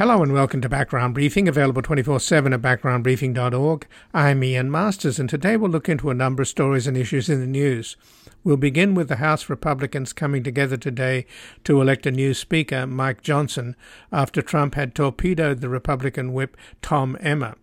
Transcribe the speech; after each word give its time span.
Hello 0.00 0.22
and 0.22 0.32
welcome 0.32 0.62
to 0.62 0.68
Background 0.70 1.12
Briefing, 1.12 1.46
available 1.46 1.82
24 1.82 2.20
7 2.20 2.54
at 2.54 2.62
backgroundbriefing.org. 2.62 3.86
I'm 4.14 4.42
Ian 4.42 4.70
Masters, 4.70 5.18
and 5.18 5.28
today 5.28 5.58
we'll 5.58 5.70
look 5.70 5.90
into 5.90 6.08
a 6.08 6.14
number 6.14 6.40
of 6.40 6.48
stories 6.48 6.86
and 6.86 6.96
issues 6.96 7.28
in 7.28 7.40
the 7.40 7.46
news. 7.46 7.98
We'll 8.42 8.56
begin 8.56 8.94
with 8.94 9.08
the 9.08 9.16
House 9.16 9.50
Republicans 9.50 10.14
coming 10.14 10.42
together 10.42 10.78
today 10.78 11.26
to 11.64 11.82
elect 11.82 12.06
a 12.06 12.10
new 12.10 12.32
Speaker, 12.32 12.86
Mike 12.86 13.20
Johnson, 13.20 13.76
after 14.10 14.40
Trump 14.40 14.74
had 14.74 14.94
torpedoed 14.94 15.60
the 15.60 15.68
Republican 15.68 16.32
whip 16.32 16.56
Tom 16.80 17.18
Emmer. 17.20 17.56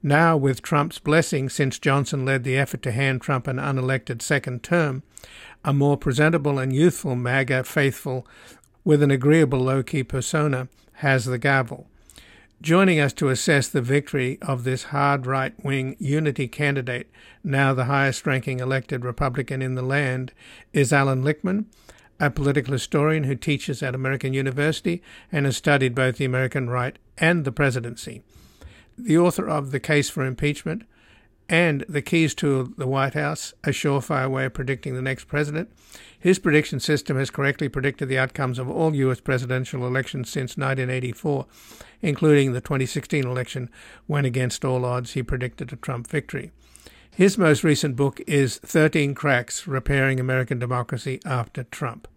Now, 0.00 0.36
with 0.36 0.62
Trump's 0.62 1.00
blessing 1.00 1.48
since 1.48 1.80
Johnson 1.80 2.24
led 2.24 2.44
the 2.44 2.56
effort 2.56 2.82
to 2.82 2.92
hand 2.92 3.20
Trump 3.20 3.48
an 3.48 3.56
unelected 3.56 4.22
second 4.22 4.62
term, 4.62 5.02
a 5.64 5.72
more 5.72 5.96
presentable 5.96 6.60
and 6.60 6.72
youthful 6.72 7.16
MAGA 7.16 7.64
faithful 7.64 8.28
with 8.84 9.02
an 9.02 9.10
agreeable 9.10 9.58
low 9.58 9.82
key 9.82 10.04
persona 10.04 10.68
has 10.94 11.24
the 11.24 11.38
gavel. 11.38 11.86
Joining 12.62 12.98
us 12.98 13.12
to 13.14 13.28
assess 13.28 13.68
the 13.68 13.82
victory 13.82 14.38
of 14.40 14.64
this 14.64 14.84
hard 14.84 15.26
right 15.26 15.52
wing 15.62 15.96
unity 15.98 16.48
candidate, 16.48 17.10
now 17.42 17.74
the 17.74 17.84
highest 17.84 18.26
ranking 18.26 18.60
elected 18.60 19.04
Republican 19.04 19.60
in 19.60 19.74
the 19.74 19.82
land, 19.82 20.32
is 20.72 20.92
Allan 20.92 21.22
Lichtman, 21.22 21.66
a 22.18 22.30
political 22.30 22.72
historian 22.72 23.24
who 23.24 23.34
teaches 23.34 23.82
at 23.82 23.94
American 23.94 24.32
University 24.32 25.02
and 25.30 25.44
has 25.44 25.56
studied 25.56 25.94
both 25.94 26.16
the 26.16 26.24
American 26.24 26.70
right 26.70 26.96
and 27.18 27.44
the 27.44 27.52
presidency. 27.52 28.22
The 28.96 29.18
author 29.18 29.48
of 29.48 29.70
The 29.70 29.80
Case 29.80 30.08
for 30.08 30.24
Impeachment 30.24 30.84
and 31.48 31.84
The 31.88 32.02
Keys 32.02 32.34
to 32.36 32.72
the 32.78 32.86
White 32.86 33.14
House, 33.14 33.52
a 33.64 33.70
surefire 33.70 34.30
way 34.30 34.46
of 34.46 34.54
predicting 34.54 34.94
the 34.94 35.02
next 35.02 35.24
president, 35.24 35.70
his 36.24 36.38
prediction 36.38 36.80
system 36.80 37.18
has 37.18 37.28
correctly 37.28 37.68
predicted 37.68 38.08
the 38.08 38.18
outcomes 38.18 38.58
of 38.58 38.66
all 38.66 38.94
U.S. 38.94 39.20
presidential 39.20 39.86
elections 39.86 40.30
since 40.30 40.56
1984, 40.56 41.44
including 42.00 42.54
the 42.54 42.62
2016 42.62 43.26
election, 43.26 43.68
when 44.06 44.24
against 44.24 44.64
all 44.64 44.86
odds 44.86 45.12
he 45.12 45.22
predicted 45.22 45.70
a 45.70 45.76
Trump 45.76 46.06
victory. 46.06 46.50
His 47.10 47.36
most 47.36 47.62
recent 47.62 47.94
book 47.94 48.22
is 48.26 48.56
13 48.56 49.14
Cracks 49.14 49.66
Repairing 49.66 50.18
American 50.18 50.58
Democracy 50.58 51.20
After 51.26 51.64
Trump. 51.64 52.08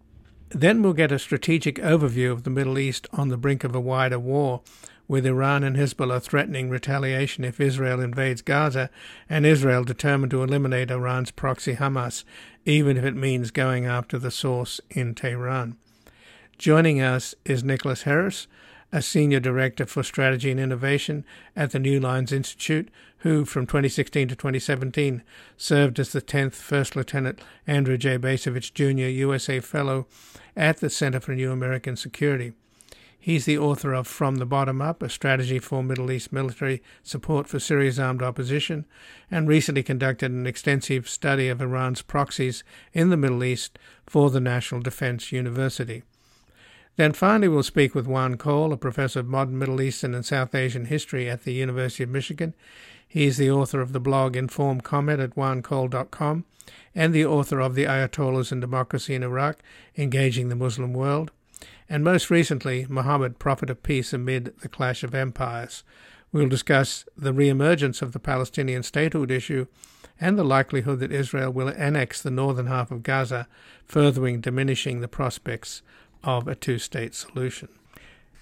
Then 0.51 0.81
we'll 0.81 0.93
get 0.93 1.11
a 1.11 1.19
strategic 1.19 1.75
overview 1.75 2.31
of 2.31 2.43
the 2.43 2.49
Middle 2.49 2.79
East 2.79 3.07
on 3.11 3.27
the 3.27 3.35
brink 3.35 3.65
of 3.65 3.75
a 3.75 3.81
wider 3.81 4.19
war, 4.19 4.61
with 5.07 5.25
Iran 5.25 5.63
and 5.63 5.75
Hezbollah 5.75 6.21
threatening 6.21 6.69
retaliation 6.69 7.43
if 7.43 7.59
Israel 7.59 8.01
invades 8.01 8.41
Gaza, 8.41 8.89
and 9.29 9.45
Israel 9.45 9.83
determined 9.83 10.31
to 10.31 10.43
eliminate 10.43 10.91
Iran's 10.91 11.31
proxy 11.31 11.75
Hamas, 11.75 12.23
even 12.65 12.97
if 12.97 13.05
it 13.05 13.15
means 13.15 13.51
going 13.51 13.85
after 13.85 14.17
the 14.17 14.31
source 14.31 14.81
in 14.89 15.15
Tehran. 15.15 15.77
Joining 16.57 17.01
us 17.01 17.35
is 17.45 17.63
Nicholas 17.63 18.03
Heras, 18.03 18.47
a 18.91 19.01
senior 19.01 19.39
director 19.39 19.85
for 19.85 20.03
strategy 20.03 20.49
and 20.49 20.59
innovation 20.59 21.25
at 21.55 21.71
the 21.71 21.79
New 21.79 21.99
Lines 21.99 22.31
Institute, 22.31 22.89
who 23.19 23.45
from 23.45 23.65
2016 23.65 24.29
to 24.29 24.35
2017 24.35 25.23
served 25.57 25.99
as 25.99 26.11
the 26.11 26.21
10th 26.21 26.53
First 26.53 26.95
Lieutenant 26.95 27.41
Andrew 27.65 27.97
J. 27.97 28.17
Bacevich 28.17 28.73
Jr. 28.73 29.09
USA 29.09 29.59
Fellow 29.59 30.07
at 30.55 30.77
the 30.77 30.89
Center 30.89 31.19
for 31.19 31.33
New 31.33 31.51
American 31.51 31.95
Security. 31.95 32.53
He's 33.27 33.43
the 33.43 33.57
author 33.57 33.91
of 33.91 34.07
From 34.07 34.37
the 34.37 34.45
Bottom 34.45 34.81
Up, 34.81 35.03
a 35.03 35.09
strategy 35.09 35.59
for 35.59 35.83
Middle 35.83 36.11
East 36.11 36.31
military 36.31 36.81
support 37.03 37.49
for 37.49 37.59
Syria's 37.59 37.99
armed 37.99 38.23
opposition, 38.23 38.85
and 39.29 39.49
recently 39.49 39.83
conducted 39.83 40.31
an 40.31 40.47
extensive 40.47 41.09
study 41.09 41.49
of 41.49 41.61
Iran's 41.61 42.01
proxies 42.01 42.63
in 42.93 43.09
the 43.09 43.17
Middle 43.17 43.43
East 43.43 43.77
for 44.05 44.29
the 44.29 44.39
National 44.39 44.79
Defense 44.79 45.33
University. 45.33 46.03
Then 46.95 47.11
finally, 47.11 47.49
we'll 47.49 47.63
speak 47.63 47.93
with 47.93 48.07
Juan 48.07 48.37
Cole, 48.37 48.71
a 48.71 48.77
professor 48.77 49.19
of 49.19 49.27
modern 49.27 49.59
Middle 49.59 49.81
Eastern 49.81 50.15
and 50.15 50.25
South 50.25 50.55
Asian 50.55 50.85
history 50.85 51.29
at 51.29 51.43
the 51.43 51.51
University 51.51 52.03
of 52.03 52.09
Michigan. 52.09 52.53
He 53.05 53.25
is 53.25 53.35
the 53.35 53.51
author 53.51 53.81
of 53.81 53.91
the 53.91 53.99
blog 53.99 54.37
Informed 54.37 54.85
Comment 54.85 55.19
at 55.19 55.35
juancole.com 55.35 56.45
and 56.95 57.13
the 57.13 57.25
author 57.25 57.59
of 57.59 57.75
The 57.75 57.83
Ayatollahs 57.83 58.53
and 58.53 58.61
Democracy 58.61 59.15
in 59.15 59.23
Iraq 59.23 59.61
Engaging 59.97 60.47
the 60.47 60.55
Muslim 60.55 60.93
World 60.93 61.31
and 61.89 62.03
most 62.03 62.29
recently, 62.29 62.85
Muhammad, 62.89 63.39
Prophet 63.39 63.69
of 63.69 63.83
Peace 63.83 64.13
amid 64.13 64.53
the 64.61 64.69
clash 64.69 65.03
of 65.03 65.15
empires. 65.15 65.83
We'll 66.31 66.49
discuss 66.49 67.05
the 67.15 67.33
re-emergence 67.33 68.01
of 68.01 68.11
the 68.11 68.19
Palestinian 68.19 68.83
statehood 68.83 69.31
issue 69.31 69.67
and 70.19 70.37
the 70.37 70.43
likelihood 70.43 70.99
that 70.99 71.11
Israel 71.11 71.51
will 71.51 71.69
annex 71.69 72.21
the 72.21 72.31
northern 72.31 72.67
half 72.67 72.91
of 72.91 73.03
Gaza, 73.03 73.47
furthering 73.85 74.41
diminishing 74.41 74.99
the 74.99 75.07
prospects 75.07 75.81
of 76.23 76.47
a 76.47 76.55
two 76.55 76.79
state 76.79 77.15
solution. 77.15 77.69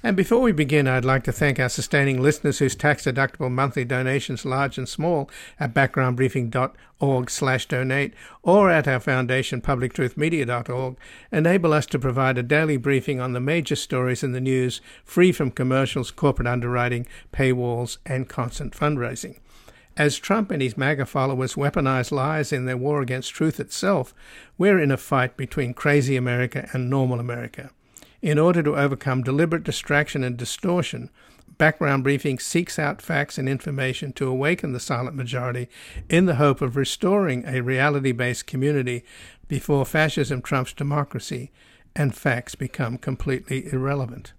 And 0.05 0.16
before 0.16 0.41
we 0.41 0.51
begin, 0.51 0.88
I'd 0.88 1.03
like 1.03 1.23
to 1.23 1.31
thank 1.31 1.59
our 1.59 1.67
sustaining 1.67 2.21
listeners 2.21 2.59
whose 2.59 2.75
tax-deductible 2.75 3.49
monthly 3.49 3.85
donations, 3.85 4.45
large 4.45 4.77
and 4.77 4.88
small, 4.88 5.31
at 5.59 5.73
backgroundbriefing.org 5.73 7.29
slash 7.31 7.66
donate 7.66 8.13
or 8.44 8.69
at 8.69 8.88
our 8.88 8.99
foundation, 8.99 9.61
publictruthmedia.org, 9.61 10.97
enable 11.31 11.73
us 11.73 11.88
to 11.88 11.97
provide 11.97 12.38
a 12.38 12.44
daily 12.44 12.77
briefing 12.77 13.19
on 13.19 13.33
the 13.33 13.39
major 13.39 13.75
stories 13.75 14.21
in 14.21 14.31
the 14.31 14.39
news, 14.39 14.79
free 15.03 15.31
from 15.31 15.49
commercials, 15.49 16.11
corporate 16.11 16.47
underwriting, 16.47 17.07
paywalls, 17.33 17.97
and 18.05 18.29
constant 18.29 18.75
fundraising. 18.75 19.39
As 19.97 20.19
Trump 20.19 20.51
and 20.51 20.61
his 20.61 20.77
MAGA 20.77 21.07
followers 21.07 21.55
weaponize 21.55 22.11
lies 22.11 22.53
in 22.53 22.65
their 22.65 22.77
war 22.77 23.01
against 23.01 23.33
truth 23.33 23.59
itself, 23.59 24.13
we're 24.55 24.77
in 24.77 24.91
a 24.91 24.97
fight 24.97 25.35
between 25.35 25.73
crazy 25.73 26.15
America 26.15 26.69
and 26.73 26.91
normal 26.91 27.19
America. 27.19 27.71
In 28.25 28.40
order 28.40 28.63
to 28.63 28.75
overcome 28.75 29.22
deliberate 29.22 29.63
distraction 29.63 30.24
and 30.24 30.36
distortion, 30.36 31.12
Background 31.59 32.03
Briefing 32.03 32.40
seeks 32.40 32.80
out 32.80 33.00
facts 33.00 33.38
and 33.38 33.47
information 33.47 34.13
to 34.13 34.28
awaken 34.28 34.74
the 34.74 34.80
silent 34.80 35.16
majority 35.16 35.69
in 36.09 36.25
the 36.25 36.38
hope 36.38 36.59
of 36.59 36.75
restoring 36.75 37.46
a 37.46 37.62
reality 37.62 38.12
based 38.12 38.47
community 38.47 39.06
before 39.47 39.86
fascism 39.86 40.41
trumps 40.41 40.74
democracy 40.74 41.52
and 41.96 42.16
facts 42.16 42.56
become 42.56 42.97
completely 42.97 43.72
irrelevant. 43.72 44.34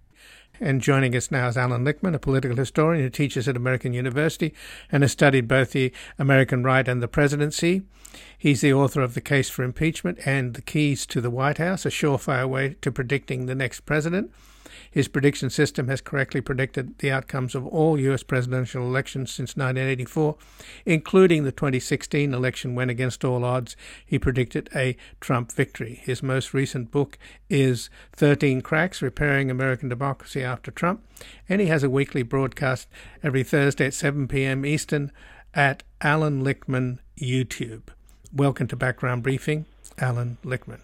And 0.60 0.80
joining 0.80 1.14
us 1.14 1.30
now 1.30 1.48
is 1.48 1.56
Allan 1.56 1.84
Lichtman, 1.84 2.14
a 2.14 2.18
political 2.18 2.56
historian 2.56 3.02
who 3.02 3.10
teaches 3.10 3.46
at 3.46 3.56
American 3.56 3.92
University 3.92 4.54
and 4.90 5.02
has 5.02 5.12
studied 5.12 5.48
both 5.48 5.72
the 5.72 5.92
American 6.18 6.62
right 6.62 6.86
and 6.88 7.02
the 7.02 7.08
presidency. 7.08 7.82
He's 8.38 8.62
the 8.62 8.72
author 8.72 9.02
of 9.02 9.14
The 9.14 9.20
Case 9.20 9.50
for 9.50 9.62
Impeachment 9.64 10.18
and 10.24 10.54
The 10.54 10.62
Keys 10.62 11.04
to 11.06 11.20
the 11.20 11.30
White 11.30 11.58
House, 11.58 11.84
a 11.84 11.90
surefire 11.90 12.48
way 12.48 12.76
to 12.80 12.90
predicting 12.90 13.46
the 13.46 13.54
next 13.54 13.80
president. 13.80 14.32
His 14.96 15.08
prediction 15.08 15.50
system 15.50 15.88
has 15.88 16.00
correctly 16.00 16.40
predicted 16.40 16.96
the 17.00 17.10
outcomes 17.12 17.54
of 17.54 17.66
all 17.66 18.00
U.S. 18.00 18.22
presidential 18.22 18.82
elections 18.82 19.30
since 19.30 19.54
1984, 19.54 20.36
including 20.86 21.44
the 21.44 21.52
2016 21.52 22.32
election 22.32 22.74
when, 22.74 22.88
against 22.88 23.22
all 23.22 23.44
odds, 23.44 23.76
he 24.06 24.18
predicted 24.18 24.70
a 24.74 24.96
Trump 25.20 25.52
victory. 25.52 26.00
His 26.02 26.22
most 26.22 26.54
recent 26.54 26.90
book 26.90 27.18
is 27.50 27.90
13 28.12 28.62
Cracks 28.62 29.02
Repairing 29.02 29.50
American 29.50 29.90
Democracy 29.90 30.42
After 30.42 30.70
Trump, 30.70 31.02
and 31.46 31.60
he 31.60 31.66
has 31.66 31.82
a 31.82 31.90
weekly 31.90 32.22
broadcast 32.22 32.88
every 33.22 33.42
Thursday 33.42 33.88
at 33.88 33.92
7 33.92 34.26
p.m. 34.28 34.64
Eastern 34.64 35.12
at 35.52 35.82
Allan 36.00 36.42
Lichtman 36.42 37.00
YouTube. 37.20 37.82
Welcome 38.34 38.66
to 38.68 38.76
Background 38.76 39.22
Briefing, 39.22 39.66
Allan 39.98 40.38
Lichtman. 40.42 40.80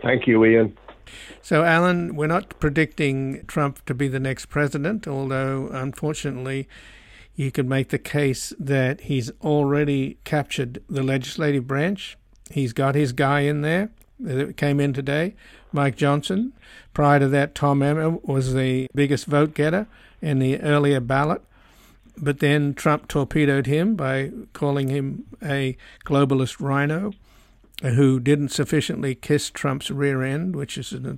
Thank 0.00 0.26
you, 0.26 0.42
Ian. 0.46 0.74
So, 1.42 1.64
Allan, 1.64 2.16
we're 2.16 2.26
not 2.26 2.58
predicting 2.60 3.44
Trump 3.46 3.84
to 3.86 3.94
be 3.94 4.08
the 4.08 4.20
next 4.20 4.46
president, 4.46 5.06
although 5.06 5.68
unfortunately, 5.72 6.68
you 7.34 7.50
could 7.50 7.68
make 7.68 7.88
the 7.88 7.98
case 7.98 8.52
that 8.58 9.02
he's 9.02 9.30
already 9.42 10.18
captured 10.24 10.82
the 10.88 11.02
legislative 11.02 11.66
branch. 11.66 12.16
He's 12.50 12.72
got 12.72 12.94
his 12.94 13.12
guy 13.12 13.40
in 13.40 13.62
there 13.62 13.90
that 14.20 14.56
came 14.56 14.80
in 14.80 14.92
today, 14.92 15.34
Mike 15.72 15.96
Johnson. 15.96 16.52
Prior 16.92 17.18
to 17.18 17.28
that, 17.28 17.54
Tom 17.54 17.82
Emmer 17.82 18.10
was 18.10 18.54
the 18.54 18.86
biggest 18.94 19.26
vote 19.26 19.54
getter 19.54 19.86
in 20.22 20.38
the 20.38 20.60
earlier 20.60 21.00
ballot. 21.00 21.42
But 22.16 22.38
then 22.38 22.74
Trump 22.74 23.08
torpedoed 23.08 23.66
him 23.66 23.96
by 23.96 24.30
calling 24.52 24.88
him 24.88 25.24
a 25.42 25.76
globalist 26.04 26.60
RINO 26.60 27.12
who 27.82 28.20
didn't 28.20 28.48
sufficiently 28.50 29.14
kiss 29.14 29.50
Trump's 29.50 29.90
rear 29.90 30.22
end, 30.22 30.56
which 30.56 30.78
is 30.78 30.92
a 30.92 31.16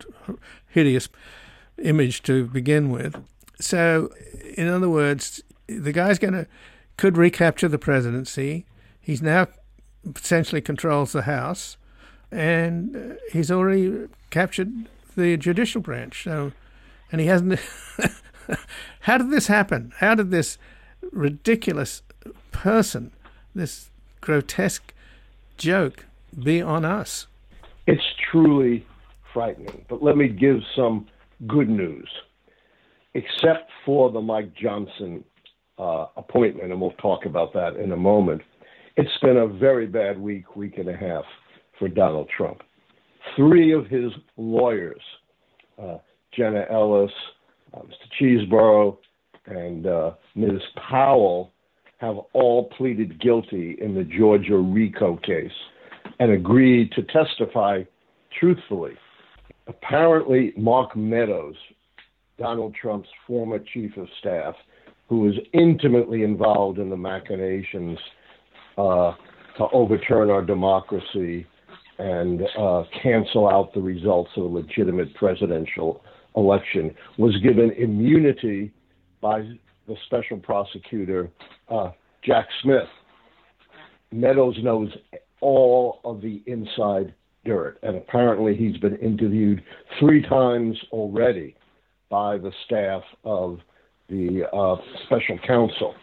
hideous 0.68 1.08
image 1.82 2.22
to 2.22 2.46
begin 2.46 2.90
with. 2.90 3.22
So, 3.60 4.10
in 4.56 4.68
other 4.68 4.88
words, 4.88 5.42
the 5.66 5.92
guy's 5.92 6.18
going 6.18 6.34
to 6.34 6.46
could 6.96 7.16
recapture 7.16 7.68
the 7.68 7.78
presidency. 7.78 8.64
He's 9.00 9.20
now 9.20 9.48
essentially 10.14 10.60
controls 10.60 11.12
the 11.12 11.22
House, 11.22 11.76
and 12.30 12.96
uh, 12.96 13.14
he's 13.32 13.50
already 13.50 14.08
captured 14.30 14.72
the 15.14 15.36
judicial 15.36 15.80
branch. 15.80 16.24
So, 16.24 16.52
and 17.12 17.20
he 17.20 17.26
hasn't. 17.26 17.60
how 19.00 19.18
did 19.18 19.30
this 19.30 19.48
happen? 19.48 19.92
How 19.98 20.14
did 20.14 20.30
this 20.30 20.58
ridiculous 21.12 22.02
person, 22.52 23.12
this 23.54 23.90
grotesque 24.20 24.94
joke, 25.56 26.05
be 26.42 26.60
on 26.62 26.84
us. 26.84 27.26
It's 27.86 28.02
truly 28.30 28.86
frightening. 29.32 29.84
But 29.88 30.02
let 30.02 30.16
me 30.16 30.28
give 30.28 30.58
some 30.74 31.06
good 31.46 31.68
news. 31.68 32.08
except 33.14 33.70
for 33.84 34.10
the 34.10 34.20
Mike 34.20 34.52
Johnson 34.54 35.24
uh, 35.78 36.06
appointment, 36.16 36.70
and 36.70 36.80
we'll 36.80 36.90
talk 36.92 37.24
about 37.24 37.52
that 37.54 37.76
in 37.76 37.92
a 37.92 37.96
moment, 37.96 38.42
it's 38.96 39.16
been 39.22 39.38
a 39.38 39.46
very 39.46 39.86
bad 39.86 40.18
week, 40.20 40.54
week 40.56 40.78
and 40.78 40.88
a 40.88 40.96
half 40.96 41.24
for 41.78 41.88
Donald 41.88 42.28
Trump. 42.34 42.60
Three 43.36 43.72
of 43.72 43.86
his 43.86 44.12
lawyers, 44.36 45.00
uh, 45.82 45.98
Jenna 46.36 46.64
Ellis, 46.70 47.10
uh, 47.74 47.80
Mr. 47.80 48.20
Chesebro, 48.20 48.98
and 49.46 49.86
uh, 49.86 50.10
Ms. 50.34 50.60
Powell, 50.88 51.52
have 51.98 52.16
all 52.34 52.68
pleaded 52.76 53.18
guilty 53.20 53.76
in 53.80 53.94
the 53.94 54.04
Georgia 54.04 54.58
RICO 54.58 55.16
case 55.16 55.50
and 56.18 56.30
agreed 56.30 56.92
to 56.92 57.02
testify 57.04 57.82
truthfully. 58.38 58.92
Apparently, 59.66 60.52
Mark 60.56 60.96
Meadows, 60.96 61.56
Donald 62.38 62.74
Trump's 62.74 63.08
former 63.26 63.58
chief 63.58 63.96
of 63.96 64.06
staff, 64.20 64.54
who 65.08 65.20
was 65.20 65.34
intimately 65.52 66.22
involved 66.22 66.78
in 66.78 66.90
the 66.90 66.96
machinations 66.96 67.98
uh, 68.78 69.12
to 69.56 69.66
overturn 69.72 70.30
our 70.30 70.42
democracy 70.42 71.46
and 71.98 72.42
uh, 72.58 72.82
cancel 73.02 73.48
out 73.48 73.72
the 73.72 73.80
results 73.80 74.30
of 74.36 74.44
a 74.44 74.46
legitimate 74.46 75.14
presidential 75.14 76.02
election, 76.36 76.94
was 77.16 77.34
given 77.42 77.70
immunity 77.78 78.70
by 79.22 79.40
the 79.88 79.96
special 80.04 80.36
prosecutor, 80.38 81.30
uh, 81.70 81.90
Jack 82.24 82.46
Smith. 82.62 82.88
Meadows 84.12 84.56
knows 84.62 84.90
all 85.40 86.00
of 86.04 86.20
the 86.20 86.42
inside 86.46 87.14
dirt, 87.44 87.78
and 87.82 87.96
apparently 87.96 88.56
he's 88.56 88.76
been 88.78 88.96
interviewed 88.96 89.62
three 90.00 90.22
times 90.22 90.76
already 90.92 91.54
by 92.10 92.38
the 92.38 92.52
staff 92.64 93.02
of 93.24 93.58
the 94.08 94.44
uh, 94.52 94.76
special 95.06 95.38
counsel. 95.46 95.94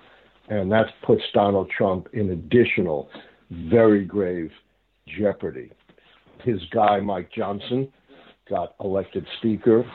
And 0.50 0.71
that 0.71 0.88
puts 1.06 1.21
Donald 1.33 1.69
Trump 1.75 2.07
in 2.13 2.31
additional 2.31 3.09
very 3.50 4.03
grave 4.06 4.51
jeopardy. 5.19 5.71
His 6.44 6.59
guy, 6.74 7.00
Mike 7.00 7.30
Johnson, 7.35 7.91
got 8.50 8.75
elected 8.81 9.25
Speaker, 9.39 9.85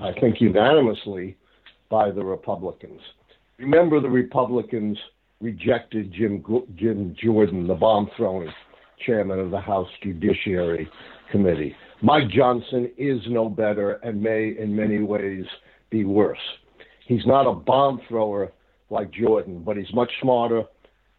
I 0.00 0.12
think 0.20 0.40
unanimously, 0.40 1.36
by 1.88 2.10
the 2.10 2.24
Republicans. 2.24 3.00
Remember, 3.58 4.00
the 4.00 4.08
Republicans 4.08 4.98
rejected 5.40 6.12
Jim, 6.12 6.42
Jim 6.76 7.14
Jordan, 7.22 7.66
the 7.66 7.74
bomb 7.74 8.10
throwing 8.16 8.48
chairman 9.06 9.38
of 9.38 9.50
the 9.50 9.60
House 9.60 9.88
Judiciary 10.02 10.88
Committee. 11.30 11.74
Mike 12.02 12.28
Johnson 12.30 12.90
is 12.98 13.20
no 13.28 13.48
better 13.48 13.92
and 14.02 14.20
may, 14.20 14.56
in 14.58 14.74
many 14.74 14.98
ways, 14.98 15.44
be 15.90 16.04
worse. 16.04 16.38
He's 17.06 17.24
not 17.26 17.46
a 17.46 17.52
bomb 17.52 18.00
thrower 18.08 18.52
like 18.90 19.10
Jordan, 19.12 19.62
but 19.64 19.76
he's 19.76 19.92
much 19.94 20.10
smarter, 20.20 20.64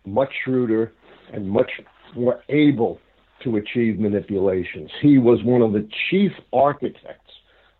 much 0.06 0.30
shrewder, 0.44 0.94
and 1.32 1.50
much 1.50 1.72
more 2.16 2.44
able 2.50 3.00
to 3.44 3.58
achieve 3.58 4.00
manipulations. 4.00 4.90
He 5.02 5.18
was 5.18 5.40
one 5.44 5.62
of 5.62 5.74
the 5.74 5.88
chief 6.10 6.32
architects 6.52 7.32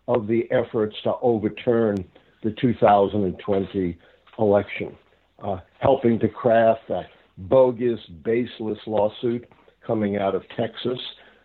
of 0.08 0.26
the 0.26 0.44
efforts 0.50 0.96
to 1.04 1.14
overturn 1.22 2.04
the 2.42 2.54
2020 2.60 3.98
election, 4.38 4.96
uh, 5.42 5.58
helping 5.78 6.18
to 6.20 6.28
craft 6.28 6.80
that 6.88 7.06
bogus, 7.38 8.00
baseless 8.22 8.78
lawsuit 8.86 9.48
coming 9.86 10.16
out 10.16 10.34
of 10.34 10.42
Texas 10.56 10.98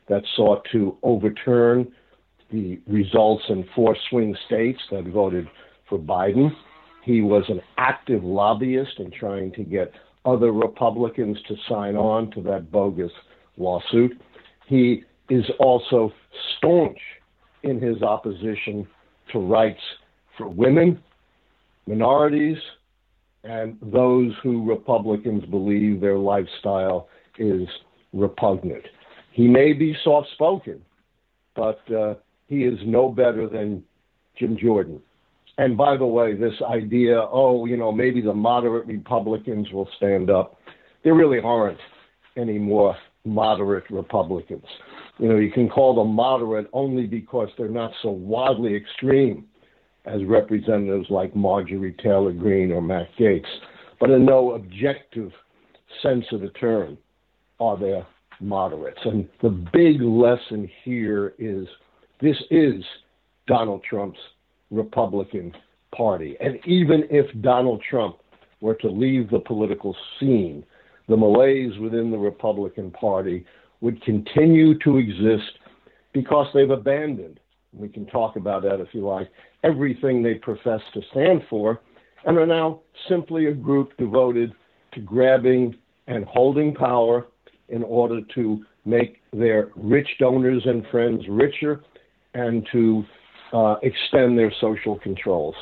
that 0.07 0.23
sought 0.35 0.65
to 0.71 0.97
overturn 1.03 1.91
the 2.51 2.79
results 2.87 3.43
in 3.49 3.65
four 3.75 3.95
swing 4.09 4.35
states 4.47 4.79
that 4.91 5.05
voted 5.05 5.47
for 5.87 5.99
Biden. 5.99 6.49
He 7.03 7.21
was 7.21 7.43
an 7.47 7.61
active 7.77 8.23
lobbyist 8.23 8.99
in 8.99 9.11
trying 9.11 9.51
to 9.53 9.63
get 9.63 9.91
other 10.25 10.51
Republicans 10.51 11.37
to 11.47 11.55
sign 11.67 11.95
on 11.95 12.31
to 12.31 12.41
that 12.41 12.71
bogus 12.71 13.11
lawsuit. 13.57 14.19
He 14.67 15.03
is 15.29 15.45
also 15.59 16.11
staunch 16.57 16.99
in 17.63 17.79
his 17.79 18.01
opposition 18.01 18.87
to 19.31 19.39
rights 19.39 19.81
for 20.37 20.47
women, 20.47 21.01
minorities, 21.87 22.57
and 23.43 23.77
those 23.81 24.33
who 24.43 24.67
Republicans 24.69 25.45
believe 25.45 26.01
their 26.01 26.17
lifestyle 26.17 27.07
is 27.37 27.67
repugnant. 28.13 28.83
He 29.31 29.47
may 29.47 29.73
be 29.73 29.95
soft 30.03 30.29
spoken, 30.33 30.81
but 31.55 31.79
uh, 31.91 32.15
he 32.47 32.63
is 32.63 32.79
no 32.85 33.09
better 33.09 33.47
than 33.47 33.83
Jim 34.37 34.57
Jordan. 34.61 35.01
And 35.57 35.75
by 35.77 35.97
the 35.97 36.05
way, 36.05 36.35
this 36.35 36.53
idea, 36.67 37.19
oh, 37.19 37.65
you 37.65 37.77
know, 37.77 37.91
maybe 37.91 38.21
the 38.21 38.33
moderate 38.33 38.87
Republicans 38.87 39.67
will 39.71 39.89
stand 39.97 40.29
up, 40.29 40.57
there 41.03 41.13
really 41.13 41.39
aren't 41.39 41.79
any 42.37 42.57
more 42.57 42.95
moderate 43.25 43.89
Republicans. 43.89 44.63
You 45.17 45.27
know, 45.27 45.37
you 45.37 45.51
can 45.51 45.69
call 45.69 45.95
them 45.95 46.13
moderate 46.13 46.67
only 46.71 47.05
because 47.05 47.49
they're 47.57 47.67
not 47.67 47.91
so 48.01 48.09
wildly 48.09 48.73
extreme 48.75 49.45
as 50.05 50.23
representatives 50.23 51.07
like 51.09 51.35
Marjorie 51.35 51.95
Taylor 52.01 52.31
Greene 52.31 52.71
or 52.71 52.81
Matt 52.81 53.09
Gaetz, 53.19 53.45
but 53.99 54.09
in 54.09 54.25
no 54.25 54.53
objective 54.53 55.31
sense 56.01 56.25
of 56.31 56.39
the 56.41 56.49
term 56.49 56.97
are 57.59 57.77
the 57.77 58.05
moderates. 58.39 58.99
And 59.03 59.27
the 59.41 59.49
big 59.49 60.01
lesson 60.01 60.69
here 60.83 61.33
is 61.37 61.67
this 62.21 62.37
is 62.49 62.83
Donald 63.47 63.83
Trump's 63.83 64.19
Republican 64.71 65.53
Party. 65.95 66.37
And 66.39 66.59
even 66.65 67.03
if 67.09 67.25
Donald 67.41 67.81
Trump 67.89 68.17
were 68.61 68.75
to 68.75 68.89
leave 68.89 69.29
the 69.29 69.39
political 69.39 69.95
scene, 70.19 70.63
the 71.07 71.17
malaise 71.17 71.77
within 71.79 72.11
the 72.11 72.17
Republican 72.17 72.91
Party 72.91 73.45
would 73.81 74.01
continue 74.03 74.77
to 74.79 74.97
exist 74.97 75.57
because 76.13 76.47
they've 76.53 76.69
abandoned, 76.69 77.39
we 77.73 77.87
can 77.87 78.05
talk 78.07 78.35
about 78.35 78.63
that 78.63 78.79
if 78.79 78.89
you 78.93 79.05
like, 79.05 79.29
everything 79.63 80.21
they 80.21 80.35
profess 80.35 80.81
to 80.93 81.01
stand 81.11 81.41
for, 81.49 81.81
and 82.25 82.37
are 82.37 82.45
now 82.45 82.81
simply 83.07 83.47
a 83.47 83.53
group 83.53 83.95
devoted 83.97 84.51
to 84.93 84.99
grabbing 84.99 85.75
and 86.07 86.25
holding 86.25 86.73
power 86.73 87.27
in 87.69 87.83
order 87.83 88.21
to 88.35 88.65
make 88.85 89.21
their 89.31 89.69
rich 89.75 90.09
donors 90.19 90.63
and 90.65 90.85
friends 90.87 91.23
richer 91.29 91.81
and 92.33 92.67
to 92.71 93.03
uh, 93.53 93.75
extend 93.83 94.37
their 94.37 94.53
social 94.59 94.97
controls. 94.99 95.55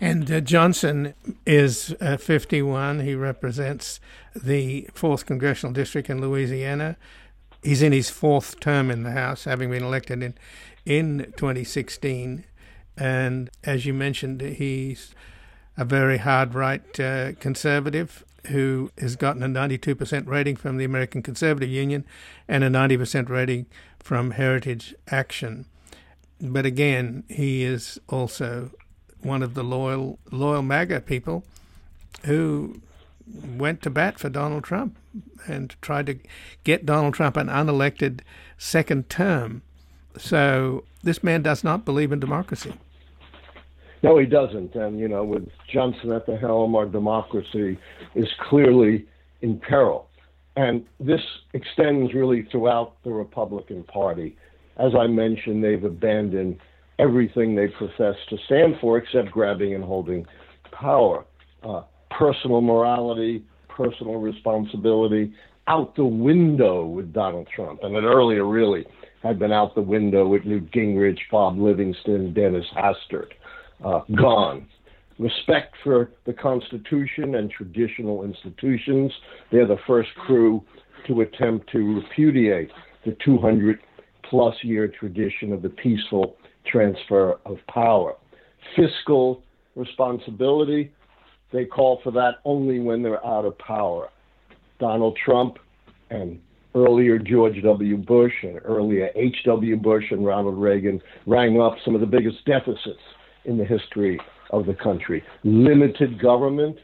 And 0.00 0.30
uh, 0.30 0.40
Johnson 0.40 1.14
is 1.46 1.94
uh, 2.00 2.16
51. 2.16 3.00
He 3.00 3.14
represents 3.14 4.00
the 4.34 4.88
4th 4.94 5.24
Congressional 5.24 5.72
District 5.72 6.10
in 6.10 6.20
Louisiana. 6.20 6.96
He's 7.62 7.80
in 7.80 7.92
his 7.92 8.10
fourth 8.10 8.60
term 8.60 8.90
in 8.90 9.04
the 9.04 9.12
House, 9.12 9.44
having 9.44 9.70
been 9.70 9.82
elected 9.82 10.22
in, 10.22 10.34
in 10.84 11.32
2016. 11.36 12.44
And 12.96 13.50
as 13.62 13.86
you 13.86 13.94
mentioned, 13.94 14.40
he's 14.42 15.14
a 15.76 15.84
very 15.84 16.18
hard 16.18 16.54
right 16.54 17.00
uh, 17.00 17.32
conservative 17.34 18.24
who 18.48 18.90
has 18.98 19.16
gotten 19.16 19.42
a 19.42 19.48
92% 19.48 20.26
rating 20.26 20.56
from 20.56 20.76
the 20.76 20.84
American 20.84 21.22
Conservative 21.22 21.70
Union 21.70 22.04
and 22.48 22.62
a 22.62 22.68
90% 22.68 23.28
rating 23.28 23.66
from 23.98 24.32
Heritage 24.32 24.94
Action. 25.08 25.64
But 26.40 26.66
again, 26.66 27.24
he 27.28 27.64
is 27.64 27.98
also 28.08 28.70
one 29.22 29.42
of 29.42 29.54
the 29.54 29.64
loyal 29.64 30.18
loyal 30.30 30.62
MAGA 30.62 31.00
people 31.00 31.44
who 32.24 32.80
went 33.56 33.80
to 33.82 33.90
bat 33.90 34.18
for 34.18 34.28
Donald 34.28 34.64
Trump 34.64 34.98
and 35.46 35.74
tried 35.80 36.06
to 36.06 36.18
get 36.62 36.84
Donald 36.84 37.14
Trump 37.14 37.36
an 37.36 37.48
unelected 37.48 38.20
second 38.58 39.08
term. 39.08 39.62
So 40.18 40.84
this 41.02 41.22
man 41.22 41.42
does 41.42 41.64
not 41.64 41.84
believe 41.84 42.12
in 42.12 42.20
democracy. 42.20 42.74
No, 44.04 44.18
he 44.18 44.26
doesn't. 44.26 44.74
And, 44.74 44.98
you 44.98 45.08
know, 45.08 45.24
with 45.24 45.48
Johnson 45.72 46.12
at 46.12 46.26
the 46.26 46.36
helm, 46.36 46.76
our 46.76 46.84
democracy 46.84 47.78
is 48.14 48.28
clearly 48.50 49.06
in 49.40 49.58
peril. 49.58 50.10
And 50.56 50.84
this 51.00 51.22
extends 51.54 52.12
really 52.12 52.46
throughout 52.52 53.02
the 53.02 53.10
Republican 53.10 53.82
Party. 53.84 54.36
As 54.76 54.92
I 54.94 55.06
mentioned, 55.06 55.64
they've 55.64 55.82
abandoned 55.82 56.58
everything 56.98 57.54
they 57.54 57.68
profess 57.68 58.14
to 58.28 58.36
stand 58.44 58.74
for 58.78 58.98
except 58.98 59.30
grabbing 59.30 59.74
and 59.74 59.82
holding 59.82 60.26
power. 60.70 61.24
Uh, 61.62 61.84
personal 62.10 62.60
morality, 62.60 63.42
personal 63.70 64.16
responsibility 64.16 65.32
out 65.66 65.96
the 65.96 66.04
window 66.04 66.84
with 66.84 67.10
Donald 67.14 67.48
Trump. 67.56 67.80
And 67.82 67.96
it 67.96 68.04
earlier 68.04 68.46
really 68.46 68.84
had 69.22 69.38
been 69.38 69.50
out 69.50 69.74
the 69.74 69.80
window 69.80 70.28
with 70.28 70.44
Newt 70.44 70.70
Gingrich, 70.72 71.20
Bob 71.30 71.58
Livingston, 71.58 72.34
Dennis 72.34 72.66
Hastert 72.76 73.30
uh, 73.84 74.00
gone. 74.16 74.66
Respect 75.18 75.74
for 75.84 76.10
the 76.26 76.32
Constitution 76.32 77.36
and 77.36 77.50
traditional 77.50 78.24
institutions. 78.24 79.12
They're 79.52 79.66
the 79.66 79.78
first 79.86 80.10
crew 80.26 80.62
to 81.06 81.20
attempt 81.20 81.70
to 81.72 82.00
repudiate 82.00 82.70
the 83.04 83.16
200 83.24 83.78
plus 84.28 84.54
year 84.62 84.88
tradition 84.88 85.52
of 85.52 85.62
the 85.62 85.68
peaceful 85.68 86.36
transfer 86.66 87.38
of 87.46 87.58
power. 87.68 88.14
fiscal 88.74 89.42
responsibility. 89.76 90.92
They 91.52 91.66
call 91.66 92.00
for 92.02 92.10
that 92.12 92.36
only 92.44 92.80
when 92.80 93.02
they're 93.02 93.24
out 93.24 93.44
of 93.44 93.56
power. 93.58 94.08
Donald 94.80 95.18
Trump 95.24 95.58
and 96.10 96.40
earlier 96.74 97.18
George 97.18 97.62
W. 97.62 97.96
Bush 97.98 98.32
and 98.42 98.60
earlier 98.64 99.10
H.W. 99.14 99.76
Bush 99.76 100.04
and 100.10 100.24
Ronald 100.24 100.58
Reagan 100.58 101.00
rang 101.26 101.60
up 101.60 101.76
some 101.84 101.94
of 101.94 102.00
the 102.00 102.06
biggest 102.06 102.44
deficits 102.44 103.00
in 103.44 103.58
the 103.58 103.64
history 103.64 104.18
of 104.50 104.66
the 104.66 104.74
country. 104.74 105.22
Limited 105.42 106.20
government, 106.20 106.76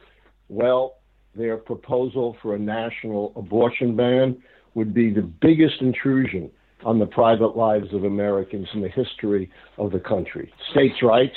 well, 0.48 0.96
their 1.34 1.56
proposal 1.56 2.36
for 2.42 2.54
a 2.54 2.58
national 2.58 3.32
abortion 3.36 3.96
ban 3.96 4.36
would 4.74 4.92
be 4.92 5.12
the 5.12 5.22
biggest 5.22 5.80
intrusion 5.80 6.50
on 6.84 6.98
the 6.98 7.06
private 7.06 7.56
lives 7.56 7.92
of 7.92 8.04
Americans 8.04 8.66
in 8.74 8.80
the 8.80 8.88
history 8.88 9.50
of 9.78 9.92
the 9.92 10.00
country. 10.00 10.52
States' 10.70 11.02
rights, 11.02 11.36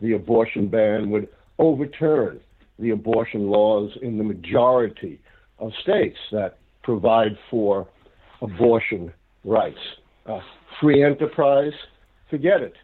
the 0.00 0.14
abortion 0.14 0.68
ban 0.68 1.10
would 1.10 1.28
overturn 1.58 2.40
the 2.78 2.90
abortion 2.90 3.48
laws 3.48 3.90
in 4.02 4.18
the 4.18 4.24
majority 4.24 5.20
of 5.58 5.70
states 5.82 6.16
that 6.32 6.58
provide 6.82 7.36
for 7.50 7.86
abortion 8.40 9.12
rights. 9.44 9.78
Uh, 10.26 10.40
free 10.80 11.04
enterprise, 11.04 11.72
forget 12.30 12.62
it. 12.62 12.74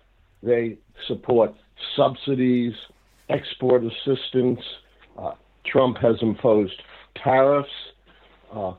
They 0.42 0.76
support 1.08 1.54
subsidies, 1.96 2.72
export 3.28 3.82
assistance. 3.84 4.60
Uh, 5.18 5.32
Trump 5.64 5.98
has 5.98 6.16
imposed 6.22 6.80
tariffs, 7.22 7.68
uh, 8.54 8.72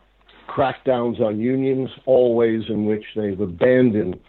crackdowns 0.48 1.20
on 1.20 1.39
unions, 1.39 1.89
all 2.06 2.36
ways 2.36 2.63
in 2.70 2.86
which 2.86 3.04
they've 3.16 3.39
abandoned 3.39 4.20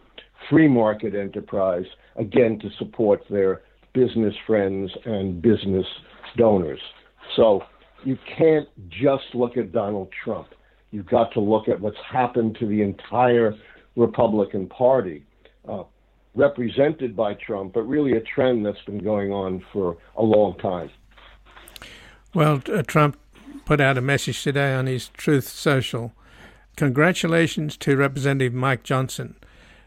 free 0.50 0.68
market 0.68 1.14
enterprise, 1.14 1.84
again, 2.16 2.58
to 2.58 2.68
support 2.78 3.22
their 3.30 3.62
business 3.92 4.34
friends 4.46 4.90
and 5.04 5.40
business 5.42 5.86
donors. 6.36 6.80
So 7.36 7.62
you 8.04 8.18
can't 8.36 8.68
just 8.88 9.24
look 9.34 9.56
at 9.56 9.72
Donald 9.72 10.08
Trump. 10.24 10.48
You've 10.90 11.06
got 11.06 11.32
to 11.32 11.40
look 11.40 11.68
at 11.68 11.80
what's 11.80 11.98
happened 12.10 12.56
to 12.60 12.66
the 12.66 12.82
entire 12.82 13.54
Republican 13.96 14.68
Party, 14.68 15.24
uh, 15.68 15.82
represented 16.38 17.16
by 17.16 17.34
Trump, 17.34 17.74
but 17.74 17.82
really 17.82 18.12
a 18.12 18.20
trend 18.20 18.64
that's 18.64 18.80
been 18.86 19.02
going 19.02 19.32
on 19.32 19.62
for 19.72 19.98
a 20.16 20.22
long 20.22 20.56
time. 20.58 20.90
Well, 22.32 22.62
uh, 22.72 22.82
Trump 22.82 23.18
put 23.64 23.80
out 23.80 23.98
a 23.98 24.00
message 24.00 24.42
today 24.42 24.72
on 24.72 24.86
his 24.86 25.08
Truth 25.08 25.48
Social. 25.48 26.12
Congratulations 26.76 27.76
to 27.78 27.96
Representative 27.96 28.54
Mike 28.54 28.84
Johnson. 28.84 29.34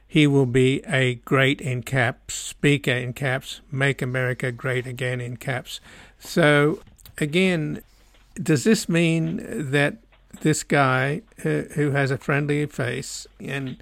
He 0.06 0.28
will 0.28 0.46
be 0.46 0.84
a 0.86 1.16
great 1.16 1.62
in 1.62 1.84
caps, 1.84 2.34
speaker 2.34 2.92
in 2.92 3.14
caps, 3.14 3.62
make 3.72 4.02
America 4.02 4.52
great 4.52 4.86
again 4.86 5.22
in 5.22 5.38
caps. 5.38 5.80
So, 6.20 6.82
again, 7.18 7.82
does 8.36 8.66
this 8.66 8.90
mean 8.90 9.72
that 9.72 9.98
this 10.42 10.64
guy 10.64 11.22
uh, 11.46 11.74
who 11.76 11.92
has 11.92 12.12
a 12.12 12.18
friendly 12.18 12.66
face 12.66 13.26
and 13.40 13.82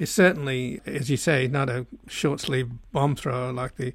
is 0.00 0.10
certainly, 0.10 0.80
as 0.86 1.10
you 1.10 1.16
say, 1.16 1.46
not 1.46 1.68
a 1.68 1.86
short 2.08 2.40
sleeve 2.40 2.70
bomb 2.90 3.14
thrower 3.14 3.52
like 3.52 3.76
the 3.76 3.92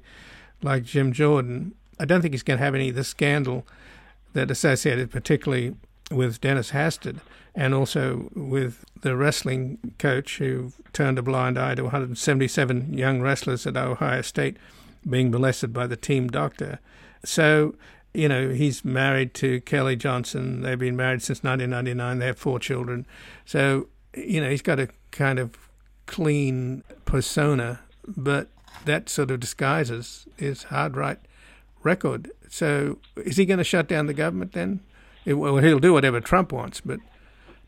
like 0.62 0.84
Jim 0.84 1.12
Jordan. 1.12 1.74
I 1.98 2.04
don't 2.04 2.22
think 2.22 2.32
he's 2.32 2.42
going 2.42 2.58
to 2.58 2.64
have 2.64 2.74
any 2.74 2.88
of 2.90 2.94
the 2.94 3.04
scandal 3.04 3.66
that 4.32 4.50
associated 4.50 5.10
particularly 5.10 5.74
with 6.10 6.40
Dennis 6.40 6.70
Hastert 6.70 7.18
and 7.54 7.74
also 7.74 8.30
with 8.34 8.84
the 9.00 9.16
wrestling 9.16 9.78
coach 9.98 10.38
who 10.38 10.72
turned 10.92 11.18
a 11.18 11.22
blind 11.22 11.58
eye 11.58 11.74
to 11.74 11.82
177 11.82 12.96
young 12.96 13.20
wrestlers 13.20 13.66
at 13.66 13.76
Ohio 13.76 14.22
State 14.22 14.56
being 15.08 15.30
molested 15.30 15.72
by 15.72 15.86
the 15.86 15.96
team 15.96 16.28
doctor. 16.28 16.78
So 17.24 17.74
you 18.14 18.28
know, 18.30 18.48
he's 18.48 18.82
married 18.82 19.34
to 19.34 19.60
Kelly 19.62 19.94
Johnson. 19.94 20.62
They've 20.62 20.78
been 20.78 20.96
married 20.96 21.20
since 21.20 21.42
1999. 21.42 22.18
They 22.18 22.26
have 22.26 22.38
four 22.38 22.58
children. 22.58 23.06
So, 23.44 23.88
you 24.16 24.40
know, 24.40 24.48
he's 24.48 24.62
got 24.62 24.80
a 24.80 24.88
kind 25.10 25.38
of 25.38 25.65
clean 26.06 26.82
persona, 27.04 27.80
but 28.06 28.48
that 28.84 29.08
sort 29.08 29.30
of 29.30 29.40
disguises 29.40 30.26
his 30.36 30.64
hard 30.64 30.96
right 30.96 31.18
record. 31.82 32.30
So, 32.48 32.98
is 33.16 33.36
he 33.36 33.44
going 33.44 33.58
to 33.58 33.64
shut 33.64 33.88
down 33.88 34.06
the 34.06 34.14
government 34.14 34.52
then? 34.52 34.80
It, 35.24 35.34
well, 35.34 35.56
he'll 35.58 35.80
do 35.80 35.92
whatever 35.92 36.20
Trump 36.20 36.52
wants, 36.52 36.80
but 36.80 37.00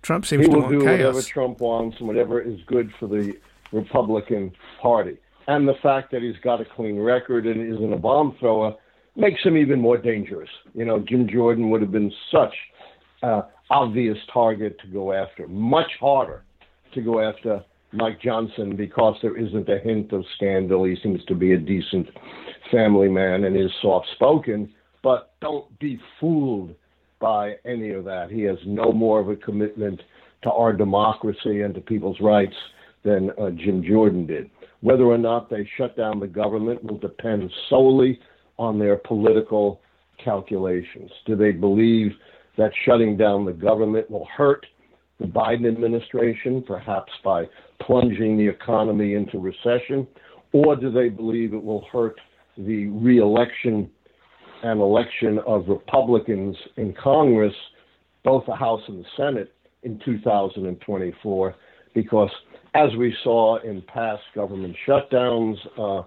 Trump 0.02 0.26
seems 0.26 0.47
he 0.47 0.52
to 0.52 0.59
want 0.59 0.71
do 0.71 0.80
chaos. 0.80 1.14
whatever 1.14 1.23
Trump 1.23 1.61
wants 1.61 1.97
and 1.99 2.07
whatever 2.07 2.40
is 2.40 2.61
good 2.66 2.92
for 2.99 3.09
the 3.09 3.37
Republican 3.73 4.52
Party. 4.80 5.18
And 5.49 5.66
the 5.66 5.75
fact 5.83 6.12
that 6.12 6.23
he's 6.23 6.37
got 6.42 6.61
a 6.61 6.64
clean 6.64 6.99
record 6.99 7.47
and 7.47 7.73
isn't 7.75 7.92
a 7.92 7.97
bomb 7.97 8.37
thrower 8.38 8.75
makes 9.16 9.42
him 9.42 9.57
even 9.57 9.80
more 9.80 9.99
dangerous. 9.99 10.50
You 10.75 10.85
know, 10.85 11.00
Jim 11.00 11.28
Jordan 11.28 11.71
would 11.71 11.80
have 11.80 11.90
been 11.90 12.12
such 12.30 12.54
uh, 13.23 13.42
obvious 13.71 14.18
target 14.33 14.78
to 14.80 14.87
go 14.87 15.12
after, 15.12 15.49
much 15.49 15.90
harder 15.99 16.45
to 16.95 17.00
go 17.00 17.21
after 17.21 17.64
Mike 17.92 18.21
Johnson 18.21 18.76
because 18.76 19.16
there 19.23 19.37
isn't 19.37 19.68
a 19.68 19.78
hint 19.78 20.12
of 20.12 20.25
scandal. 20.37 20.85
He 20.85 20.97
seems 21.02 21.25
to 21.25 21.35
be 21.35 21.54
a 21.54 21.59
decent 21.59 22.09
family 22.71 23.09
man 23.09 23.45
and 23.45 23.57
is 23.57 23.71
soft 23.80 24.07
spoken, 24.14 24.73
but 25.02 25.33
don't 25.40 25.78
be 25.78 25.99
fooled 26.21 26.75
by 27.18 27.54
any 27.64 27.90
of 27.90 28.04
that. 28.04 28.30
He 28.30 28.42
has 28.42 28.59
no 28.66 28.92
more 28.92 29.21
of 29.21 29.28
a 29.28 29.37
commitment 29.37 30.02
to 30.42 30.52
our 30.52 30.73
democracy 30.73 31.62
and 31.62 31.75
to 31.75 31.80
people's 31.80 32.21
rights 32.21 32.54
than 33.04 33.30
uh, 33.40 33.50
Jim 33.50 33.83
Jordan 33.83 34.26
did. 34.26 34.50
Whether 34.80 35.04
or 35.04 35.18
not 35.18 35.50
they 35.50 35.68
shut 35.76 35.97
down 35.97 36.21
the 36.21 36.26
government 36.26 36.85
will 36.85 36.99
depend 36.99 37.50
solely 37.68 38.21
on 38.59 38.78
their 38.78 38.97
political 38.97 39.80
calculations? 40.23 41.11
Do 41.26 41.37
they 41.37 41.52
believe 41.52 42.12
that 42.57 42.73
shutting 42.85 43.16
down 43.16 43.45
the 43.45 43.52
government 43.52 44.11
will 44.11 44.26
hurt 44.37 44.66
the 45.18 45.26
Biden 45.26 45.66
administration, 45.66 46.62
perhaps 46.62 47.12
by 47.25 47.45
plunging 47.82 48.37
the 48.37 48.47
economy 48.47 49.14
into 49.14 49.38
recession? 49.38 50.06
Or 50.52 50.76
do 50.76 50.90
they 50.90 51.08
believe 51.08 51.54
it 51.54 51.62
will 51.62 51.87
hurt 51.92 52.18
the 52.56 52.87
reelection 52.87 53.90
and 54.62 54.80
election 54.80 55.38
of 55.47 55.68
Republicans 55.68 56.56
in 56.76 56.94
Congress, 56.94 57.54
both 58.25 58.44
the 58.47 58.54
House 58.54 58.80
and 58.88 59.04
the 59.04 59.08
Senate, 59.16 59.52
in 59.82 60.00
2024? 60.04 61.54
Because 61.94 62.30
as 62.75 62.90
we 62.97 63.14
saw 63.23 63.58
in 63.62 63.82
past 63.82 64.23
government 64.35 64.75
shutdowns, 64.87 65.56
uh, 65.78 66.06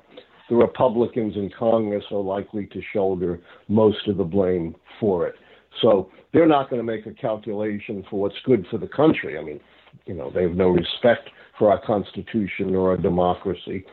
the 0.49 0.55
Republicans 0.55 1.35
in 1.35 1.49
Congress 1.57 2.03
are 2.11 2.19
likely 2.19 2.65
to 2.67 2.81
shoulder 2.93 3.39
most 3.67 4.07
of 4.07 4.17
the 4.17 4.23
blame 4.23 4.75
for 4.99 5.27
it. 5.27 5.35
So 5.81 6.11
they're 6.33 6.47
not 6.47 6.69
going 6.69 6.79
to 6.79 6.83
make 6.83 7.05
a 7.05 7.13
calculation 7.13 8.03
for 8.09 8.19
what's 8.19 8.35
good 8.45 8.65
for 8.69 8.77
the 8.77 8.87
country. 8.87 9.37
I 9.37 9.43
mean, 9.43 9.59
you 10.05 10.13
know, 10.13 10.29
they 10.29 10.43
have 10.43 10.55
no 10.55 10.69
respect 10.69 11.29
for 11.61 11.69
our 11.69 11.79
Constitution 11.85 12.73
or 12.73 12.89
our 12.89 12.97
democracy, 12.97 13.85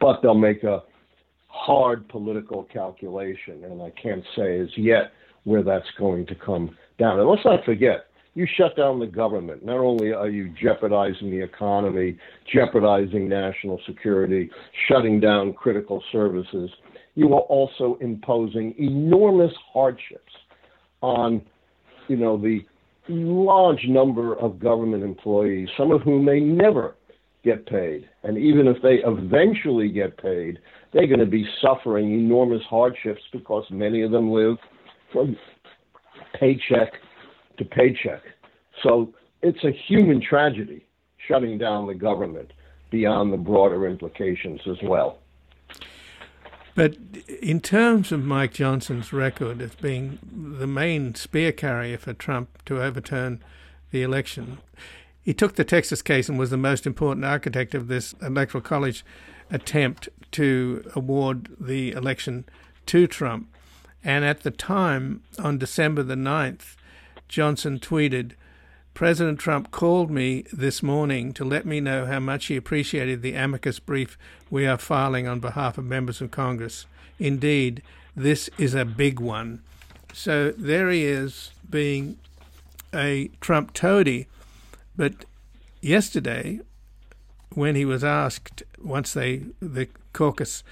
but 0.00 0.20
they'll 0.22 0.34
make 0.34 0.64
a 0.64 0.82
hard 1.46 2.08
political 2.08 2.64
calculation, 2.64 3.62
and 3.62 3.80
I 3.80 3.90
can't 3.90 4.24
say 4.34 4.58
as 4.58 4.66
yet 4.76 5.12
where 5.44 5.62
that's 5.62 5.86
going 5.96 6.26
to 6.26 6.34
come 6.34 6.76
down. 6.98 7.20
And 7.20 7.28
let's 7.28 7.44
not 7.44 7.64
forget, 7.64 8.06
you 8.34 8.44
shut 8.56 8.76
down 8.76 8.98
the 8.98 9.06
government. 9.06 9.64
Not 9.64 9.76
only 9.76 10.12
are 10.12 10.28
you 10.28 10.52
jeopardizing 10.60 11.30
the 11.30 11.40
economy, 11.40 12.18
jeopardizing 12.52 13.28
national 13.28 13.80
security, 13.86 14.50
shutting 14.88 15.20
down 15.20 15.52
critical 15.52 16.02
services, 16.10 16.70
you 17.14 17.32
are 17.34 17.42
also 17.42 17.98
imposing 18.00 18.74
enormous 18.80 19.52
hardships 19.72 20.32
on, 21.02 21.40
you 22.08 22.16
know, 22.16 22.36
the 22.36 22.66
large 23.08 23.84
number 23.86 24.34
of 24.40 24.58
government 24.58 25.04
employees, 25.04 25.68
some 25.76 25.92
of 25.92 26.02
whom 26.02 26.24
may 26.24 26.40
never 26.40 26.96
get 27.44 27.66
paid. 27.66 28.08
And 28.22 28.38
even 28.38 28.66
if 28.66 28.80
they 28.82 29.02
eventually 29.04 29.88
get 29.88 30.16
paid, 30.16 30.58
they're 30.92 31.06
going 31.06 31.20
to 31.20 31.26
be 31.26 31.46
suffering 31.60 32.12
enormous 32.12 32.62
hardships 32.68 33.22
because 33.32 33.64
many 33.70 34.02
of 34.02 34.10
them 34.10 34.30
live 34.30 34.56
from 35.12 35.36
paycheck 36.38 36.92
to 37.58 37.64
paycheck. 37.64 38.22
So 38.82 39.12
it's 39.42 39.62
a 39.64 39.72
human 39.88 40.20
tragedy 40.20 40.86
shutting 41.28 41.58
down 41.58 41.86
the 41.86 41.94
government 41.94 42.52
beyond 42.90 43.32
the 43.32 43.36
broader 43.36 43.86
implications 43.86 44.60
as 44.66 44.76
well. 44.82 45.18
But 46.74 46.96
in 47.42 47.60
terms 47.60 48.12
of 48.12 48.24
Mike 48.24 48.54
Johnson's 48.54 49.12
record 49.12 49.60
as 49.60 49.74
being 49.74 50.18
the 50.32 50.66
main 50.66 51.14
spear 51.14 51.52
carrier 51.52 51.98
for 51.98 52.14
Trump 52.14 52.64
to 52.64 52.82
overturn 52.82 53.42
the 53.90 54.02
election, 54.02 54.58
he 55.22 55.34
took 55.34 55.54
the 55.54 55.64
Texas 55.64 56.02
case 56.02 56.28
and 56.28 56.38
was 56.38 56.50
the 56.50 56.56
most 56.56 56.86
important 56.86 57.24
architect 57.24 57.74
of 57.74 57.88
this 57.88 58.14
electoral 58.20 58.62
college 58.62 59.04
attempt 59.50 60.08
to 60.32 60.90
award 60.94 61.48
the 61.60 61.92
election 61.92 62.44
to 62.86 63.06
Trump. 63.06 63.48
And 64.02 64.24
at 64.24 64.42
the 64.42 64.50
time, 64.50 65.22
on 65.38 65.58
December 65.58 66.02
the 66.02 66.16
9th, 66.16 66.76
Johnson 67.28 67.78
tweeted, 67.78 68.32
President 68.94 69.38
Trump 69.38 69.70
called 69.70 70.10
me 70.10 70.44
this 70.52 70.82
morning 70.82 71.32
to 71.34 71.44
let 71.44 71.64
me 71.64 71.80
know 71.80 72.04
how 72.04 72.20
much 72.20 72.46
he 72.46 72.56
appreciated 72.56 73.22
the 73.22 73.34
amicus 73.34 73.78
brief 73.78 74.18
we 74.50 74.66
are 74.66 74.76
filing 74.76 75.26
on 75.26 75.40
behalf 75.40 75.78
of 75.78 75.84
members 75.84 76.20
of 76.20 76.30
Congress. 76.30 76.86
indeed 77.18 77.82
this 78.14 78.50
is 78.58 78.74
a 78.74 78.84
big 78.84 79.18
one. 79.18 79.62
So 80.12 80.50
there 80.50 80.90
he 80.90 81.04
is 81.04 81.52
being 81.70 82.18
a 82.94 83.30
Trump 83.40 83.72
toady. 83.72 84.26
But 84.96 85.24
yesterday, 85.80 86.60
when 87.54 87.74
he 87.74 87.84
was 87.84 88.04
asked, 88.04 88.62
once 88.82 89.12
they 89.12 89.42
the 89.60 89.88
caucus 90.12 90.62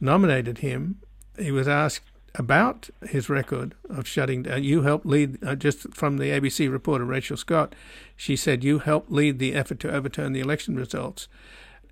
nominated 0.00 0.58
him, 0.58 1.00
he 1.38 1.50
was 1.50 1.68
asked 1.68 2.10
about 2.34 2.90
his 3.08 3.28
record 3.28 3.74
of 3.88 4.06
shutting 4.06 4.44
down. 4.44 4.62
You 4.62 4.82
helped 4.82 5.06
lead, 5.06 5.42
uh, 5.44 5.54
just 5.56 5.94
from 5.94 6.18
the 6.18 6.30
ABC 6.30 6.70
reporter 6.70 7.04
Rachel 7.04 7.36
Scott, 7.36 7.74
she 8.16 8.36
said, 8.36 8.62
You 8.62 8.78
helped 8.78 9.10
lead 9.10 9.38
the 9.38 9.54
effort 9.54 9.80
to 9.80 9.90
overturn 9.90 10.32
the 10.32 10.40
election 10.40 10.76
results. 10.76 11.28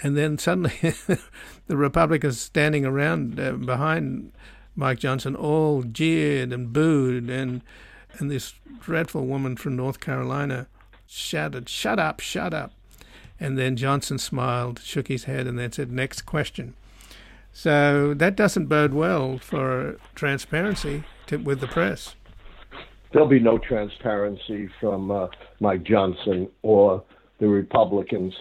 And 0.01 0.17
then 0.17 0.39
suddenly 0.39 0.79
the 1.67 1.77
Republicans 1.77 2.41
standing 2.41 2.85
around 2.85 3.41
uh, 3.41 3.53
behind 3.53 4.33
Mike 4.77 5.01
Johnson 5.01 5.35
all 5.35 5.83
jeered 5.83 6.53
and 6.53 6.73
booed, 6.73 7.29
and, 7.29 7.63
and 8.19 8.31
this 8.31 8.55
dreadful 8.81 9.27
woman 9.27 9.57
from 9.57 9.75
North 9.75 9.99
Carolina 9.99 10.69
shouted, 11.09 11.69
Shut 11.69 11.99
up, 11.99 12.21
shut 12.21 12.55
up. 12.55 12.73
And 13.41 13.59
then 13.59 13.77
Johnson 13.77 14.19
smiled, 14.19 14.81
shook 14.85 15.09
his 15.09 15.25
head, 15.25 15.47
and 15.47 15.59
then 15.59 15.73
said, 15.73 15.91
Next 15.91 16.23
question. 16.23 16.75
So 17.53 18.15
that 18.15 18.37
doesn't 18.37 18.67
bode 18.67 18.95
well 18.95 19.39
for 19.39 19.99
transparency 20.15 21.05
to, 21.27 21.39
with 21.39 21.61
the 21.61 21.67
press. 21.67 22.15
There'll 23.13 23.29
be 23.29 23.41
no 23.41 23.59
transparency 23.59 24.69
from 24.81 25.11
uh, 25.11 25.29
Mike 25.61 25.83
Johnson 25.83 26.49
or 26.63 27.03
the 27.41 27.49
Republicans 27.49 28.35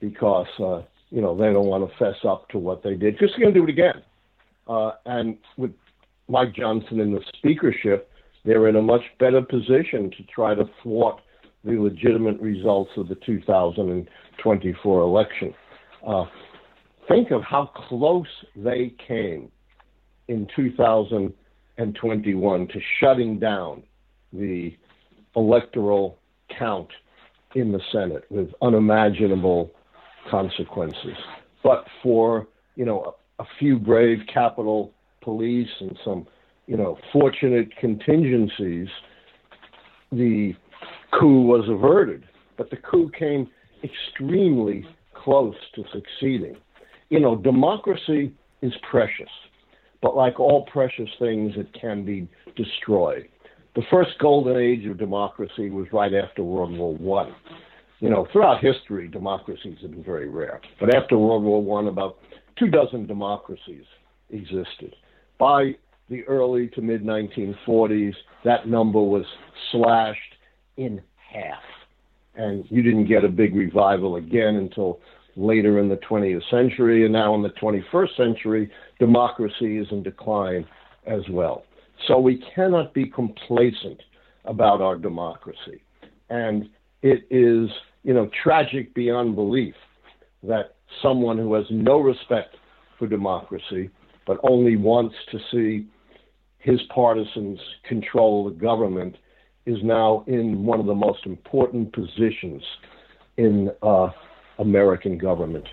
because 0.00 0.48
uh, 0.58 0.82
you 1.10 1.22
know 1.22 1.36
they 1.36 1.52
don't 1.52 1.66
want 1.66 1.90
to 1.90 1.96
fess 1.96 2.16
up 2.24 2.48
to 2.50 2.58
what 2.58 2.82
they 2.82 2.94
did. 2.94 3.18
Just 3.18 3.38
going 3.38 3.52
to 3.52 3.58
do 3.58 3.64
it 3.64 3.70
again. 3.70 4.02
Uh, 4.68 4.92
and 5.06 5.38
with 5.56 5.72
Mike 6.28 6.54
Johnson 6.54 7.00
in 7.00 7.12
the 7.12 7.22
speakership, 7.36 8.10
they're 8.44 8.68
in 8.68 8.76
a 8.76 8.82
much 8.82 9.02
better 9.18 9.42
position 9.42 10.10
to 10.10 10.22
try 10.24 10.54
to 10.54 10.68
thwart 10.82 11.20
the 11.64 11.72
legitimate 11.72 12.40
results 12.40 12.90
of 12.96 13.08
the 13.08 13.16
2024 13.26 15.00
election. 15.00 15.54
Uh, 16.06 16.24
think 17.08 17.30
of 17.30 17.42
how 17.42 17.70
close 17.88 18.26
they 18.56 18.94
came 19.06 19.50
in 20.28 20.46
2021 20.56 22.68
to 22.68 22.80
shutting 23.00 23.38
down 23.38 23.82
the 24.32 24.74
electoral 25.36 26.18
count 26.58 26.88
in 27.54 27.72
the 27.72 27.80
Senate 27.92 28.24
with 28.30 28.48
unimaginable 28.62 29.70
consequences. 30.30 31.16
But 31.62 31.84
for, 32.02 32.46
you 32.76 32.84
know, 32.84 33.14
a, 33.38 33.42
a 33.42 33.46
few 33.58 33.78
brave 33.78 34.18
Capitol 34.32 34.92
police 35.22 35.68
and 35.80 35.98
some, 36.04 36.26
you 36.66 36.76
know, 36.76 36.98
fortunate 37.12 37.74
contingencies, 37.76 38.88
the 40.10 40.54
coup 41.18 41.42
was 41.42 41.68
averted. 41.68 42.24
But 42.56 42.70
the 42.70 42.76
coup 42.76 43.10
came 43.18 43.48
extremely 43.82 44.86
close 45.14 45.56
to 45.74 45.84
succeeding 45.92 46.56
you 47.12 47.20
know, 47.20 47.36
democracy 47.36 48.32
is 48.62 48.72
precious, 48.90 49.28
but 50.00 50.16
like 50.16 50.40
all 50.40 50.64
precious 50.72 51.10
things, 51.18 51.52
it 51.58 51.68
can 51.78 52.06
be 52.06 52.26
destroyed. 52.56 53.28
The 53.76 53.82
first 53.90 54.12
golden 54.18 54.56
age 54.56 54.86
of 54.86 54.96
democracy 54.96 55.68
was 55.68 55.86
right 55.92 56.14
after 56.14 56.42
World 56.42 56.74
War 56.74 56.94
One. 56.96 57.34
You 58.00 58.08
know, 58.08 58.26
throughout 58.32 58.64
history, 58.64 59.08
democracies 59.08 59.76
have 59.82 59.90
been 59.90 60.02
very 60.02 60.30
rare, 60.30 60.62
but 60.80 60.96
after 60.96 61.18
World 61.18 61.42
War 61.42 61.62
One, 61.62 61.88
about 61.88 62.16
two 62.58 62.68
dozen 62.68 63.06
democracies 63.06 63.84
existed. 64.30 64.96
By 65.38 65.72
the 66.08 66.24
early 66.24 66.68
to 66.68 66.80
mid 66.80 67.04
1940s, 67.04 68.14
that 68.46 68.66
number 68.66 69.02
was 69.02 69.26
slashed 69.70 70.31
in 70.76 71.00
half. 71.32 71.62
And 72.34 72.64
you 72.70 72.82
didn't 72.82 73.06
get 73.06 73.24
a 73.24 73.28
big 73.28 73.54
revival 73.54 74.16
again 74.16 74.56
until 74.56 75.00
later 75.36 75.78
in 75.78 75.88
the 75.88 75.96
20th 75.96 76.48
century, 76.50 77.04
and 77.04 77.12
now 77.12 77.34
in 77.34 77.42
the 77.42 77.50
21st 77.50 78.16
century, 78.16 78.70
democracy 78.98 79.78
is 79.78 79.86
in 79.90 80.02
decline 80.02 80.66
as 81.06 81.22
well. 81.30 81.64
So 82.06 82.18
we 82.18 82.42
cannot 82.54 82.94
be 82.94 83.06
complacent 83.06 84.00
about 84.44 84.80
our 84.80 84.96
democracy. 84.96 85.82
And 86.30 86.68
it 87.02 87.26
is, 87.30 87.70
you 88.02 88.14
know, 88.14 88.28
tragic 88.42 88.94
beyond 88.94 89.34
belief 89.34 89.74
that 90.42 90.74
someone 91.02 91.38
who 91.38 91.54
has 91.54 91.64
no 91.70 91.98
respect 92.00 92.56
for 92.98 93.06
democracy, 93.06 93.90
but 94.26 94.38
only 94.42 94.76
wants 94.76 95.14
to 95.30 95.38
see 95.50 95.86
his 96.58 96.80
partisans 96.94 97.58
control 97.88 98.44
the 98.44 98.54
government, 98.54 99.16
is 99.66 99.82
now 99.82 100.24
in 100.26 100.64
one 100.64 100.80
of 100.80 100.86
the 100.86 100.94
most 100.94 101.24
important 101.26 101.92
positions 101.92 102.62
in 103.36 103.70
uh, 103.82 104.10
American 104.58 105.18
government. 105.18 105.66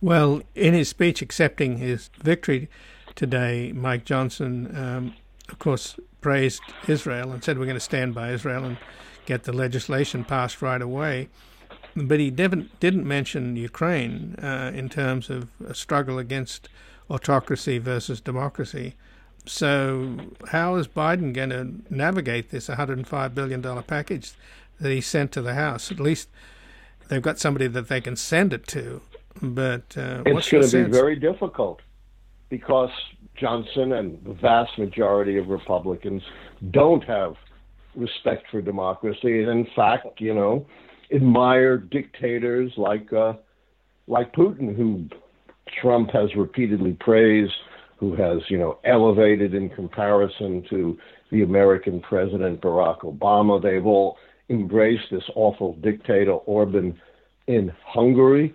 Well, 0.00 0.42
in 0.54 0.72
his 0.72 0.88
speech 0.88 1.20
accepting 1.20 1.76
his 1.76 2.10
victory 2.18 2.70
today, 3.14 3.72
Mike 3.72 4.04
Johnson, 4.04 4.74
um, 4.74 5.14
of 5.48 5.58
course, 5.58 5.96
praised 6.20 6.62
Israel 6.88 7.32
and 7.32 7.44
said 7.44 7.58
we're 7.58 7.66
going 7.66 7.74
to 7.76 7.80
stand 7.80 8.14
by 8.14 8.30
Israel 8.30 8.64
and 8.64 8.78
get 9.26 9.44
the 9.44 9.52
legislation 9.52 10.24
passed 10.24 10.62
right 10.62 10.80
away. 10.80 11.28
But 11.94 12.20
he 12.20 12.30
didn't, 12.30 12.78
didn't 12.80 13.06
mention 13.06 13.56
Ukraine 13.56 14.36
uh, 14.42 14.72
in 14.74 14.88
terms 14.88 15.28
of 15.28 15.50
a 15.66 15.74
struggle 15.74 16.18
against 16.18 16.68
autocracy 17.10 17.78
versus 17.78 18.20
democracy. 18.20 18.94
So, 19.46 20.16
how 20.48 20.76
is 20.76 20.86
Biden 20.86 21.32
going 21.32 21.50
to 21.50 21.72
navigate 21.88 22.50
this 22.50 22.68
$105 22.68 23.34
billion 23.34 23.82
package 23.84 24.32
that 24.80 24.90
he 24.90 25.00
sent 25.00 25.32
to 25.32 25.42
the 25.42 25.54
House? 25.54 25.90
At 25.90 25.98
least 26.00 26.28
they've 27.08 27.22
got 27.22 27.38
somebody 27.38 27.66
that 27.66 27.88
they 27.88 28.00
can 28.00 28.16
send 28.16 28.52
it 28.52 28.66
to. 28.68 29.00
But 29.40 29.96
uh, 29.96 30.22
it's 30.26 30.50
going 30.50 30.68
to 30.68 30.84
be 30.84 30.90
very 30.90 31.16
difficult 31.16 31.80
because 32.48 32.90
Johnson 33.36 33.92
and 33.92 34.22
the 34.24 34.34
vast 34.34 34.78
majority 34.78 35.38
of 35.38 35.48
Republicans 35.48 36.22
don't 36.70 37.02
have 37.04 37.36
respect 37.96 38.46
for 38.50 38.60
democracy, 38.60 39.42
and 39.42 39.48
in 39.48 39.66
fact, 39.74 40.20
you 40.20 40.34
know, 40.34 40.66
admire 41.12 41.78
dictators 41.78 42.72
like 42.76 43.12
uh, 43.12 43.34
like 44.06 44.34
Putin, 44.34 44.76
who 44.76 45.06
Trump 45.80 46.10
has 46.10 46.34
repeatedly 46.36 46.96
praised, 47.00 47.52
who 48.00 48.16
has 48.16 48.38
you 48.48 48.58
know 48.58 48.78
elevated 48.84 49.54
in 49.54 49.68
comparison 49.68 50.64
to 50.70 50.98
the 51.30 51.42
American 51.42 52.00
president 52.00 52.60
Barack 52.62 53.00
Obama. 53.00 53.62
They've 53.62 53.86
all 53.86 54.16
embraced 54.48 55.04
this 55.12 55.22
awful 55.36 55.74
dictator 55.76 56.32
Orban 56.32 56.98
in 57.46 57.70
Hungary. 57.86 58.54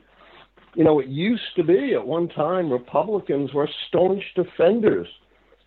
You 0.75 0.83
know, 0.83 0.99
it 0.99 1.07
used 1.07 1.55
to 1.55 1.63
be 1.63 1.93
at 1.93 2.05
one 2.05 2.27
time 2.27 2.69
Republicans 2.69 3.53
were 3.53 3.69
staunch 3.87 4.23
defenders 4.35 5.07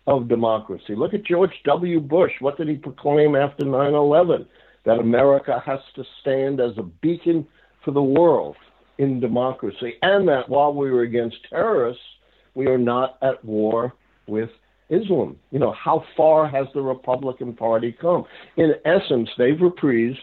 of 0.05 0.27
democracy. 0.27 0.93
Look 0.95 1.13
at 1.13 1.25
George 1.25 1.53
W. 1.65 1.99
Bush. 1.99 2.33
What 2.41 2.57
did 2.57 2.67
he 2.67 2.75
proclaim 2.75 3.35
after 3.35 3.65
9 3.65 3.93
11? 3.93 4.45
That 4.85 4.99
America 4.99 5.61
has 5.65 5.79
to 5.95 6.03
stand 6.21 6.59
as 6.59 6.71
a 6.77 6.83
beacon 6.83 7.47
for 7.83 7.91
the 7.91 8.01
world 8.01 8.55
in 8.97 9.19
democracy, 9.19 9.93
and 10.01 10.27
that 10.27 10.49
while 10.49 10.73
we 10.73 10.91
were 10.91 11.03
against 11.03 11.37
terrorists, 11.49 12.03
we 12.55 12.67
are 12.67 12.77
not 12.77 13.17
at 13.21 13.43
war 13.43 13.93
with 14.27 14.49
Islam. 14.89 15.37
You 15.51 15.59
know, 15.59 15.73
how 15.73 16.03
far 16.17 16.47
has 16.47 16.67
the 16.73 16.81
Republican 16.81 17.53
Party 17.53 17.95
come? 17.99 18.25
In 18.57 18.73
essence, 18.85 19.29
they've 19.37 19.55
reprised 19.55 20.17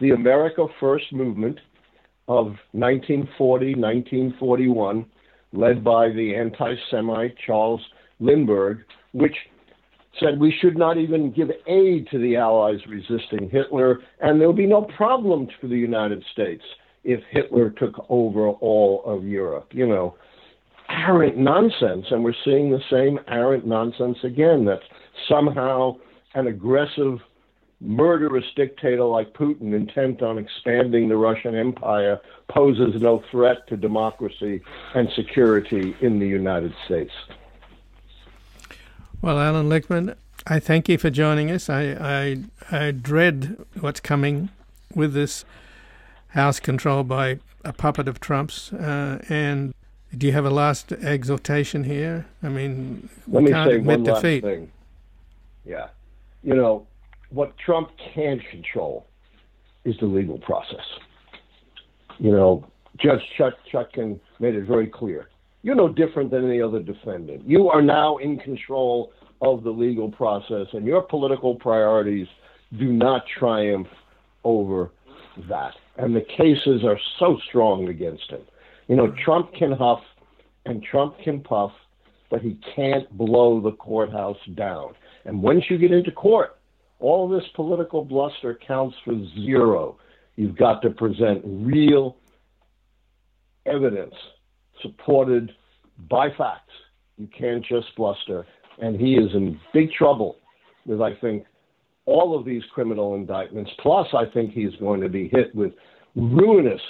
the 0.00 0.10
America 0.10 0.66
First 0.80 1.12
movement 1.12 1.58
of 2.28 2.46
1940, 2.72 3.74
1941, 3.74 5.06
led 5.52 5.82
by 5.82 6.08
the 6.10 6.34
anti 6.34 6.74
Semite 6.90 7.34
Charles 7.46 7.80
Lindbergh, 8.20 8.78
which 9.12 9.34
said 10.20 10.38
we 10.38 10.54
should 10.60 10.76
not 10.76 10.98
even 10.98 11.30
give 11.32 11.50
aid 11.66 12.08
to 12.10 12.18
the 12.18 12.36
Allies 12.36 12.80
resisting 12.88 13.48
Hitler, 13.50 14.00
and 14.20 14.40
there 14.40 14.48
would 14.48 14.56
be 14.56 14.66
no 14.66 14.82
problem 14.96 15.48
for 15.60 15.68
the 15.68 15.76
United 15.76 16.24
States 16.32 16.62
if 17.04 17.20
Hitler 17.30 17.70
took 17.70 18.04
over 18.08 18.48
all 18.48 19.02
of 19.04 19.24
Europe. 19.24 19.68
You 19.72 19.86
know, 19.86 20.16
arrant 20.90 21.36
nonsense, 21.36 22.06
and 22.10 22.24
we're 22.24 22.34
seeing 22.44 22.70
the 22.70 22.82
same 22.90 23.18
arrant 23.28 23.66
nonsense 23.66 24.18
again. 24.22 24.64
That 24.64 24.80
somehow 25.28 25.96
an 26.34 26.46
aggressive, 26.46 27.20
murderous 27.80 28.44
dictator 28.56 29.04
like 29.04 29.32
Putin, 29.32 29.74
intent 29.74 30.22
on 30.22 30.38
expanding 30.38 31.08
the 31.08 31.16
Russian 31.16 31.54
Empire, 31.54 32.20
poses 32.48 33.00
no 33.00 33.22
threat 33.30 33.66
to 33.68 33.76
democracy 33.76 34.60
and 34.94 35.08
security 35.14 35.96
in 36.00 36.18
the 36.18 36.26
United 36.26 36.74
States. 36.86 37.12
Well, 39.20 39.38
Allan 39.38 39.68
Lichtman, 39.68 40.14
I 40.46 40.60
thank 40.60 40.88
you 40.88 40.96
for 40.96 41.10
joining 41.10 41.50
us. 41.50 41.68
I, 41.68 42.44
I, 42.70 42.76
I 42.76 42.90
dread 42.92 43.58
what's 43.80 44.00
coming 44.00 44.50
with 44.94 45.12
this 45.12 45.44
House 46.32 46.60
controlled 46.60 47.08
by 47.08 47.38
a 47.64 47.72
puppet 47.72 48.06
of 48.06 48.20
Trump's, 48.20 48.72
uh, 48.72 49.24
and 49.28 49.74
Do 50.16 50.26
you 50.26 50.32
have 50.32 50.46
a 50.46 50.50
last 50.50 50.92
exhortation 50.92 51.84
here? 51.84 52.26
I 52.42 52.48
mean, 52.48 53.08
let 53.26 53.42
me 53.42 53.52
say 53.52 53.78
one 53.78 54.04
last 54.04 54.22
defeat. 54.22 54.42
thing. 54.42 54.70
Yeah, 55.64 55.88
you 56.42 56.54
know 56.54 56.86
what 57.30 57.56
Trump 57.58 57.90
can 58.14 58.40
control 58.50 59.06
is 59.84 59.96
the 60.00 60.06
legal 60.06 60.38
process. 60.38 60.84
You 62.18 62.32
know, 62.32 62.66
Judge 62.96 63.20
Chuck 63.36 63.54
Chutkan 63.70 64.18
made 64.40 64.54
it 64.54 64.64
very 64.64 64.86
clear. 64.86 65.28
You're 65.62 65.74
no 65.74 65.88
different 65.88 66.30
than 66.30 66.46
any 66.46 66.62
other 66.62 66.80
defendant. 66.80 67.46
You 67.46 67.68
are 67.68 67.82
now 67.82 68.16
in 68.16 68.38
control 68.38 69.12
of 69.42 69.62
the 69.62 69.70
legal 69.70 70.10
process, 70.10 70.66
and 70.72 70.86
your 70.86 71.02
political 71.02 71.54
priorities 71.54 72.26
do 72.78 72.92
not 72.92 73.24
triumph 73.38 73.88
over 74.44 74.90
that. 75.48 75.74
And 75.96 76.14
the 76.14 76.22
cases 76.22 76.84
are 76.84 76.98
so 77.18 77.38
strong 77.48 77.88
against 77.88 78.30
him. 78.30 78.40
You 78.88 78.96
know, 78.96 79.14
Trump 79.24 79.52
can 79.54 79.72
huff 79.72 80.00
and 80.64 80.82
Trump 80.82 81.16
can 81.22 81.40
puff, 81.40 81.72
but 82.30 82.40
he 82.40 82.58
can't 82.74 83.10
blow 83.16 83.60
the 83.60 83.72
courthouse 83.72 84.38
down. 84.54 84.94
And 85.24 85.42
once 85.42 85.64
you 85.68 85.78
get 85.78 85.92
into 85.92 86.10
court, 86.10 86.58
all 87.00 87.28
this 87.28 87.44
political 87.54 88.04
bluster 88.04 88.58
counts 88.66 88.96
for 89.04 89.14
zero. 89.34 89.98
You've 90.36 90.56
got 90.56 90.82
to 90.82 90.90
present 90.90 91.42
real 91.44 92.16
evidence 93.66 94.14
supported 94.82 95.52
by 96.08 96.28
facts. 96.36 96.72
You 97.16 97.28
can't 97.36 97.64
just 97.64 97.94
bluster. 97.96 98.46
And 98.80 98.98
he 99.00 99.14
is 99.14 99.30
in 99.34 99.60
big 99.72 99.92
trouble 99.92 100.36
with, 100.86 101.00
I 101.00 101.14
think, 101.16 101.44
all 102.06 102.38
of 102.38 102.44
these 102.44 102.62
criminal 102.72 103.14
indictments. 103.14 103.70
Plus, 103.80 104.06
I 104.14 104.24
think 104.32 104.52
he's 104.52 104.74
going 104.80 105.00
to 105.00 105.08
be 105.08 105.28
hit 105.28 105.54
with 105.54 105.72
ruinous 106.16 106.80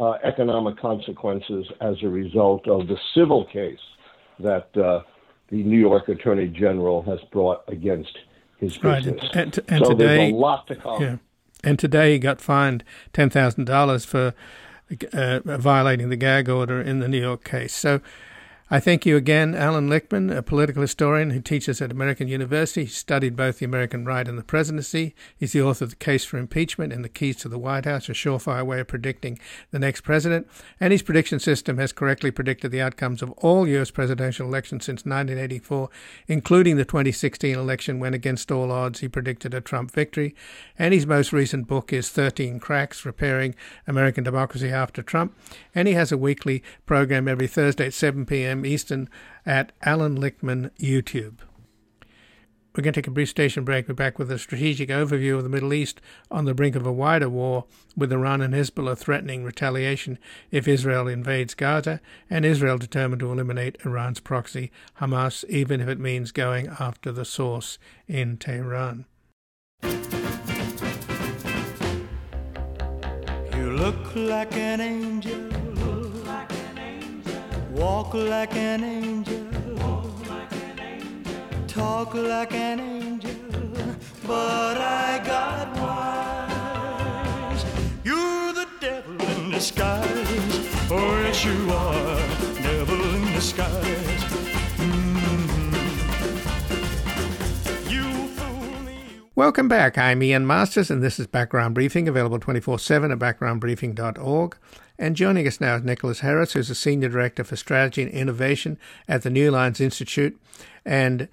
uh, 0.00 0.12
economic 0.24 0.76
consequences 0.78 1.66
as 1.80 1.96
a 2.02 2.08
result 2.08 2.66
of 2.68 2.86
the 2.88 2.96
civil 3.14 3.44
case 3.46 3.78
that 4.40 4.76
uh, 4.76 5.02
the 5.48 5.62
New 5.62 5.78
York 5.78 6.08
Attorney 6.08 6.48
General 6.48 7.02
has 7.02 7.20
brought 7.30 7.62
against 7.68 8.16
his 8.58 8.76
business. 8.76 9.22
Right. 9.22 9.36
And, 9.36 9.60
and 9.68 9.84
so 9.84 9.90
today, 9.92 10.16
there's 10.16 10.32
a 10.32 10.36
lot 10.36 10.66
to 10.66 10.76
come. 10.76 11.02
Yeah. 11.02 11.16
And 11.62 11.78
today 11.78 12.12
he 12.12 12.18
got 12.18 12.40
fined 12.40 12.84
ten 13.12 13.30
thousand 13.30 13.64
dollars 13.64 14.04
for 14.04 14.34
uh, 15.12 15.40
violating 15.44 16.10
the 16.10 16.16
gag 16.16 16.48
order 16.48 16.80
in 16.80 16.98
the 16.98 17.08
New 17.08 17.20
York 17.20 17.44
case. 17.44 17.74
So 17.74 18.00
I 18.74 18.80
thank 18.80 19.06
you 19.06 19.16
again, 19.16 19.54
Allan 19.54 19.88
Lichtman, 19.88 20.36
a 20.36 20.42
political 20.42 20.82
historian 20.82 21.30
who 21.30 21.40
teaches 21.40 21.80
at 21.80 21.92
American 21.92 22.26
University. 22.26 22.86
He 22.86 22.90
studied 22.90 23.36
both 23.36 23.60
the 23.60 23.64
American 23.64 24.04
right 24.04 24.26
and 24.26 24.36
the 24.36 24.42
presidency. 24.42 25.14
He's 25.36 25.52
the 25.52 25.62
author 25.62 25.84
of 25.84 25.90
The 25.90 25.96
Case 25.96 26.24
for 26.24 26.38
Impeachment 26.38 26.92
and 26.92 27.04
The 27.04 27.08
Keys 27.08 27.36
to 27.36 27.48
the 27.48 27.56
White 27.56 27.84
House, 27.84 28.08
a 28.08 28.12
surefire 28.14 28.66
way 28.66 28.80
of 28.80 28.88
predicting 28.88 29.38
the 29.70 29.78
next 29.78 30.00
president. 30.00 30.48
And 30.80 30.90
his 30.90 31.02
prediction 31.02 31.38
system 31.38 31.78
has 31.78 31.92
correctly 31.92 32.32
predicted 32.32 32.72
the 32.72 32.80
outcomes 32.80 33.22
of 33.22 33.30
all 33.36 33.68
U.S. 33.68 33.92
presidential 33.92 34.48
elections 34.48 34.86
since 34.86 35.04
1984, 35.04 35.88
including 36.26 36.76
the 36.76 36.84
2016 36.84 37.56
election 37.56 38.00
when, 38.00 38.12
against 38.12 38.50
all 38.50 38.72
odds, 38.72 38.98
he 38.98 39.06
predicted 39.06 39.54
a 39.54 39.60
Trump 39.60 39.92
victory. 39.92 40.34
And 40.76 40.92
his 40.92 41.06
most 41.06 41.32
recent 41.32 41.68
book 41.68 41.92
is 41.92 42.08
13 42.08 42.58
Cracks 42.58 43.06
Repairing 43.06 43.54
American 43.86 44.24
Democracy 44.24 44.70
After 44.70 45.00
Trump. 45.00 45.32
And 45.76 45.86
he 45.86 45.94
has 45.94 46.10
a 46.10 46.18
weekly 46.18 46.64
program 46.86 47.28
every 47.28 47.46
Thursday 47.46 47.86
at 47.86 47.94
7 47.94 48.26
p.m 48.26 48.63
p.m. 48.64 48.72
Eastern 48.72 49.08
at 49.44 49.72
Allan 49.82 50.18
Lichtman 50.18 50.70
YouTube. 50.78 51.40
We're 52.74 52.82
going 52.82 52.94
to 52.94 53.00
take 53.02 53.06
a 53.06 53.12
brief 53.12 53.28
station 53.28 53.62
break. 53.64 53.86
We're 53.86 53.94
back 53.94 54.18
with 54.18 54.32
a 54.32 54.38
strategic 54.38 54.88
overview 54.88 55.36
of 55.36 55.44
the 55.44 55.48
Middle 55.48 55.72
East 55.72 56.00
on 56.28 56.44
the 56.44 56.54
brink 56.54 56.74
of 56.74 56.84
a 56.84 56.92
wider 56.92 57.28
war, 57.28 57.66
with 57.96 58.12
Iran 58.12 58.40
and 58.40 58.52
Hezbollah 58.52 58.98
threatening 58.98 59.44
retaliation 59.44 60.18
if 60.50 60.66
Israel 60.66 61.06
invades 61.06 61.54
Gaza, 61.54 62.00
and 62.28 62.44
Israel 62.44 62.78
determined 62.78 63.20
to 63.20 63.30
eliminate 63.30 63.78
Iran's 63.84 64.18
proxy, 64.18 64.72
Hamas, 65.00 65.44
even 65.48 65.80
if 65.80 65.88
it 65.88 66.00
means 66.00 66.32
going 66.32 66.66
after 66.80 67.12
the 67.12 67.24
source 67.24 67.78
in 68.08 68.38
Tehran. 68.38 69.04
You 73.52 73.70
look 73.76 74.16
like 74.16 74.56
an 74.56 74.80
angel 74.80 75.63
Walk 77.74 78.14
like 78.14 78.54
an 78.54 78.84
angel. 78.84 79.48
Talk 81.66 82.14
like 82.14 82.54
an 82.54 82.78
angel. 82.78 83.34
But 84.24 84.78
I 84.78 85.20
got 85.26 85.76
wise. 85.76 87.64
You're 88.04 88.52
the 88.52 88.68
devil 88.80 89.20
in 89.20 89.50
disguise. 89.50 90.06
Oh, 90.88 91.20
yes, 91.24 91.44
you 91.44 91.68
are. 91.72 92.16
Devil 92.62 93.14
in 93.16 93.32
disguise. 93.32 94.22
Mm-hmm. 94.78 95.74
Welcome 99.34 99.66
back. 99.66 99.98
I'm 99.98 100.22
Ian 100.22 100.46
Masters, 100.46 100.92
and 100.92 101.02
this 101.02 101.18
is 101.18 101.26
Background 101.26 101.74
Briefing, 101.74 102.06
available 102.06 102.38
24 102.38 102.78
7 102.78 103.10
at 103.10 103.18
backgroundbriefing.org. 103.18 104.56
And 104.98 105.16
joining 105.16 105.46
us 105.48 105.60
now 105.60 105.74
is 105.76 105.82
Nicholas 105.82 106.20
Heras, 106.20 106.52
who's 106.52 106.70
a 106.70 106.74
Senior 106.74 107.08
Director 107.08 107.42
for 107.42 107.56
Strategy 107.56 108.02
and 108.02 108.10
Innovation 108.12 108.78
at 109.08 109.22
the 109.22 109.30
New 109.30 109.50
Lines 109.50 109.80
Institute. 109.80 110.40
And 110.84 111.28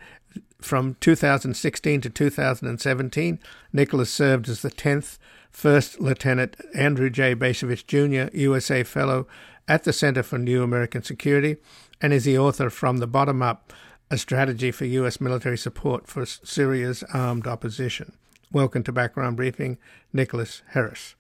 from 0.60 0.95
2016 1.00 2.02
to 2.02 2.10
2017, 2.10 3.39
Nicholas 3.71 4.12
served 4.12 4.50
as 4.50 4.62
the 4.62 4.71
10th 4.71 5.19
First 5.52 6.00
Lieutenant 6.00 6.56
Andrew 6.74 7.10
J. 7.10 7.36
Bacevich 7.36 7.86
Jr., 7.86 8.36
USA 8.36 8.84
Fellow 8.84 9.28
at 9.67 9.84
the 9.84 9.93
Center 9.93 10.24
for 10.24 10.39
New 10.39 10.63
American 10.63 11.04
Security, 11.04 11.58
and 12.02 12.13
is 12.13 12.26
the 12.26 12.38
author 12.38 12.69
From 12.69 12.97
the 12.97 13.08
Bottom 13.08 13.41
Up 13.43 13.74
A 14.10 14.17
Strategy 14.17 14.71
for 14.71 14.86
U.S. 14.86 15.21
Military 15.21 15.58
Support 15.58 16.08
for 16.08 16.26
Syria's 16.26 17.04
Armed 17.13 17.45
Opposition. 17.45 18.13
Welcome 18.52 18.84
to 18.84 18.91
Background 18.91 19.38
Briefing, 19.38 19.78
Nicholas 20.12 20.63
Heras. 20.74 21.15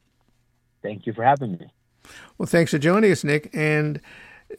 Thank 0.81 1.05
you 1.05 1.13
for 1.13 1.23
having 1.23 1.51
me. 1.53 1.67
Well, 2.37 2.47
thanks 2.47 2.71
for 2.71 2.77
joining 2.79 3.11
us, 3.11 3.23
Nick. 3.23 3.49
And 3.53 4.01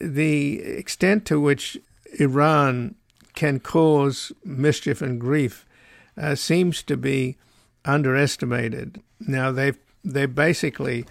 the 0.00 0.60
extent 0.60 1.24
to 1.26 1.40
which 1.40 1.78
Iran 2.18 2.94
can 3.34 3.60
cause 3.60 4.32
mischief 4.44 5.00
and 5.02 5.20
grief 5.20 5.66
uh, 6.20 6.34
seems 6.34 6.82
to 6.82 6.96
be 6.96 7.36
underestimated. 7.84 9.00
Now 9.20 9.50
they've 9.50 9.78
they 10.04 10.26
basically 10.26 11.04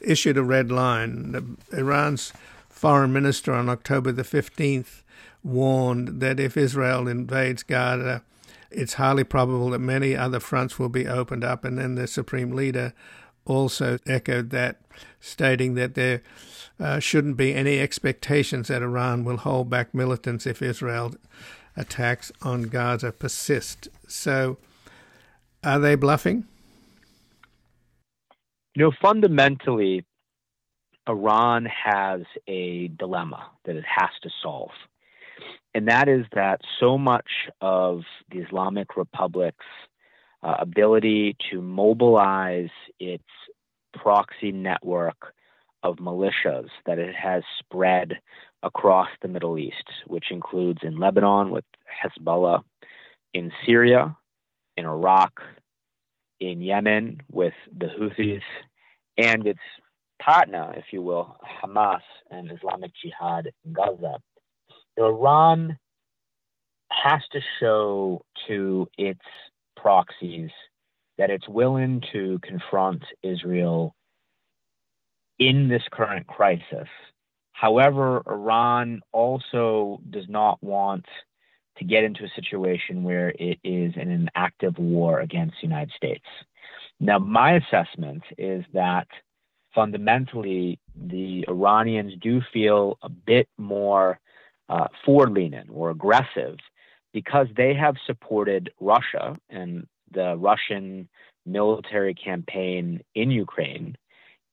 issued 0.00 0.36
a 0.36 0.42
red 0.42 0.70
line. 0.70 1.56
Iran's 1.72 2.32
foreign 2.68 3.12
minister 3.12 3.52
on 3.52 3.68
October 3.68 4.12
the 4.12 4.24
fifteenth 4.24 5.04
warned 5.44 6.20
that 6.20 6.40
if 6.40 6.56
Israel 6.56 7.06
invades 7.06 7.62
Gaza, 7.62 8.22
it's 8.70 8.94
highly 8.94 9.24
probable 9.24 9.70
that 9.70 9.78
many 9.78 10.16
other 10.16 10.40
fronts 10.40 10.78
will 10.78 10.88
be 10.88 11.06
opened 11.06 11.44
up. 11.44 11.64
And 11.64 11.78
then 11.78 11.94
the 11.94 12.06
supreme 12.06 12.50
leader 12.52 12.92
also 13.48 13.98
echoed 14.06 14.50
that, 14.50 14.80
stating 15.20 15.74
that 15.74 15.94
there 15.94 16.22
uh, 16.78 17.00
shouldn't 17.00 17.36
be 17.36 17.54
any 17.54 17.80
expectations 17.80 18.68
that 18.68 18.82
Iran 18.82 19.24
will 19.24 19.38
hold 19.38 19.68
back 19.68 19.94
militants 19.94 20.46
if 20.46 20.62
Israel 20.62 21.14
attacks 21.76 22.30
on 22.42 22.62
Gaza 22.62 23.12
persist. 23.12 23.88
So, 24.06 24.58
are 25.64 25.78
they 25.78 25.94
bluffing? 25.94 26.44
You 28.74 28.84
know, 28.84 28.92
fundamentally, 29.02 30.04
Iran 31.08 31.66
has 31.66 32.20
a 32.46 32.88
dilemma 32.88 33.50
that 33.64 33.76
it 33.76 33.84
has 33.84 34.10
to 34.22 34.30
solve. 34.42 34.70
And 35.74 35.88
that 35.88 36.08
is 36.08 36.26
that 36.32 36.60
so 36.80 36.98
much 36.98 37.28
of 37.60 38.02
the 38.30 38.38
Islamic 38.38 38.96
republics 38.96 39.64
uh, 40.42 40.56
ability 40.60 41.36
to 41.50 41.60
mobilize 41.60 42.70
its 43.00 43.24
proxy 43.94 44.52
network 44.52 45.34
of 45.82 45.96
militias 45.96 46.68
that 46.86 46.98
it 46.98 47.14
has 47.14 47.42
spread 47.58 48.18
across 48.62 49.08
the 49.22 49.28
Middle 49.28 49.58
East, 49.58 49.84
which 50.06 50.30
includes 50.30 50.80
in 50.82 50.98
Lebanon 50.98 51.50
with 51.50 51.64
Hezbollah, 52.02 52.62
in 53.34 53.52
Syria, 53.64 54.16
in 54.76 54.84
Iraq, 54.84 55.40
in 56.40 56.60
Yemen 56.60 57.20
with 57.30 57.54
the 57.76 57.86
Houthis, 57.86 58.42
and 59.16 59.46
its 59.46 59.60
partner, 60.20 60.74
if 60.76 60.86
you 60.92 61.02
will, 61.02 61.36
Hamas 61.62 62.00
and 62.30 62.50
Islamic 62.50 62.92
Jihad 63.02 63.50
in 63.64 63.72
Gaza. 63.72 64.18
Iran 64.96 65.78
has 66.90 67.20
to 67.32 67.40
show 67.60 68.22
to 68.48 68.88
its 68.98 69.20
proxies 69.76 70.50
that 71.18 71.30
it's 71.30 71.48
willing 71.48 72.02
to 72.12 72.38
confront 72.42 73.02
Israel 73.22 73.94
in 75.38 75.68
this 75.68 75.82
current 75.90 76.26
crisis. 76.26 76.88
However, 77.52 78.22
Iran 78.26 79.02
also 79.12 80.00
does 80.10 80.28
not 80.28 80.62
want 80.62 81.06
to 81.78 81.84
get 81.84 82.04
into 82.04 82.24
a 82.24 82.30
situation 82.34 83.02
where 83.02 83.30
it 83.30 83.58
is 83.64 83.92
in 83.96 84.10
an 84.10 84.30
active 84.34 84.78
war 84.78 85.20
against 85.20 85.56
the 85.60 85.66
United 85.66 85.92
States. 85.96 86.24
Now, 87.00 87.18
my 87.18 87.54
assessment 87.54 88.22
is 88.36 88.64
that 88.74 89.06
fundamentally 89.74 90.78
the 90.96 91.44
Iranians 91.48 92.14
do 92.20 92.40
feel 92.52 92.98
a 93.02 93.08
bit 93.08 93.48
more 93.58 94.18
uh, 94.68 94.88
forward 95.04 95.32
leaning 95.32 95.68
or 95.70 95.90
aggressive 95.90 96.56
because 97.12 97.46
they 97.56 97.74
have 97.74 97.96
supported 98.06 98.70
Russia 98.80 99.36
and 99.48 99.86
the 100.12 100.36
Russian 100.36 101.08
military 101.46 102.14
campaign 102.14 103.02
in 103.14 103.30
Ukraine. 103.30 103.96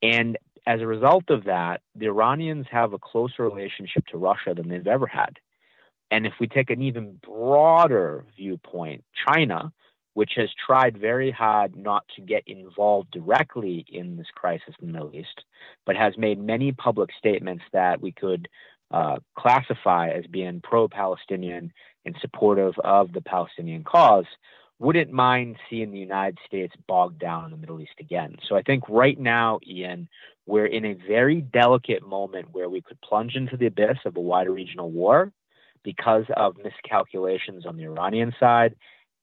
And 0.02 0.38
as 0.68 0.82
a 0.82 0.88
result 0.88 1.30
of 1.30 1.46
that, 1.46 1.82
the 1.96 2.08
Iranians 2.08 2.66
have 2.72 2.94
a 2.94 3.00
closer 3.00 3.44
relationship 3.44 4.06
to 4.08 4.18
Russia 4.18 4.54
than 4.56 4.70
they've 4.70 4.88
ever 4.88 5.08
had. 5.08 5.38
And 6.12 6.26
if 6.26 6.34
we 6.40 6.48
take 6.48 6.70
an 6.70 6.82
even 6.82 7.20
broader 7.24 8.26
viewpoint, 8.36 9.04
China, 9.28 9.72
which 10.14 10.32
has 10.38 10.50
tried 10.66 10.98
very 10.98 11.30
hard 11.30 11.76
not 11.76 12.06
to 12.16 12.22
get 12.22 12.44
involved 12.48 13.12
directly 13.12 13.86
in 13.90 14.16
this 14.16 14.28
crisis 14.34 14.74
in 14.80 14.88
the 14.88 14.94
Middle 14.94 15.14
East, 15.14 15.44
but 15.86 15.98
has 15.98 16.18
made 16.18 16.40
many 16.40 16.72
public 16.72 17.10
statements 17.18 17.64
that 17.74 18.02
we 18.02 18.12
could 18.12 18.48
uh, 18.92 19.18
classify 19.38 20.10
as 20.10 20.26
being 20.28 20.62
pro 20.62 20.88
Palestinian 20.88 21.74
and 22.06 22.16
supportive 22.22 22.76
of 22.84 23.12
the 23.12 23.22
Palestinian 23.22 23.84
cause, 23.84 24.26
wouldn't 24.80 25.12
mind 25.12 25.56
seeing 25.70 25.92
the 25.92 26.00
United 26.00 26.38
States 26.46 26.74
bogged 26.88 27.20
down 27.20 27.46
in 27.46 27.52
the 27.52 27.58
Middle 27.58 27.80
East 27.80 27.94
again. 28.00 28.36
So 28.48 28.56
I 28.56 28.62
think 28.62 28.84
right 28.90 29.18
now, 29.18 29.60
Ian, 29.66 30.10
we're 30.46 30.66
in 30.66 30.86
a 30.86 30.98
very 31.08 31.42
delicate 31.42 32.06
moment 32.06 32.50
where 32.52 32.70
we 32.70 32.82
could 32.82 33.00
plunge 33.02 33.36
into 33.36 33.58
the 33.58 33.68
abyss 33.68 33.98
of 34.06 34.18
a 34.18 34.22
wider 34.22 34.52
regional 34.52 34.92
war 34.92 35.32
because 35.84 36.26
of 36.36 36.58
miscalculations 36.58 37.66
on 37.66 37.78
the 37.78 37.84
Iranian 37.84 38.34
side. 38.40 38.76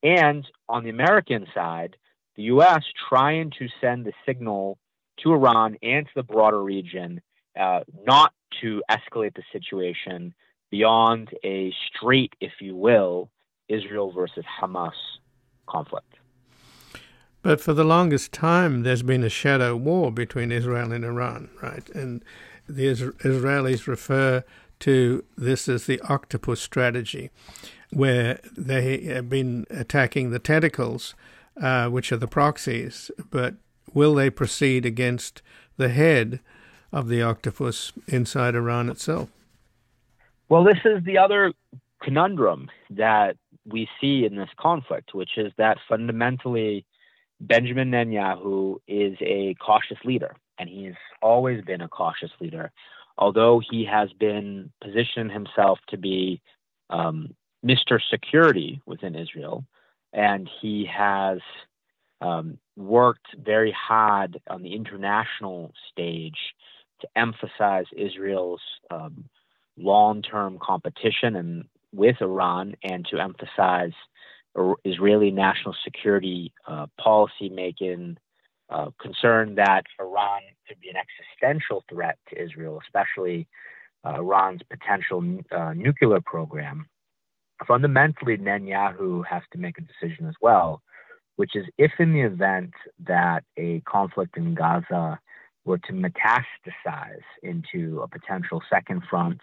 And 0.03 0.47
on 0.69 0.85
the 0.85 0.91
American 0.91 1.47
side, 1.55 1.97
the 2.37 2.45
U.S. 2.45 2.83
trying 3.09 3.53
to 3.59 3.69
send 3.81 4.07
the 4.07 4.13
signal 4.25 4.79
to 5.19 5.33
Iran 5.33 5.77
and 5.83 6.07
to 6.07 6.13
the 6.17 6.23
broader 6.23 6.63
region 6.63 7.21
uh, 7.59 7.81
not 8.07 8.33
to 8.63 8.83
escalate 8.91 9.35
the 9.35 9.43
situation 9.53 10.35
beyond 10.71 11.29
a 11.45 11.73
straight, 11.89 12.33
if 12.41 12.53
you 12.61 12.75
will, 12.75 13.29
Israel 13.69 14.11
versus 14.13 14.45
Hamas 14.61 14.93
conflict. 15.73 16.19
But 17.43 17.61
for 17.61 17.73
the 17.73 17.85
longest 17.85 18.33
time, 18.33 18.83
there's 18.83 19.03
been 19.03 19.25
a 19.25 19.29
shadow 19.29 19.75
war 19.75 20.13
between 20.13 20.53
Israel 20.53 20.93
and 20.93 21.05
Iran, 21.05 21.51
right? 21.61 21.89
And 21.91 22.25
the 22.69 22.87
Israelis 22.87 23.87
refer 23.89 24.45
to 24.81 25.25
this 25.37 25.69
as 25.69 25.87
the 25.87 26.01
octopus 26.03 26.61
strategy, 26.61 27.31
where 27.91 28.39
they 28.57 29.05
have 29.05 29.29
been 29.29 29.67
attacking 29.71 30.31
the 30.31 30.39
tentacles, 30.39 31.15
uh, 31.61 31.89
which 31.89 32.13
are 32.13 32.17
the 32.17 32.29
proxies, 32.29 33.11
but 33.31 33.55
will 33.93 34.15
they 34.15 34.31
proceed 34.31 34.87
against 34.87 35.43
the 35.77 35.89
head 35.89 36.41
of 36.93 37.09
the 37.09 37.23
octopus 37.23 37.93
inside 38.07 38.55
Iran 38.55 38.89
itself? 38.89 39.29
Well, 40.49 40.65
this 40.65 40.79
is 40.85 41.03
the 41.05 41.19
other 41.19 41.53
conundrum 42.03 42.71
that 42.91 43.37
we 43.65 43.89
see 44.01 44.25
in 44.25 44.37
this 44.37 44.51
conflict, 44.59 45.15
which 45.15 45.37
is 45.37 45.53
that 45.59 45.79
fundamentally 45.89 46.85
Benjamin 47.41 47.91
Netanyahu 47.91 48.77
is 48.87 49.17
a 49.21 49.55
cautious 49.55 49.99
leader, 50.05 50.37
and 50.59 50.69
he's 50.69 50.95
always 51.21 51.63
been 51.65 51.81
a 51.81 51.89
cautious 51.89 52.31
leader, 52.41 52.71
although 53.19 53.61
he 53.71 53.85
has 53.85 54.13
been 54.13 54.71
positioned 54.83 55.33
himself 55.33 55.79
to 55.89 55.97
be 55.97 56.41
um, 56.91 57.35
Mr. 57.65 58.01
Security 58.11 58.81
within 58.87 59.15
Israel, 59.15 59.65
and 60.13 60.49
he 60.61 60.87
has 60.87 61.39
um, 62.21 62.59
worked 62.77 63.27
very 63.37 63.73
hard 63.73 64.41
on 64.49 64.63
the 64.63 64.75
international 64.75 65.73
stage 65.91 66.39
to 67.01 67.09
emphasize 67.17 67.87
Israel's 67.97 68.61
um, 68.91 69.25
long-term 69.77 70.59
competition 70.63 71.37
and 71.37 71.65
with 71.93 72.17
Iran 72.21 72.75
and 72.83 73.07
to 73.07 73.19
emphasize 73.19 73.93
Israeli 74.85 75.31
national 75.31 75.75
security 75.85 76.53
uh, 76.67 76.87
policy 77.01 77.49
making 77.49 78.19
uh, 78.69 78.91
concern 79.01 79.55
that 79.57 79.83
Iran 80.01 80.43
could 80.67 80.81
be 80.81 80.89
an 80.89 80.97
existential 80.97 81.85
threat 81.89 82.19
to 82.29 82.43
Israel, 82.43 82.81
especially 82.85 83.47
uh, 84.05 84.15
Iran's 84.17 84.63
potential 84.71 85.41
uh, 85.51 85.73
nuclear 85.75 86.21
program. 86.21 86.87
Fundamentally, 87.67 88.37
Netanyahu 88.37 89.25
has 89.27 89.43
to 89.53 89.59
make 89.59 89.77
a 89.79 89.83
decision 89.83 90.27
as 90.27 90.35
well, 90.41 90.83
which 91.37 91.55
is 91.55 91.65
if 91.79 91.93
in 91.99 92.13
the 92.13 92.23
event 92.23 92.73
that 93.07 93.45
a 93.57 93.81
conflict 93.81 94.37
in 94.37 94.55
Gaza 94.55 95.19
were 95.65 95.79
to 95.79 95.93
metastasize 95.93 97.23
into 97.43 98.01
a 98.01 98.09
potential 98.09 98.61
second 98.69 99.03
front 99.09 99.41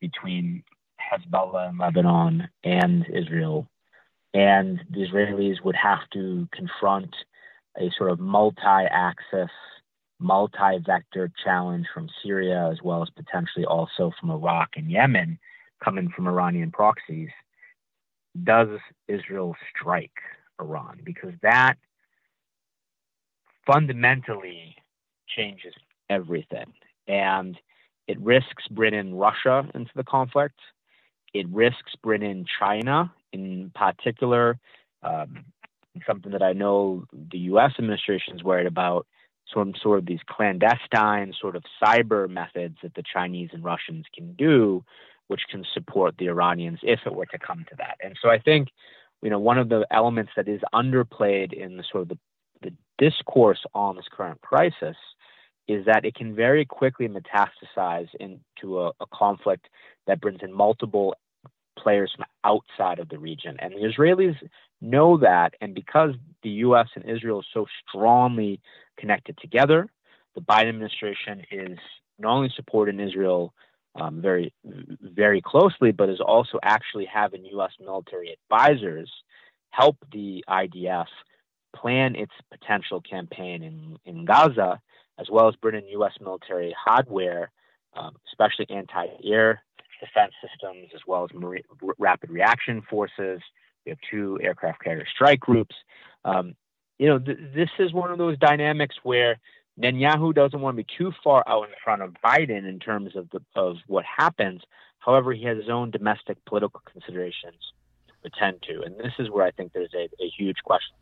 between 0.00 0.62
Hezbollah 1.10 1.70
in 1.70 1.78
Lebanon 1.78 2.48
and 2.64 3.06
Israel. 3.12 3.66
And 4.34 4.80
the 4.90 5.06
Israelis 5.06 5.62
would 5.64 5.76
have 5.76 6.08
to 6.12 6.48
confront 6.52 7.14
a 7.78 7.90
sort 7.96 8.10
of 8.10 8.20
multi 8.20 8.60
axis, 8.64 9.50
multi 10.18 10.78
vector 10.84 11.30
challenge 11.44 11.86
from 11.92 12.08
Syria, 12.22 12.68
as 12.70 12.78
well 12.82 13.02
as 13.02 13.10
potentially 13.10 13.64
also 13.64 14.12
from 14.18 14.30
Iraq 14.30 14.70
and 14.76 14.90
Yemen, 14.90 15.38
coming 15.82 16.10
from 16.14 16.28
Iranian 16.28 16.70
proxies. 16.70 17.30
Does 18.44 18.68
Israel 19.08 19.56
strike 19.70 20.18
Iran? 20.60 21.00
Because 21.04 21.32
that 21.42 21.76
fundamentally 23.66 24.76
changes 25.28 25.74
everything. 26.08 26.72
And 27.08 27.58
it 28.06 28.20
risks 28.20 28.64
bringing 28.70 29.16
Russia 29.16 29.68
into 29.74 29.90
the 29.94 30.04
conflict. 30.04 30.58
It 31.40 31.48
risks 31.50 31.92
bringing 32.02 32.46
China 32.58 33.12
in 33.32 33.70
particular. 33.74 34.58
Um, 35.02 35.44
something 36.06 36.32
that 36.32 36.42
I 36.42 36.52
know 36.52 37.04
the 37.12 37.38
U.S. 37.50 37.72
administration 37.78 38.34
is 38.36 38.42
worried 38.42 38.66
about. 38.66 39.06
Some 39.54 39.74
sort 39.80 40.00
of 40.00 40.06
these 40.06 40.20
clandestine 40.28 41.32
sort 41.40 41.54
of 41.54 41.62
cyber 41.82 42.28
methods 42.28 42.78
that 42.82 42.94
the 42.94 43.02
Chinese 43.02 43.50
and 43.52 43.62
Russians 43.62 44.04
can 44.12 44.32
do, 44.32 44.84
which 45.28 45.42
can 45.48 45.64
support 45.72 46.16
the 46.18 46.26
Iranians 46.26 46.80
if 46.82 47.00
it 47.06 47.14
were 47.14 47.26
to 47.26 47.38
come 47.38 47.64
to 47.70 47.76
that. 47.76 47.96
And 48.02 48.16
so 48.20 48.28
I 48.28 48.38
think, 48.40 48.68
you 49.22 49.30
know, 49.30 49.38
one 49.38 49.58
of 49.58 49.68
the 49.68 49.86
elements 49.90 50.32
that 50.36 50.48
is 50.48 50.60
underplayed 50.74 51.52
in 51.52 51.76
the 51.76 51.84
sort 51.90 52.02
of 52.02 52.08
the, 52.08 52.18
the 52.62 52.72
discourse 52.98 53.64
on 53.72 53.96
this 53.96 54.06
current 54.10 54.40
crisis 54.40 54.96
is 55.68 55.84
that 55.86 56.04
it 56.04 56.14
can 56.14 56.34
very 56.34 56.64
quickly 56.64 57.08
metastasize 57.08 58.08
into 58.18 58.80
a, 58.80 58.88
a 59.00 59.06
conflict 59.12 59.68
that 60.06 60.20
brings 60.20 60.40
in 60.42 60.52
multiple 60.52 61.14
players 61.76 62.12
from 62.14 62.24
outside 62.44 62.98
of 62.98 63.08
the 63.08 63.18
region. 63.18 63.56
And 63.58 63.72
the 63.74 63.88
Israelis 63.88 64.36
know 64.80 65.16
that. 65.18 65.54
And 65.60 65.74
because 65.74 66.14
the 66.42 66.50
U.S. 66.50 66.88
and 66.94 67.08
Israel 67.08 67.40
is 67.40 67.46
so 67.52 67.66
strongly 67.88 68.60
connected 68.98 69.38
together, 69.38 69.88
the 70.34 70.40
Biden 70.40 70.68
administration 70.68 71.42
is 71.50 71.78
not 72.18 72.36
only 72.36 72.52
supporting 72.54 73.00
Israel 73.00 73.54
um, 73.94 74.20
very, 74.20 74.52
very 75.00 75.40
closely, 75.40 75.90
but 75.92 76.10
is 76.10 76.20
also 76.20 76.58
actually 76.62 77.06
having 77.06 77.44
U.S. 77.46 77.72
military 77.80 78.36
advisors 78.42 79.10
help 79.70 79.96
the 80.12 80.44
IDF 80.48 81.06
plan 81.74 82.16
its 82.16 82.32
potential 82.50 83.00
campaign 83.00 83.62
in, 83.62 83.96
in 84.04 84.24
Gaza 84.24 84.80
as 85.18 85.28
well 85.30 85.48
as 85.48 85.54
bringing 85.56 85.88
U.S. 85.88 86.12
military 86.20 86.74
hardware, 86.78 87.50
um, 87.94 88.16
especially 88.28 88.66
anti-air 88.68 89.62
defense 90.00 90.32
systems, 90.40 90.88
as 90.94 91.00
well 91.06 91.24
as 91.24 91.30
rapid 91.98 92.30
reaction 92.30 92.82
forces. 92.88 93.40
We 93.84 93.90
have 93.90 93.98
two 94.10 94.38
aircraft 94.42 94.82
carrier 94.82 95.06
strike 95.12 95.40
groups. 95.40 95.74
Um, 96.24 96.54
you 96.98 97.06
know, 97.06 97.18
th- 97.18 97.38
this 97.54 97.70
is 97.78 97.92
one 97.92 98.10
of 98.10 98.18
those 98.18 98.38
dynamics 98.38 98.96
where 99.02 99.38
Netanyahu 99.80 100.34
doesn't 100.34 100.60
want 100.60 100.76
to 100.76 100.82
be 100.82 100.94
too 100.96 101.12
far 101.22 101.44
out 101.46 101.64
in 101.64 101.74
front 101.84 102.02
of 102.02 102.14
Biden 102.24 102.68
in 102.68 102.78
terms 102.78 103.14
of 103.14 103.28
the, 103.30 103.40
of 103.54 103.76
what 103.86 104.04
happens. 104.04 104.62
However, 104.98 105.32
he 105.32 105.44
has 105.44 105.58
his 105.58 105.68
own 105.68 105.90
domestic 105.90 106.42
political 106.46 106.80
considerations 106.90 107.60
to 108.08 108.14
attend 108.24 108.62
to, 108.62 108.82
and 108.82 108.98
this 108.98 109.12
is 109.18 109.30
where 109.30 109.44
I 109.44 109.50
think 109.50 109.72
there's 109.72 109.94
a, 109.94 110.08
a 110.20 110.28
huge 110.36 110.56
question. 110.64 110.96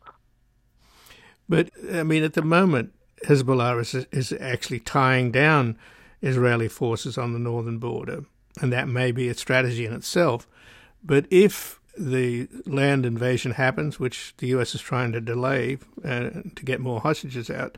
But 1.47 1.69
I 1.91 2.03
mean, 2.03 2.23
at 2.23 2.33
the 2.33 2.41
moment, 2.41 2.93
Hezbollah 3.25 3.79
is, 3.81 3.93
is 4.11 4.33
actually 4.39 4.79
tying 4.79 5.31
down 5.31 5.77
Israeli 6.21 6.67
forces 6.67 7.17
on 7.17 7.33
the 7.33 7.39
northern 7.39 7.77
border, 7.77 8.25
and 8.61 8.71
that 8.71 8.87
may 8.87 9.11
be 9.11 9.27
a 9.29 9.33
strategy 9.33 9.85
in 9.85 9.93
itself. 9.93 10.47
But 11.03 11.25
if 11.29 11.79
the 11.97 12.47
land 12.65 13.05
invasion 13.05 13.51
happens, 13.51 13.99
which 13.99 14.33
the 14.37 14.47
U.S. 14.47 14.75
is 14.75 14.81
trying 14.81 15.11
to 15.13 15.21
delay 15.21 15.77
uh, 16.03 16.29
to 16.55 16.65
get 16.65 16.79
more 16.79 16.99
hostages 16.99 17.49
out, 17.49 17.77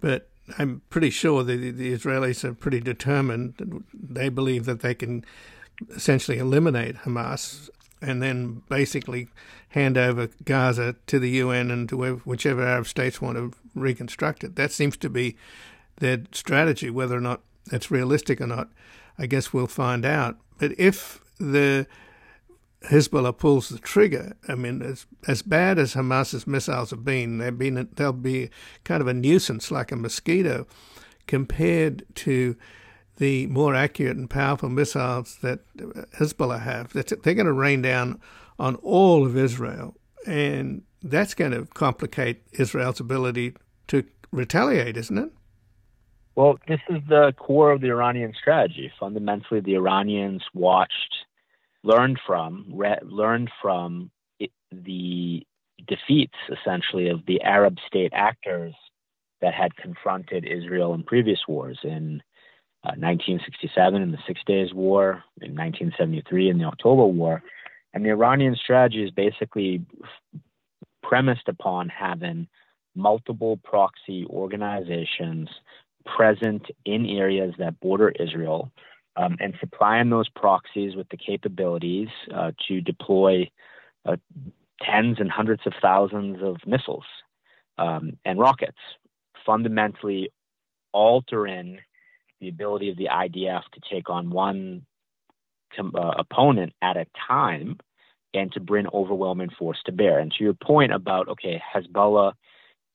but 0.00 0.28
I'm 0.58 0.82
pretty 0.90 1.10
sure 1.10 1.42
the, 1.42 1.70
the 1.70 1.92
Israelis 1.92 2.44
are 2.44 2.54
pretty 2.54 2.80
determined. 2.80 3.84
They 3.92 4.28
believe 4.28 4.64
that 4.66 4.80
they 4.80 4.94
can 4.94 5.24
essentially 5.94 6.38
eliminate 6.38 6.96
Hamas 6.96 7.68
and 8.00 8.22
then 8.22 8.62
basically 8.68 9.28
hand 9.70 9.98
over 9.98 10.28
Gaza 10.44 10.96
to 11.06 11.18
the 11.18 11.30
UN 11.30 11.70
and 11.70 11.88
to 11.88 12.16
whichever 12.24 12.62
Arab 12.62 12.86
states 12.86 13.20
want 13.20 13.36
to 13.36 13.52
reconstruct 13.74 14.44
it. 14.44 14.56
That 14.56 14.72
seems 14.72 14.96
to 14.98 15.10
be 15.10 15.36
their 15.96 16.22
strategy. 16.32 16.90
Whether 16.90 17.16
or 17.16 17.20
not 17.20 17.40
it's 17.72 17.90
realistic 17.90 18.40
or 18.40 18.46
not, 18.46 18.68
I 19.18 19.26
guess 19.26 19.52
we'll 19.52 19.66
find 19.66 20.04
out. 20.04 20.38
But 20.58 20.72
if 20.78 21.20
the 21.38 21.86
Hezbollah 22.84 23.36
pulls 23.36 23.68
the 23.68 23.78
trigger, 23.78 24.36
I 24.48 24.54
mean, 24.54 24.82
as 24.82 25.06
as 25.26 25.42
bad 25.42 25.78
as 25.78 25.94
Hamas's 25.94 26.46
missiles 26.46 26.90
have 26.90 27.04
been, 27.04 27.38
they've 27.38 27.56
been 27.56 27.88
they'll 27.96 28.12
be 28.12 28.50
kind 28.84 29.00
of 29.00 29.06
a 29.08 29.14
nuisance, 29.14 29.70
like 29.70 29.92
a 29.92 29.96
mosquito, 29.96 30.66
compared 31.26 32.04
to 32.16 32.56
the 33.16 33.46
more 33.46 33.74
accurate 33.74 34.16
and 34.16 34.28
powerful 34.28 34.68
missiles 34.68 35.38
that 35.42 35.60
Hezbollah 36.18 36.62
have. 36.62 36.92
They're 36.92 37.34
going 37.34 37.46
to 37.46 37.52
rain 37.52 37.82
down 37.82 38.20
on 38.58 38.76
all 38.76 39.24
of 39.24 39.36
Israel, 39.36 39.96
and 40.26 40.82
that's 41.02 41.34
going 41.34 41.52
to 41.52 41.66
complicate 41.66 42.42
Israel's 42.52 43.00
ability 43.00 43.54
to 43.88 44.04
retaliate, 44.30 44.96
isn't 44.96 45.18
it? 45.18 45.30
Well, 46.36 46.58
this 46.68 46.80
is 46.90 47.00
the 47.08 47.32
core 47.38 47.72
of 47.72 47.80
the 47.80 47.88
Iranian 47.88 48.34
strategy. 48.38 48.92
Fundamentally, 49.00 49.60
the 49.60 49.74
Iranians 49.74 50.42
watched, 50.52 51.14
learned 51.82 52.20
from, 52.26 52.66
re- 52.70 52.98
learned 53.02 53.50
from 53.62 54.10
it, 54.38 54.50
the 54.70 55.46
defeats, 55.88 56.36
essentially, 56.50 57.08
of 57.08 57.24
the 57.26 57.40
Arab 57.40 57.78
state 57.86 58.12
actors 58.14 58.74
that 59.40 59.54
had 59.54 59.74
confronted 59.76 60.44
Israel 60.44 60.92
in 60.92 61.04
previous 61.04 61.40
wars 61.48 61.78
in 61.82 62.22
uh, 62.84 62.92
1967 62.98 64.02
in 64.02 64.12
the 64.12 64.18
Six 64.26 64.40
Days 64.46 64.74
War, 64.74 65.24
in 65.40 65.56
1973 65.56 66.50
in 66.50 66.58
the 66.58 66.64
October 66.64 67.06
War. 67.06 67.42
And 67.94 68.04
the 68.04 68.10
Iranian 68.10 68.56
strategy 68.62 69.02
is 69.02 69.10
basically 69.10 69.86
premised 71.02 71.48
upon 71.48 71.88
having 71.88 72.46
multiple 72.94 73.58
proxy 73.64 74.26
organizations 74.28 75.48
present 76.06 76.66
in 76.84 77.06
areas 77.06 77.54
that 77.58 77.80
border 77.80 78.08
Israel 78.08 78.70
um, 79.16 79.36
and 79.40 79.54
supplying 79.60 80.10
those 80.10 80.28
proxies 80.28 80.94
with 80.94 81.08
the 81.08 81.16
capabilities 81.16 82.08
uh, 82.34 82.52
to 82.68 82.80
deploy 82.80 83.50
uh, 84.04 84.16
tens 84.82 85.16
and 85.18 85.30
hundreds 85.30 85.62
of 85.66 85.72
thousands 85.80 86.38
of 86.42 86.56
missiles 86.66 87.04
um, 87.78 88.18
and 88.24 88.38
rockets, 88.38 88.78
fundamentally 89.44 90.30
altering 90.92 91.78
the 92.40 92.48
ability 92.48 92.90
of 92.90 92.96
the 92.96 93.08
IDF 93.10 93.62
to 93.72 93.80
take 93.90 94.10
on 94.10 94.30
one 94.30 94.84
com- 95.74 95.94
uh, 95.94 96.12
opponent 96.18 96.72
at 96.82 96.96
a 96.96 97.06
time 97.26 97.78
and 98.34 98.52
to 98.52 98.60
bring 98.60 98.86
overwhelming 98.92 99.50
force 99.58 99.78
to 99.86 99.92
bear. 99.92 100.18
And 100.18 100.30
to 100.32 100.44
your 100.44 100.54
point 100.54 100.92
about, 100.92 101.28
okay, 101.28 101.62
Hezbollah 101.74 102.34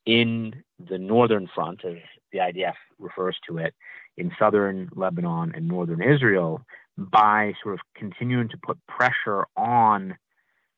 in 0.06 0.62
the 0.88 0.98
northern 0.98 1.48
front, 1.54 1.84
as 1.84 1.96
the 2.32 2.38
IDF 2.38 2.74
refers 2.98 3.36
to 3.48 3.58
it, 3.58 3.74
in 4.16 4.32
southern 4.38 4.90
Lebanon 4.94 5.52
and 5.54 5.68
northern 5.68 6.02
Israel, 6.02 6.64
by 6.98 7.52
sort 7.62 7.74
of 7.74 7.80
continuing 7.94 8.48
to 8.48 8.58
put 8.58 8.78
pressure 8.86 9.46
on 9.56 10.16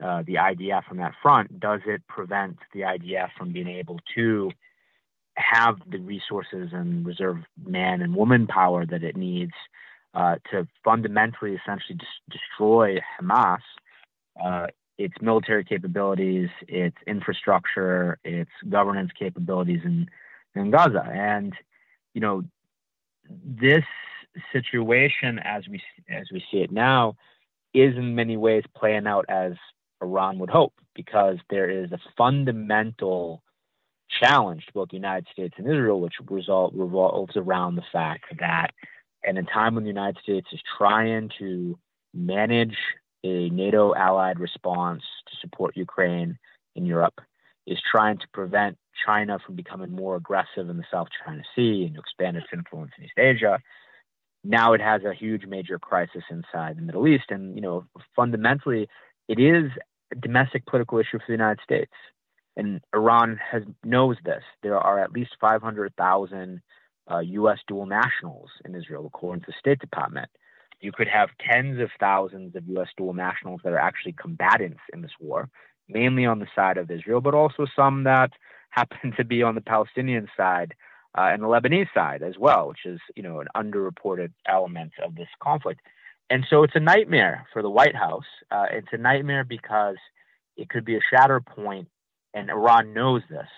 uh, 0.03 0.23
the 0.27 0.35
IDF 0.35 0.83
on 0.91 0.99
that 0.99 1.15
front, 1.23 1.61
does 1.61 1.81
it 1.87 2.07
prevent 2.09 2.59
the 2.73 2.81
IDF 2.81 3.31
from 3.37 3.53
being 3.53 3.69
able 3.69 3.99
to 4.15 4.51
have 5.37 5.77
the 5.91 5.99
resources 5.99 6.71
and 6.73 7.05
reserve 7.05 7.39
man 7.65 8.03
and 8.03 8.15
woman 8.15 8.47
power 8.47 8.87
that 8.87 9.03
it 9.03 9.17
needs 9.17 9.53
uh, 10.15 10.37
to 10.51 10.67
fundamentally, 10.85 11.55
essentially 11.55 11.99
des- 11.99 12.39
destroy 12.39 13.01
Hamas 13.21 13.59
uh, 14.43 14.67
its 14.99 15.15
military 15.21 15.65
capabilities, 15.65 16.49
its 16.69 16.97
infrastructure, 17.07 18.19
its 18.25 18.51
governance 18.69 19.11
capabilities 19.19 19.81
in, 19.85 20.09
in 20.55 20.71
Gaza. 20.71 21.05
And, 21.13 21.53
you 22.15 22.21
know, 22.21 22.45
this 23.45 23.85
situation 24.53 25.39
as 25.39 25.67
we 25.69 25.81
as 26.09 26.27
we 26.33 26.45
see 26.51 26.59
it 26.59 26.73
now 26.73 27.17
is 27.73 27.97
in 27.97 28.15
many 28.15 28.37
ways 28.37 28.65
playing 28.77 29.07
out 29.07 29.25
as 29.29 29.53
Iran 30.03 30.39
would 30.39 30.51
hope 30.51 30.75
because 30.95 31.39
there 31.51 31.71
is 31.71 31.91
a 31.93 31.99
fundamental 32.17 33.43
challenge 34.21 34.67
to 34.67 34.73
both 34.73 34.91
the 34.91 34.97
United 34.97 35.27
States 35.33 35.55
and 35.57 35.67
Israel, 35.67 36.01
which 36.01 36.15
result, 36.29 36.73
revolves 36.75 37.37
around 37.37 37.77
the 37.77 37.83
fact 37.93 38.25
that 38.39 38.71
in 39.25 39.37
a 39.39 39.43
time 39.43 39.75
when 39.75 39.85
the 39.85 39.89
United 39.89 40.23
States 40.23 40.47
is 40.53 40.61
trying 40.79 41.31
to 41.39 41.79
manage 42.13 42.77
a 43.25 43.49
NATO 43.49 43.95
allied 43.95 44.39
response 44.39 45.03
to 45.29 45.37
support 45.41 45.77
Ukraine 45.77 46.39
in 46.77 46.85
Europe 46.85 47.21
is 47.67 47.79
trying 47.91 48.19
to 48.19 48.29
prevent 48.33 48.77
China 49.07 49.39
from 49.45 49.57
becoming 49.57 49.91
more 49.91 50.17
aggressive 50.17 50.69
in 50.69 50.77
the 50.77 50.85
South 50.93 51.09
China 51.25 51.43
Sea 51.57 51.85
and 51.87 51.95
to 51.95 52.01
expand 52.01 52.37
its 52.37 52.47
influence 52.53 52.93
in 52.99 53.05
East 53.05 53.19
Asia. 53.19 53.59
Now 54.45 54.75
it 54.75 54.83
has 54.83 55.03
a 55.05 55.15
huge 55.15 55.47
major 55.47 55.79
crisis 55.79 56.23
inside 56.31 56.77
the 56.77 56.83
Middle 56.83 57.09
East. 57.09 57.25
And, 57.31 57.55
you 57.57 57.63
know, 57.63 57.87
fundamentally, 58.15 58.89
it 59.27 59.41
is 59.41 59.71
a 60.13 60.17
domestic 60.17 60.67
political 60.67 60.99
issue 60.99 61.19
for 61.19 61.25
the 61.27 61.33
United 61.33 61.61
States. 61.65 61.93
And 62.57 62.83
Iran 62.95 63.41
has 63.51 63.63
knows 63.83 64.17
this. 64.23 64.43
There 64.63 64.79
are 64.79 65.03
at 65.03 65.13
least 65.13 65.31
500,000 65.41 66.61
uh, 67.11 67.19
U.S. 67.19 67.59
dual 67.67 67.87
nationals 67.87 68.51
in 68.67 68.75
Israel, 68.75 69.07
according 69.07 69.41
to 69.43 69.47
the 69.49 69.59
State 69.59 69.79
Department 69.79 70.29
you 70.85 70.93
could 70.93 71.09
have 71.09 71.31
tens 71.41 71.81
of 71.81 71.91
thousands 71.99 72.55
of 72.55 72.69
U.S. 72.69 72.89
dual 72.97 73.15
nationals 73.15 73.63
that 73.65 73.73
are 73.73 73.79
actually 73.79 74.13
combatants 74.13 74.81
in 74.93 75.01
this 75.01 75.13
war, 75.19 75.49
mainly 75.89 76.27
on 76.27 76.39
the 76.39 76.47
side 76.55 76.77
of 76.77 76.91
Israel, 76.91 77.21
but 77.21 77.35
also 77.35 77.67
some 77.75 78.05
that 78.05 78.31
happen 78.71 79.13
to 79.17 79.25
be 79.25 79.43
on 79.43 79.55
the 79.55 79.61
Palestinian 79.61 80.29
side 80.37 80.75
uh, 81.17 81.31
and 81.33 81.43
the 81.43 81.47
Lebanese 81.47 81.93
side 81.95 82.23
as 82.23 82.35
well, 82.39 82.69
which 82.69 82.85
is 82.85 83.01
you 83.17 83.23
know 83.23 83.41
an 83.41 83.49
underreported 83.57 84.33
element 84.47 84.93
of 85.05 85.15
this 85.15 85.29
conflict. 85.43 85.81
And 86.31 86.45
so 86.49 86.63
it's 86.63 86.77
a 86.77 86.81
nightmare 86.81 87.47
for 87.53 87.63
the 87.63 87.71
White 87.71 87.95
House. 87.95 88.25
Uh, 88.51 88.67
it's 88.71 88.89
a 88.93 88.99
nightmare 88.99 89.45
because 89.45 89.97
it 90.57 90.69
could 90.69 90.85
be 90.85 90.97
a 90.97 91.01
shatter 91.11 91.41
point, 91.41 91.89
and 92.35 92.51
Iran 92.51 92.93
knows 92.93 93.23
this. 93.31 93.49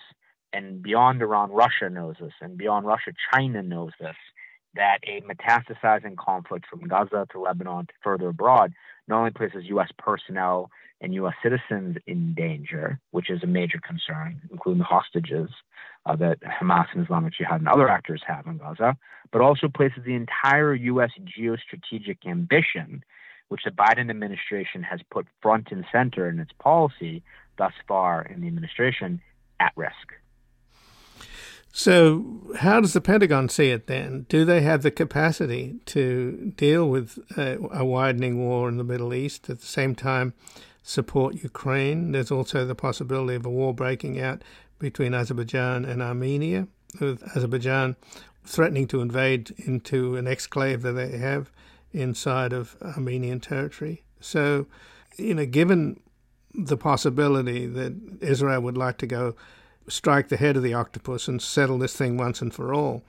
And 0.52 0.82
beyond 0.82 1.22
Iran, 1.22 1.50
Russia 1.50 1.90
knows 1.90 2.16
this. 2.20 2.32
And 2.40 2.56
beyond 2.56 2.86
Russia, 2.86 3.12
China 3.32 3.62
knows 3.62 3.92
this 4.00 4.16
that 4.76 4.98
a 5.04 5.20
metastasizing 5.22 6.16
conflict 6.16 6.66
from 6.70 6.86
Gaza 6.86 7.26
to 7.32 7.40
Lebanon 7.40 7.86
to 7.86 7.92
further 8.02 8.28
abroad 8.28 8.72
not 9.08 9.18
only 9.18 9.30
places 9.30 9.64
U.S. 9.66 9.90
personnel 9.98 10.70
and 11.00 11.14
U.S. 11.14 11.34
citizens 11.42 11.96
in 12.06 12.34
danger, 12.34 12.98
which 13.10 13.30
is 13.30 13.42
a 13.42 13.46
major 13.46 13.78
concern, 13.86 14.40
including 14.50 14.78
the 14.78 14.84
hostages 14.84 15.50
uh, 16.06 16.16
that 16.16 16.38
Hamas 16.40 16.86
and 16.92 17.04
Islamic 17.04 17.34
Jihad 17.34 17.60
and 17.60 17.68
other 17.68 17.88
actors 17.88 18.22
have 18.26 18.46
in 18.46 18.58
Gaza, 18.58 18.96
but 19.32 19.42
also 19.42 19.68
places 19.68 20.04
the 20.04 20.14
entire 20.14 20.74
U.S. 20.74 21.10
geostrategic 21.38 22.18
ambition, 22.26 23.04
which 23.48 23.62
the 23.64 23.70
Biden 23.70 24.10
administration 24.10 24.82
has 24.82 25.00
put 25.10 25.26
front 25.42 25.68
and 25.70 25.84
center 25.92 26.28
in 26.28 26.40
its 26.40 26.52
policy 26.58 27.22
thus 27.58 27.72
far 27.86 28.22
in 28.22 28.40
the 28.40 28.46
administration, 28.46 29.20
at 29.60 29.72
risk. 29.76 30.12
So, 31.78 32.54
how 32.60 32.80
does 32.80 32.94
the 32.94 33.02
Pentagon 33.02 33.50
see 33.50 33.68
it 33.68 33.86
then? 33.86 34.24
Do 34.30 34.46
they 34.46 34.62
have 34.62 34.82
the 34.82 34.90
capacity 34.90 35.74
to 35.84 36.54
deal 36.56 36.88
with 36.88 37.18
a, 37.36 37.58
a, 37.70 37.84
widening 37.84 38.38
war 38.38 38.70
in 38.70 38.78
the 38.78 38.82
Middle 38.82 39.12
East 39.12 39.50
at 39.50 39.60
the 39.60 39.66
same 39.66 39.94
time 39.94 40.32
support 40.82 41.42
Ukraine? 41.42 42.12
There's 42.12 42.30
also 42.30 42.64
the 42.64 42.74
possibility 42.74 43.34
of 43.34 43.44
a 43.44 43.50
war 43.50 43.74
breaking 43.74 44.18
out 44.18 44.40
between 44.78 45.12
Azerbaijan 45.12 45.84
and 45.84 46.00
Armenia, 46.00 46.66
with 46.98 47.22
Azerbaijan 47.36 47.96
threatening 48.42 48.88
to 48.88 49.02
invade 49.02 49.50
into 49.58 50.16
an 50.16 50.24
exclave 50.24 50.80
that 50.80 50.92
they 50.92 51.18
have 51.18 51.50
inside 51.92 52.54
of 52.54 52.74
Armenian 52.80 53.38
territory. 53.38 54.02
So, 54.18 54.66
you 55.18 55.34
know, 55.34 55.44
given 55.44 56.00
the 56.54 56.78
possibility 56.78 57.66
that 57.66 57.92
Israel 58.22 58.62
would 58.62 58.78
like 58.78 58.96
to 58.96 59.06
go 59.06 59.36
strike 59.88 60.28
the 60.28 60.36
head 60.36 60.56
of 60.56 60.62
the 60.62 60.74
octopus 60.74 61.28
and 61.28 61.40
settle 61.40 61.78
this 61.78 61.96
thing 61.96 62.16
once 62.16 62.40
and 62.40 62.52
for 62.52 62.74
all. 62.74 63.02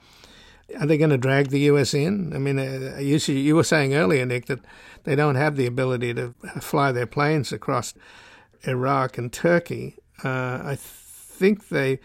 Are 0.78 0.86
they 0.86 0.98
going 0.98 1.10
to 1.10 1.18
drag 1.18 1.48
the 1.48 1.60
U.S. 1.60 1.94
in? 1.94 2.32
I 2.34 2.38
mean, 2.38 2.58
uh, 2.58 2.98
you, 3.00 3.16
you 3.16 3.56
were 3.56 3.64
saying 3.64 3.94
earlier, 3.94 4.26
Nick, 4.26 4.46
that 4.46 4.60
they 5.04 5.16
don't 5.16 5.36
have 5.36 5.56
the 5.56 5.66
ability 5.66 6.12
to 6.14 6.34
fly 6.60 6.92
their 6.92 7.06
planes 7.06 7.52
across 7.52 7.94
Iraq 8.64 9.16
and 9.16 9.32
Turkey. 9.32 9.96
Uh, 10.22 10.60
I 10.62 10.76
think 10.76 11.68
they, 11.68 12.00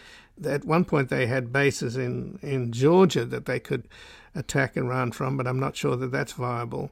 at 0.46 0.64
one 0.64 0.86
point, 0.86 1.10
they 1.10 1.28
had 1.28 1.52
bases 1.52 1.98
in, 1.98 2.40
in 2.42 2.72
Georgia 2.72 3.26
that 3.26 3.46
they 3.46 3.60
could 3.60 3.88
attack 4.34 4.78
Iran 4.78 5.12
from, 5.12 5.36
but 5.36 5.48
I'm 5.48 5.60
not 5.60 5.76
sure 5.76 5.98
that 5.98 6.12
that's 6.12 6.34
viable. 6.34 6.90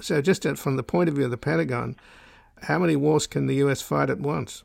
So, 0.00 0.20
just 0.20 0.46
from 0.56 0.76
the 0.76 0.82
point 0.82 1.08
of 1.08 1.14
view 1.14 1.24
of 1.24 1.30
the 1.30 1.36
Pentagon, 1.36 1.96
how 2.62 2.78
many 2.78 2.96
wars 2.96 3.26
can 3.26 3.46
the 3.46 3.54
U.S. 3.56 3.80
fight 3.80 4.10
at 4.10 4.20
once? 4.20 4.64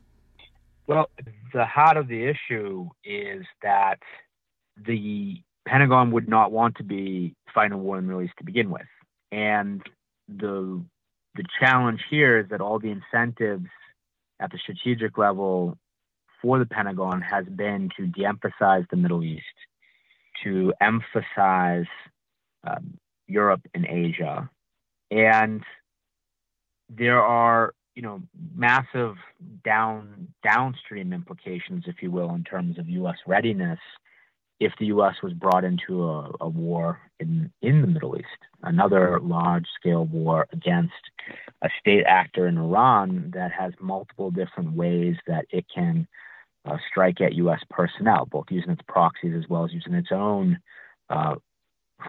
Well, 0.86 1.08
the 1.52 1.64
heart 1.64 1.96
of 1.96 2.08
the 2.08 2.24
issue 2.24 2.88
is 3.04 3.44
that 3.62 3.98
the 4.76 5.42
Pentagon 5.66 6.10
would 6.12 6.28
not 6.28 6.52
want 6.52 6.76
to 6.76 6.84
be 6.84 7.34
fighting 7.54 7.72
a 7.72 7.78
war 7.78 7.98
in 7.98 8.04
the 8.04 8.08
Middle 8.08 8.22
East 8.22 8.34
to 8.38 8.44
begin 8.44 8.70
with, 8.70 8.86
and 9.30 9.82
the 10.28 10.82
the 11.36 11.44
challenge 11.60 12.00
here 12.10 12.38
is 12.38 12.48
that 12.50 12.60
all 12.60 12.78
the 12.78 12.90
incentives 12.90 13.68
at 14.40 14.50
the 14.50 14.58
strategic 14.58 15.16
level 15.16 15.76
for 16.42 16.58
the 16.58 16.66
Pentagon 16.66 17.20
has 17.20 17.44
been 17.46 17.90
to 17.96 18.06
de-emphasize 18.06 18.84
the 18.90 18.96
Middle 18.96 19.22
East, 19.22 19.44
to 20.42 20.72
emphasize 20.80 21.86
um, 22.66 22.98
Europe 23.28 23.60
and 23.74 23.86
Asia. 23.86 24.48
And 25.10 25.62
there 26.88 27.20
are, 27.20 27.74
you 27.94 28.02
know, 28.02 28.22
massive 28.54 29.16
down 29.64 30.28
downstream 30.42 31.12
implications, 31.12 31.84
if 31.86 32.02
you 32.02 32.10
will, 32.10 32.34
in 32.34 32.44
terms 32.44 32.78
of 32.78 32.88
U.S. 32.88 33.16
readiness 33.26 33.78
if 34.60 34.72
the 34.78 34.86
U.S. 34.86 35.14
was 35.22 35.32
brought 35.32 35.64
into 35.64 36.04
a, 36.04 36.30
a 36.42 36.48
war 36.48 37.00
in 37.18 37.50
in 37.62 37.80
the 37.80 37.86
Middle 37.86 38.16
East, 38.16 38.26
another 38.62 39.18
large 39.20 39.64
scale 39.78 40.04
war 40.04 40.46
against 40.52 40.92
a 41.62 41.68
state 41.80 42.04
actor 42.06 42.46
in 42.46 42.58
Iran 42.58 43.32
that 43.34 43.50
has 43.52 43.72
multiple 43.80 44.30
different 44.30 44.72
ways 44.72 45.16
that 45.26 45.46
it 45.50 45.64
can 45.74 46.06
uh, 46.66 46.76
strike 46.90 47.22
at 47.22 47.34
U.S. 47.34 47.60
personnel, 47.70 48.26
both 48.26 48.46
using 48.50 48.70
its 48.70 48.82
proxies 48.86 49.34
as 49.34 49.48
well 49.48 49.64
as 49.64 49.72
using 49.72 49.94
its 49.94 50.12
own 50.12 50.58
uh, 51.08 51.36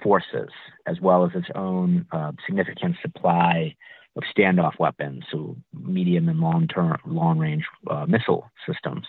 forces, 0.03 0.49
as 0.85 0.99
well 0.99 1.25
as 1.25 1.31
its 1.33 1.49
own 1.55 2.05
uh, 2.11 2.33
significant 2.45 2.97
supply 3.01 3.73
of 4.15 4.23
standoff 4.35 4.77
weapons, 4.79 5.23
so 5.31 5.55
medium 5.73 6.27
and 6.29 6.39
long 6.39 6.67
term, 6.67 6.97
long 7.05 7.37
range 7.39 7.63
uh, 7.89 8.05
missile 8.05 8.51
systems, 8.67 9.05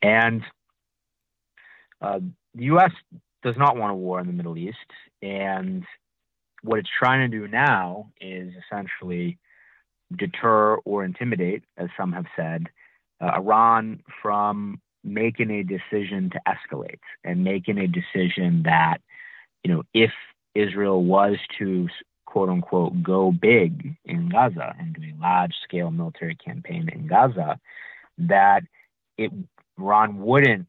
and 0.00 0.42
uh, 2.00 2.18
the 2.54 2.64
U.S. 2.64 2.92
does 3.42 3.56
not 3.56 3.76
want 3.76 3.92
a 3.92 3.96
war 3.96 4.20
in 4.20 4.26
the 4.26 4.32
Middle 4.32 4.56
East, 4.56 4.76
and 5.22 5.84
what 6.62 6.78
it's 6.78 6.88
trying 6.96 7.28
to 7.28 7.38
do 7.38 7.48
now 7.48 8.10
is 8.20 8.52
essentially 8.64 9.38
deter 10.16 10.76
or 10.84 11.04
intimidate, 11.04 11.64
as 11.76 11.88
some 11.96 12.12
have 12.12 12.26
said, 12.36 12.68
uh, 13.20 13.32
Iran 13.36 14.02
from 14.20 14.80
making 15.04 15.50
a 15.50 15.62
decision 15.64 16.30
to 16.30 16.40
escalate 16.46 17.00
and 17.24 17.42
making 17.42 17.78
a 17.78 17.88
decision 17.88 18.62
that, 18.64 18.98
you 19.64 19.72
know, 19.72 19.82
if 19.92 20.12
Israel 20.54 21.02
was 21.02 21.36
to 21.58 21.88
quote 22.32 22.48
unquote 22.48 23.02
go 23.02 23.30
big 23.30 23.94
in 24.06 24.30
Gaza 24.30 24.74
and 24.78 24.94
do 24.94 25.02
a 25.02 25.20
large 25.20 25.52
scale 25.62 25.90
military 25.90 26.34
campaign 26.34 26.88
in 26.90 27.06
Gaza, 27.06 27.60
that 28.16 28.62
it 29.18 29.30
Iran 29.78 30.18
wouldn't 30.18 30.66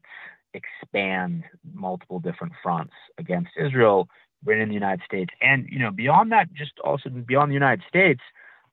expand 0.52 1.44
multiple 1.72 2.20
different 2.20 2.52
fronts 2.62 2.92
against 3.16 3.50
Israel 3.56 4.08
within 4.44 4.68
the 4.68 4.74
United 4.74 5.02
States, 5.06 5.32
and 5.40 5.66
you 5.70 5.78
know 5.78 5.90
beyond 5.90 6.30
that, 6.32 6.52
just 6.52 6.78
also 6.84 7.08
beyond 7.08 7.50
the 7.50 7.54
United 7.54 7.82
States, 7.88 8.20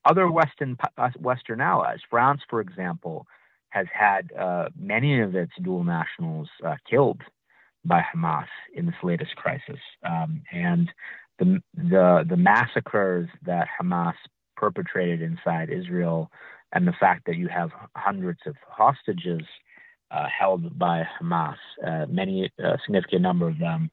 other 0.04 0.30
Western 0.30 0.78
uh, 0.98 1.10
Western 1.18 1.62
allies. 1.62 2.00
France, 2.10 2.42
for 2.50 2.60
example, 2.60 3.26
has 3.70 3.88
had 3.94 4.34
uh, 4.34 4.68
many 4.78 5.22
of 5.22 5.34
its 5.34 5.54
dual 5.62 5.86
nationals 5.86 6.50
uh, 6.66 6.76
killed 6.90 7.22
by 7.86 8.02
Hamas 8.14 8.48
in 8.76 8.86
this 8.86 9.02
latest 9.02 9.38
crisis, 9.38 9.80
um, 10.04 10.44
and 10.52 10.92
the 11.40 11.62
the 11.74 12.26
the 12.28 12.38
massacres 12.38 13.30
that 13.46 13.68
Hamas 13.80 14.14
perpetrated 14.56 15.22
inside 15.22 15.70
Israel, 15.70 16.32
and 16.72 16.88
the 16.88 16.94
fact 17.00 17.26
that 17.26 17.36
you 17.36 17.48
have 17.48 17.72
hundreds 17.96 18.40
of 18.46 18.56
hostages 18.68 19.42
uh, 20.12 20.28
held 20.28 20.78
by 20.78 21.04
Hamas, 21.20 21.56
uh, 21.86 22.06
many 22.08 22.52
a 22.60 22.68
uh, 22.68 22.78
significant 22.86 23.22
number 23.22 23.48
of 23.48 23.58
them 23.60 23.90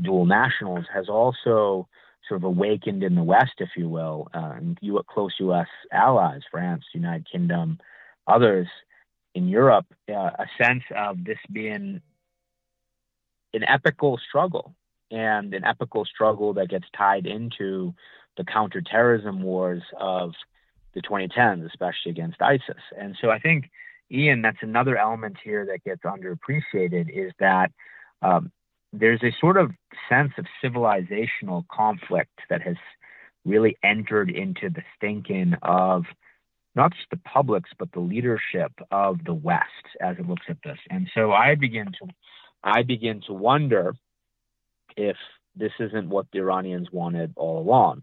dual 0.00 0.24
nationals, 0.24 0.86
has 0.92 1.08
also 1.08 1.86
sort 2.28 2.40
of 2.40 2.44
awakened 2.44 3.02
in 3.02 3.14
the 3.14 3.22
West, 3.22 3.52
if 3.58 3.70
you 3.76 3.88
will, 3.88 4.28
uh, 4.32 4.54
and 4.56 4.78
close 5.08 5.34
U.S. 5.40 5.66
allies, 5.92 6.40
France, 6.50 6.84
United 6.94 7.26
Kingdom, 7.30 7.78
others 8.26 8.68
in 9.34 9.48
Europe, 9.48 9.86
uh, 10.08 10.30
a 10.38 10.46
sense 10.62 10.82
of 10.96 11.24
this 11.24 11.38
being 11.50 12.00
an 13.54 13.64
epical 13.64 14.18
struggle 14.28 14.74
and 15.12 15.54
an 15.54 15.64
epical 15.64 16.04
struggle 16.04 16.54
that 16.54 16.68
gets 16.68 16.86
tied 16.96 17.26
into 17.26 17.94
the 18.36 18.44
counterterrorism 18.44 19.42
wars 19.42 19.82
of 20.00 20.32
the 20.94 21.02
2010s, 21.02 21.66
especially 21.66 22.10
against 22.10 22.40
ISIS. 22.40 22.82
And 22.98 23.16
so 23.20 23.30
I 23.30 23.38
think 23.38 23.70
Ian, 24.10 24.42
that's 24.42 24.58
another 24.62 24.96
element 24.96 25.36
here 25.42 25.66
that 25.66 25.84
gets 25.84 26.02
underappreciated 26.02 27.08
is 27.14 27.32
that 27.38 27.70
um, 28.20 28.50
there's 28.92 29.22
a 29.22 29.34
sort 29.40 29.56
of 29.56 29.70
sense 30.08 30.32
of 30.38 30.46
civilizational 30.62 31.66
conflict 31.68 32.40
that 32.50 32.62
has 32.62 32.76
really 33.44 33.76
entered 33.82 34.30
into 34.30 34.68
the 34.68 34.82
thinking 35.00 35.54
of 35.62 36.04
not 36.74 36.92
just 36.92 37.06
the 37.10 37.16
publics 37.18 37.70
but 37.78 37.90
the 37.92 38.00
leadership 38.00 38.72
of 38.90 39.24
the 39.24 39.34
West 39.34 39.66
as 40.00 40.16
it 40.18 40.28
looks 40.28 40.46
at 40.48 40.58
this. 40.64 40.78
And 40.90 41.08
so 41.14 41.32
I 41.32 41.54
begin 41.54 41.86
to 41.86 42.08
I 42.64 42.82
begin 42.82 43.22
to 43.26 43.32
wonder 43.32 43.94
if 44.96 45.16
this 45.56 45.72
isn't 45.78 46.08
what 46.08 46.26
the 46.32 46.38
Iranians 46.38 46.88
wanted 46.92 47.32
all 47.36 47.58
along. 47.58 48.02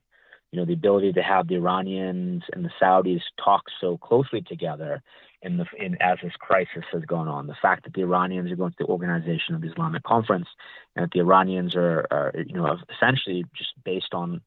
You 0.51 0.59
know, 0.59 0.65
the 0.65 0.73
ability 0.73 1.13
to 1.13 1.21
have 1.21 1.47
the 1.47 1.55
Iranians 1.55 2.43
and 2.53 2.65
the 2.65 2.71
Saudis 2.81 3.21
talk 3.43 3.63
so 3.79 3.97
closely 3.97 4.41
together 4.41 5.01
in 5.41 5.57
the 5.57 5.65
in, 5.77 5.95
as 6.01 6.17
this 6.23 6.33
crisis 6.39 6.83
has 6.91 7.03
gone 7.05 7.27
on. 7.27 7.47
The 7.47 7.55
fact 7.61 7.83
that 7.83 7.93
the 7.93 8.01
Iranians 8.01 8.51
are 8.51 8.55
going 8.55 8.71
to 8.71 8.77
the 8.79 8.85
Organization 8.85 9.55
of 9.55 9.61
the 9.61 9.69
Islamic 9.69 10.03
Conference, 10.03 10.47
and 10.95 11.03
that 11.03 11.11
the 11.11 11.19
Iranians 11.19 11.75
are, 11.75 12.05
are 12.11 12.33
you 12.35 12.55
know 12.55 12.77
essentially 12.89 13.45
just 13.55 13.71
based 13.83 14.13
on 14.13 14.41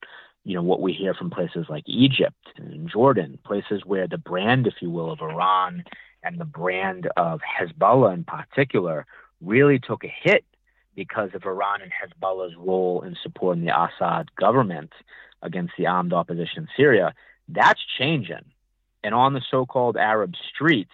you 0.45 0.55
know 0.55 0.63
what 0.63 0.81
we 0.81 0.93
hear 0.93 1.15
from 1.15 1.31
places 1.31 1.67
like 1.69 1.85
Egypt 1.87 2.49
and 2.57 2.91
Jordan, 2.91 3.39
places 3.45 3.83
where 3.85 4.09
the 4.09 4.19
brand, 4.19 4.67
if 4.67 4.75
you 4.81 4.91
will, 4.91 5.13
of 5.13 5.21
Iran 5.21 5.85
and 6.25 6.39
the 6.39 6.45
brand 6.45 7.09
of 7.17 7.41
Hezbollah 7.41 8.15
in 8.15 8.25
particular 8.25 9.07
really 9.41 9.79
took 9.79 10.05
a 10.05 10.15
hit 10.23 10.45
because 10.95 11.31
of 11.35 11.45
Iran 11.45 11.81
and 11.83 11.91
Hezbollah's 11.91 12.57
role 12.57 13.03
in 13.03 13.17
supporting 13.23 13.65
the 13.65 13.73
Assad 13.73 14.35
government 14.37 14.93
against 15.43 15.75
the 15.77 15.87
armed 15.87 16.13
opposition 16.13 16.65
in 16.65 16.69
Syria. 16.77 17.15
That's 17.49 17.81
changing 17.99 18.45
and 19.05 19.15
on 19.15 19.33
the 19.33 19.43
so 19.51 19.67
called 19.67 19.97
Arab 19.97 20.35
street, 20.55 20.89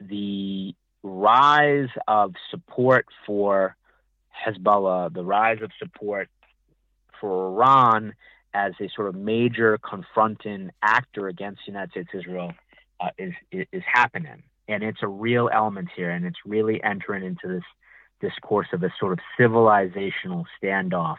the 0.00 0.74
rise 1.02 1.88
of 2.06 2.34
support 2.50 3.06
for 3.26 3.76
Hezbollah, 4.44 5.12
the 5.12 5.24
rise 5.24 5.58
of 5.62 5.70
support 5.78 6.28
for 7.20 7.48
Iran 7.48 8.14
as 8.54 8.72
a 8.80 8.88
sort 8.94 9.08
of 9.08 9.14
major 9.14 9.78
confronting 9.78 10.70
actor 10.82 11.28
against 11.28 11.60
the 11.66 11.72
United 11.72 11.90
States 11.90 12.08
Israel 12.14 12.52
uh, 13.00 13.10
is, 13.18 13.34
is 13.50 13.82
happening. 13.86 14.42
And 14.66 14.82
it's 14.82 15.02
a 15.02 15.08
real 15.08 15.48
element 15.52 15.88
here, 15.94 16.10
and 16.10 16.26
it's 16.26 16.38
really 16.44 16.82
entering 16.82 17.24
into 17.24 17.48
this 17.48 17.64
discourse 18.20 18.68
of 18.72 18.82
a 18.82 18.92
sort 18.98 19.12
of 19.12 19.18
civilizational 19.38 20.44
standoff 20.60 21.18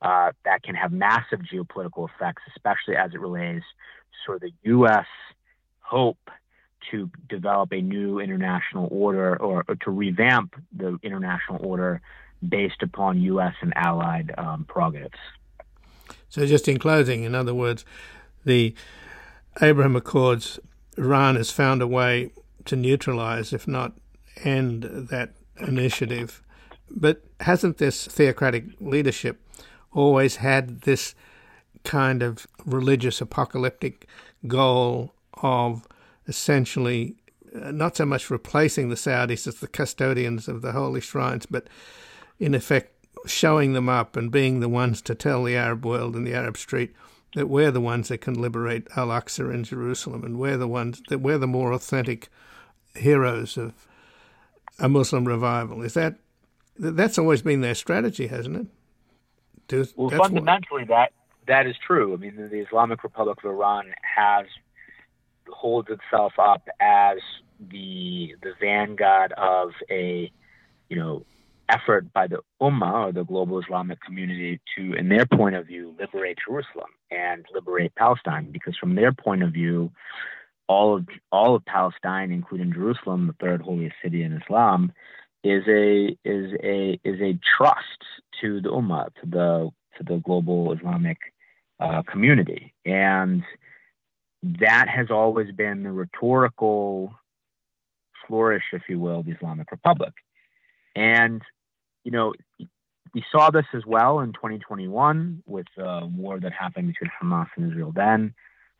uh, 0.00 0.32
that 0.44 0.62
can 0.62 0.74
have 0.74 0.92
massive 0.92 1.40
geopolitical 1.40 2.08
effects, 2.08 2.42
especially 2.54 2.96
as 2.96 3.12
it 3.14 3.20
relates 3.20 3.64
to 3.64 4.16
sort 4.26 4.36
of 4.36 4.42
the 4.42 4.52
U.S 4.64 5.06
hope 5.92 6.30
to 6.90 7.10
develop 7.28 7.70
a 7.70 7.80
new 7.80 8.18
international 8.18 8.88
order 8.90 9.40
or, 9.40 9.62
or 9.68 9.74
to 9.76 9.90
revamp 9.90 10.54
the 10.74 10.98
international 11.02 11.64
order 11.64 12.00
based 12.46 12.82
upon 12.82 13.20
U.S. 13.20 13.54
and 13.60 13.72
allied 13.76 14.32
um, 14.38 14.64
prerogatives. 14.64 15.18
So, 16.30 16.46
just 16.46 16.66
in 16.66 16.78
closing, 16.78 17.24
in 17.24 17.34
other 17.34 17.54
words, 17.54 17.84
the 18.44 18.74
Abraham 19.60 19.94
Accords, 19.96 20.58
Iran 20.96 21.36
has 21.36 21.50
found 21.50 21.82
a 21.82 21.86
way 21.86 22.30
to 22.64 22.74
neutralize, 22.74 23.52
if 23.52 23.68
not 23.68 23.92
end, 24.42 24.82
that 25.10 25.34
initiative. 25.66 26.42
But 26.90 27.24
hasn't 27.40 27.78
this 27.78 28.06
theocratic 28.06 28.64
leadership 28.80 29.40
always 29.92 30.36
had 30.36 30.82
this 30.82 31.14
kind 31.84 32.22
of 32.22 32.46
religious 32.64 33.20
apocalyptic 33.20 34.06
goal 34.46 35.14
of 35.42 35.86
essentially 36.28 37.16
uh, 37.54 37.70
not 37.70 37.96
so 37.96 38.06
much 38.06 38.30
replacing 38.30 38.88
the 38.88 38.94
Saudis 38.94 39.46
as 39.46 39.56
the 39.56 39.68
custodians 39.68 40.48
of 40.48 40.62
the 40.62 40.72
holy 40.72 41.00
shrines, 41.00 41.46
but 41.46 41.66
in 42.38 42.54
effect 42.54 42.92
showing 43.26 43.72
them 43.72 43.88
up 43.88 44.16
and 44.16 44.30
being 44.30 44.60
the 44.60 44.68
ones 44.68 45.00
to 45.02 45.14
tell 45.14 45.44
the 45.44 45.56
Arab 45.56 45.84
world 45.84 46.16
and 46.16 46.26
the 46.26 46.34
Arab 46.34 46.56
street 46.56 46.92
that 47.34 47.48
we're 47.48 47.70
the 47.70 47.80
ones 47.80 48.08
that 48.08 48.18
can 48.18 48.34
liberate 48.34 48.86
Al 48.96 49.08
Aqsa 49.08 49.52
in 49.52 49.64
Jerusalem 49.64 50.24
and 50.24 50.38
we're 50.38 50.56
the 50.56 50.68
ones 50.68 51.02
that 51.08 51.18
we're 51.18 51.38
the 51.38 51.46
more 51.46 51.72
authentic 51.72 52.28
heroes 52.94 53.56
of 53.56 53.86
a 54.78 54.88
Muslim 54.88 55.26
revival. 55.26 55.82
Is 55.82 55.94
that 55.94 56.16
that's 56.78 57.18
always 57.18 57.42
been 57.42 57.60
their 57.60 57.74
strategy, 57.74 58.26
hasn't 58.26 58.56
it? 58.56 58.66
Well, 59.96 60.10
fundamentally, 60.10 60.82
what, 60.82 60.88
that 60.88 61.12
that 61.46 61.66
is 61.66 61.76
true. 61.84 62.12
I 62.14 62.16
mean, 62.16 62.36
the 62.36 62.58
Islamic 62.58 63.02
Republic 63.02 63.38
of 63.42 63.50
Iran 63.50 63.92
has 64.02 64.46
holds 65.48 65.88
itself 65.90 66.34
up 66.38 66.68
as 66.80 67.18
the 67.70 68.34
the 68.42 68.52
vanguard 68.60 69.32
of 69.32 69.70
a 69.90 70.30
you 70.88 70.96
know 70.96 71.24
effort 71.68 72.12
by 72.12 72.26
the 72.26 72.40
Ummah 72.60 73.08
or 73.08 73.12
the 73.12 73.24
global 73.24 73.60
Islamic 73.60 74.00
community 74.02 74.60
to, 74.76 74.94
in 74.94 75.08
their 75.08 75.24
point 75.24 75.54
of 75.54 75.66
view, 75.66 75.94
liberate 75.98 76.38
Jerusalem 76.46 76.90
and 77.10 77.46
liberate 77.54 77.94
Palestine, 77.94 78.50
because 78.50 78.76
from 78.76 78.94
their 78.94 79.12
point 79.12 79.42
of 79.42 79.52
view, 79.52 79.90
all 80.72 80.96
of 80.96 81.06
all 81.30 81.54
of 81.54 81.64
Palestine, 81.66 82.32
including 82.32 82.72
Jerusalem, 82.72 83.26
the 83.26 83.34
third 83.44 83.60
holiest 83.60 83.96
city 84.02 84.22
in 84.22 84.32
Islam, 84.32 84.92
is 85.44 85.62
a 85.68 86.16
is 86.24 86.52
a 86.62 86.98
is 87.04 87.20
a 87.20 87.38
trust 87.56 88.00
to 88.40 88.60
the 88.60 88.70
ummah, 88.70 89.14
to 89.20 89.26
the 89.26 89.70
to 89.98 90.04
the 90.04 90.18
global 90.20 90.72
Islamic 90.72 91.18
uh, 91.78 92.02
community, 92.02 92.72
and 92.86 93.42
that 94.42 94.88
has 94.88 95.10
always 95.10 95.52
been 95.52 95.82
the 95.82 95.92
rhetorical 95.92 97.14
flourish, 98.26 98.64
if 98.72 98.82
you 98.88 98.98
will, 98.98 99.20
of 99.20 99.26
the 99.26 99.32
Islamic 99.32 99.70
Republic. 99.70 100.14
And 100.96 101.42
you 102.04 102.12
know, 102.12 102.32
we 103.14 103.22
saw 103.30 103.50
this 103.50 103.66
as 103.74 103.84
well 103.86 104.20
in 104.20 104.32
2021 104.32 105.42
with 105.46 105.66
the 105.76 106.10
war 106.14 106.40
that 106.40 106.52
happened 106.52 106.88
between 106.88 107.10
Hamas 107.20 107.48
and 107.56 107.70
Israel. 107.70 107.92
Then 107.94 108.34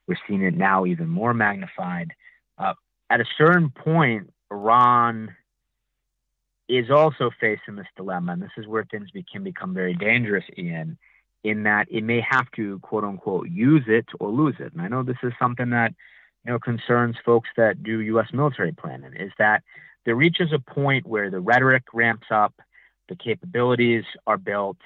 we're 0.07 0.17
seeing 0.27 0.43
it 0.43 0.57
now 0.57 0.87
even 0.87 1.09
more 1.09 1.35
magnified. 1.35 2.13
Uh, 2.59 2.75
at 3.11 3.21
a 3.21 3.25
certain 3.39 3.71
point, 3.71 4.33
Iran 4.51 5.35
is 6.69 6.91
also 6.91 7.31
facing 7.41 7.77
this 7.77 7.87
dilemma, 7.97 8.33
and 8.33 8.43
this 8.43 8.51
is 8.57 8.67
where 8.67 8.85
things 8.85 9.11
be, 9.11 9.25
can 9.31 9.45
become 9.45 9.75
very 9.75 9.95
dangerous, 9.95 10.45
Ian, 10.57 10.97
in 11.45 11.65
that 11.65 11.87
it 11.91 12.03
may 12.05 12.21
have 12.29 12.51
to 12.53 12.79
quote 12.81 13.05
unquote 13.05 13.49
use 13.51 13.85
it 13.89 14.07
or 14.21 14.31
lose 14.31 14.57
it. 14.59 14.73
And 14.73 14.81
I 14.81 14.89
know 14.89 15.03
this 15.03 15.17
is 15.23 15.33
something 15.39 15.71
that 15.71 15.95
you 16.45 16.53
know 16.53 16.59
concerns 16.59 17.17
folks 17.25 17.49
that 17.57 17.83
do 17.83 18.01
U.S. 18.01 18.29
military 18.33 18.73
planning. 18.73 19.13
Is 19.15 19.33
that 19.39 19.63
there 20.05 20.17
reaches 20.17 20.53
a 20.53 20.59
point 20.59 21.07
where 21.07 21.31
the 21.31 21.41
rhetoric 21.41 21.85
ramps 21.93 22.29
up, 22.31 22.55
the 23.09 23.17
capabilities 23.17 24.05
are 24.27 24.39
built, 24.39 24.79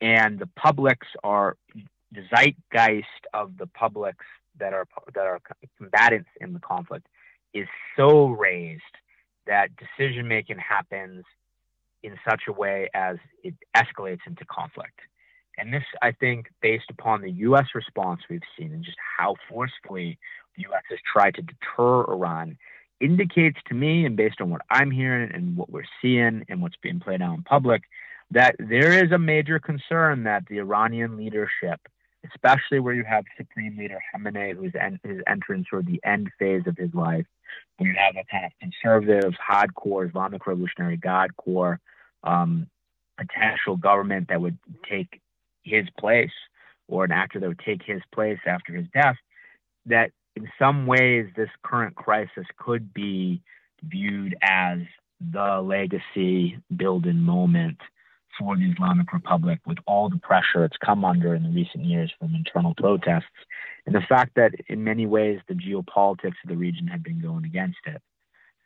and 0.00 0.38
the 0.38 0.48
publics 0.56 1.06
are 1.24 1.56
the 2.12 2.24
zeitgeist 2.30 3.26
of 3.32 3.56
the 3.56 3.66
publics 3.66 4.26
that 4.58 4.72
are 4.72 4.86
that 5.14 5.26
are 5.26 5.40
combatants 5.78 6.28
in 6.40 6.52
the 6.52 6.60
conflict 6.60 7.06
is 7.54 7.68
so 7.96 8.28
raised 8.28 8.82
that 9.46 9.70
decision 9.76 10.28
making 10.28 10.58
happens 10.58 11.24
in 12.02 12.18
such 12.28 12.42
a 12.48 12.52
way 12.52 12.88
as 12.94 13.16
it 13.42 13.54
escalates 13.76 14.20
into 14.26 14.44
conflict. 14.46 15.00
And 15.58 15.72
this, 15.72 15.84
I 16.00 16.12
think, 16.12 16.46
based 16.62 16.90
upon 16.90 17.20
the 17.20 17.30
U.S. 17.30 17.66
response 17.74 18.22
we've 18.28 18.40
seen 18.58 18.72
and 18.72 18.84
just 18.84 18.96
how 19.18 19.36
forcefully 19.48 20.18
the 20.56 20.62
U.S. 20.62 20.82
has 20.90 20.98
tried 21.10 21.34
to 21.34 21.42
deter 21.42 22.04
Iran, 22.10 22.56
indicates 23.00 23.58
to 23.68 23.74
me, 23.74 24.06
and 24.06 24.16
based 24.16 24.40
on 24.40 24.50
what 24.50 24.62
I'm 24.70 24.90
hearing 24.90 25.30
and 25.32 25.56
what 25.56 25.70
we're 25.70 25.82
seeing 26.00 26.44
and 26.48 26.62
what's 26.62 26.76
being 26.82 27.00
played 27.00 27.20
out 27.20 27.36
in 27.36 27.42
public, 27.42 27.82
that 28.30 28.56
there 28.58 29.04
is 29.04 29.12
a 29.12 29.18
major 29.18 29.58
concern 29.58 30.24
that 30.24 30.44
the 30.48 30.58
Iranian 30.58 31.16
leadership, 31.16 31.80
especially 32.30 32.80
where 32.80 32.94
you 32.94 33.04
have 33.04 33.24
Supreme 33.36 33.76
Leader 33.76 33.98
Khamenei, 34.14 34.54
who's 34.54 34.72
en- 34.78 35.00
his 35.02 35.20
entrance 35.26 35.66
or 35.72 35.82
the 35.82 36.00
end 36.04 36.30
phase 36.38 36.62
of 36.66 36.76
his 36.76 36.92
life, 36.94 37.26
where 37.76 37.90
you 37.90 37.96
have 37.98 38.16
a 38.16 38.24
kind 38.30 38.46
of 38.46 38.52
conservative, 38.60 39.34
hardcore 39.34 40.08
Islamic 40.08 40.46
Revolutionary 40.46 40.96
Guard 40.96 41.36
Corps 41.36 41.80
um, 42.24 42.68
potential 43.18 43.76
government 43.76 44.28
that 44.28 44.40
would 44.40 44.58
take 44.88 45.20
his 45.64 45.86
place 45.98 46.30
or 46.88 47.04
an 47.04 47.12
actor 47.12 47.40
that 47.40 47.48
would 47.48 47.58
take 47.58 47.82
his 47.82 48.02
place 48.12 48.38
after 48.46 48.74
his 48.74 48.86
death, 48.92 49.16
that 49.86 50.10
in 50.36 50.48
some 50.58 50.86
ways 50.86 51.26
this 51.36 51.50
current 51.62 51.94
crisis 51.94 52.46
could 52.56 52.92
be 52.94 53.42
viewed 53.82 54.36
as 54.42 54.78
the 55.30 55.60
legacy 55.60 56.58
building 56.76 57.18
moment 57.18 57.78
for 58.38 58.56
the 58.56 58.70
Islamic 58.70 59.12
Republic 59.12 59.60
with 59.66 59.78
all 59.86 60.08
the 60.08 60.18
pressure 60.18 60.64
it's 60.64 60.76
come 60.84 61.04
under 61.04 61.34
in 61.34 61.42
the 61.42 61.50
recent 61.50 61.84
years 61.84 62.12
from 62.18 62.34
internal 62.34 62.74
protests 62.74 63.24
and 63.86 63.94
the 63.94 64.00
fact 64.08 64.32
that 64.36 64.52
in 64.68 64.84
many 64.84 65.06
ways 65.06 65.40
the 65.48 65.54
geopolitics 65.54 66.38
of 66.42 66.48
the 66.48 66.56
region 66.56 66.86
have 66.86 67.02
been 67.02 67.20
going 67.20 67.44
against 67.44 67.78
it. 67.86 68.00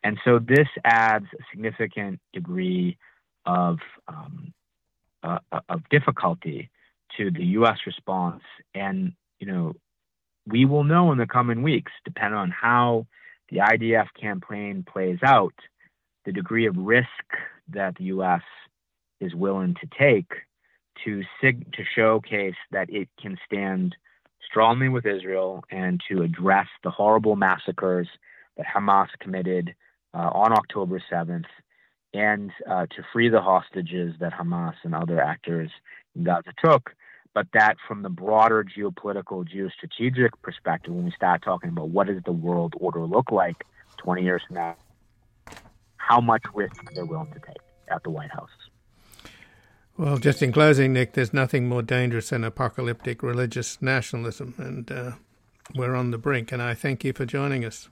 And 0.05 0.19
so 0.25 0.39
this 0.39 0.69
adds 0.85 1.27
a 1.35 1.43
significant 1.51 2.21
degree 2.33 2.97
of 3.45 3.79
um, 4.07 4.53
uh, 5.23 5.39
of 5.69 5.89
difficulty 5.91 6.71
to 7.17 7.31
the 7.31 7.45
U.S. 7.45 7.79
response. 7.87 8.43
And, 8.75 9.13
you 9.41 9.47
know, 9.47 9.75
we 10.47 10.65
will 10.65 10.85
know 10.85 11.13
in 11.13 11.19
the 11.19 11.27
coming 11.27 11.63
weeks, 11.63 11.93
depending 12.05 12.39
on 12.39 12.51
how 12.51 13.07
the 13.49 13.59
IDF 13.59 14.09
campaign 14.21 14.85
plays 14.89 15.19
out, 15.25 15.55
the 16.25 16.33
degree 16.33 16.67
of 16.67 16.77
risk 16.77 17.09
that 17.71 17.97
the 17.97 18.05
U.S. 18.05 18.43
is 19.21 19.35
willing 19.35 19.75
to 19.81 19.87
take 19.99 20.31
to 21.05 21.23
sig- 21.41 21.73
to 21.73 21.85
showcase 21.95 22.55
that 22.71 22.89
it 22.91 23.09
can 23.21 23.37
stand 23.45 23.95
strongly 24.49 24.89
with 24.89 25.07
Israel 25.07 25.65
and 25.71 26.01
to 26.09 26.23
address 26.23 26.69
the 26.83 26.91
horrible 26.91 27.37
massacres 27.37 28.09
that 28.57 28.67
Hamas 28.67 29.09
committed 29.21 29.75
uh, 30.15 30.31
on 30.33 30.53
October 30.53 31.03
7th 31.13 31.45
and 32.15 32.51
uh, 32.71 32.87
to 32.87 33.03
free 33.13 33.29
the 33.29 33.43
hostages 33.43 34.15
that 34.21 34.33
Hamas 34.33 34.75
and 34.85 34.95
other 34.95 35.21
actors 35.21 35.71
in 36.15 36.25
Gaza 36.25 36.53
took 36.65 36.95
but 37.37 37.49
that 37.53 37.77
from 37.87 38.01
the 38.01 38.09
broader 38.09 38.65
geopolitical, 38.65 39.47
geostrategic 39.47 40.31
perspective, 40.41 40.95
when 40.95 41.05
we 41.05 41.11
start 41.11 41.43
talking 41.43 41.69
about 41.69 41.91
what 41.91 42.07
does 42.07 42.23
the 42.25 42.33
world 42.33 42.73
order 42.79 43.05
look 43.05 43.31
like 43.31 43.63
20 43.99 44.23
years 44.23 44.41
from 44.47 44.57
now, 44.57 44.75
how 45.99 46.19
much 46.19 46.43
risk 46.55 46.73
they're 46.95 47.05
willing 47.05 47.31
to 47.35 47.39
take 47.41 47.59
at 47.91 48.03
the 48.05 48.09
White 48.09 48.31
House. 48.31 48.49
Well, 49.99 50.19
just 50.19 50.43
in 50.43 50.53
closing, 50.53 50.93
Nick, 50.93 51.15
there's 51.15 51.33
nothing 51.33 51.69
more 51.69 51.83
dangerous 51.83 52.29
than 52.29 52.45
apocalyptic 52.45 53.23
religious 53.23 53.81
nationalism, 53.81 54.55
and 54.59 54.91
uh, 54.93 55.13
we're 55.75 55.95
on 55.95 56.11
the 56.11 56.19
brink. 56.19 56.53
And 56.53 56.61
I 56.61 56.75
thank 56.75 57.03
you 57.03 57.15
for 57.15 57.25
joining 57.25 57.65
us. 57.65 57.89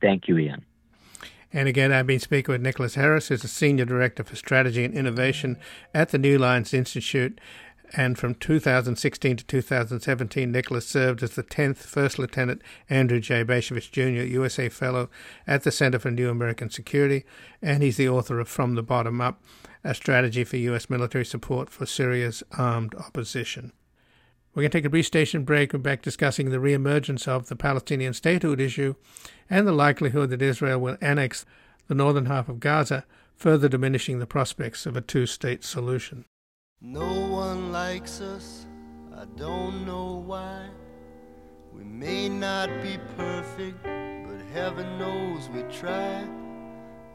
Thank 0.00 0.26
you, 0.26 0.36
Ian. 0.36 0.64
And 1.52 1.68
again, 1.68 1.92
I've 1.92 2.06
been 2.06 2.20
speaking 2.20 2.52
with 2.52 2.60
Nicholas 2.60 2.96
Heras, 2.96 3.28
who's 3.28 3.44
a 3.44 3.48
Senior 3.48 3.84
Director 3.84 4.24
for 4.24 4.36
Strategy 4.36 4.84
and 4.84 4.94
Innovation 4.94 5.56
at 5.94 6.10
the 6.10 6.18
New 6.18 6.38
Lines 6.38 6.74
Institute 6.74 7.40
and 7.94 8.18
from 8.18 8.34
2016 8.34 9.36
to 9.36 9.44
2017, 9.44 10.52
Nicholas 10.52 10.86
served 10.86 11.22
as 11.22 11.34
the 11.34 11.42
10th 11.42 11.78
First 11.78 12.18
Lieutenant 12.18 12.62
Andrew 12.90 13.20
J. 13.20 13.44
Bacevich 13.44 13.90
Jr., 13.90 14.26
USA 14.26 14.68
Fellow 14.68 15.08
at 15.46 15.62
the 15.62 15.70
Center 15.70 15.98
for 15.98 16.10
New 16.10 16.28
American 16.28 16.70
Security, 16.70 17.24
and 17.62 17.82
he's 17.82 17.96
the 17.96 18.08
author 18.08 18.40
of 18.40 18.48
From 18.48 18.74
the 18.74 18.82
Bottom 18.82 19.20
Up, 19.20 19.42
a 19.84 19.94
strategy 19.94 20.44
for 20.44 20.56
U.S. 20.56 20.90
military 20.90 21.24
support 21.24 21.70
for 21.70 21.86
Syria's 21.86 22.42
armed 22.56 22.94
opposition. 22.94 23.72
We're 24.54 24.62
going 24.62 24.70
to 24.70 24.78
take 24.78 24.84
a 24.84 24.90
brief 24.90 25.06
station 25.06 25.44
break. 25.44 25.72
We're 25.72 25.78
back 25.78 26.02
discussing 26.02 26.50
the 26.50 26.56
reemergence 26.56 27.28
of 27.28 27.48
the 27.48 27.56
Palestinian 27.56 28.12
statehood 28.12 28.60
issue 28.60 28.94
and 29.48 29.66
the 29.66 29.72
likelihood 29.72 30.30
that 30.30 30.42
Israel 30.42 30.80
will 30.80 30.96
annex 31.00 31.46
the 31.86 31.94
northern 31.94 32.26
half 32.26 32.48
of 32.48 32.60
Gaza, 32.60 33.04
further 33.36 33.68
diminishing 33.68 34.18
the 34.18 34.26
prospects 34.26 34.84
of 34.84 34.96
a 34.96 35.00
two 35.00 35.26
state 35.26 35.64
solution. 35.64 36.24
No 36.80 37.26
one 37.26 37.72
likes 37.72 38.20
us, 38.20 38.66
I 39.16 39.24
don't 39.36 39.86
know 39.86 40.22
why. 40.26 40.68
We 41.72 41.84
may 41.84 42.28
not 42.28 42.68
be 42.82 42.98
perfect, 43.16 43.82
but 43.82 44.40
heaven 44.52 44.98
knows 44.98 45.48
we 45.50 45.62
try. 45.72 46.24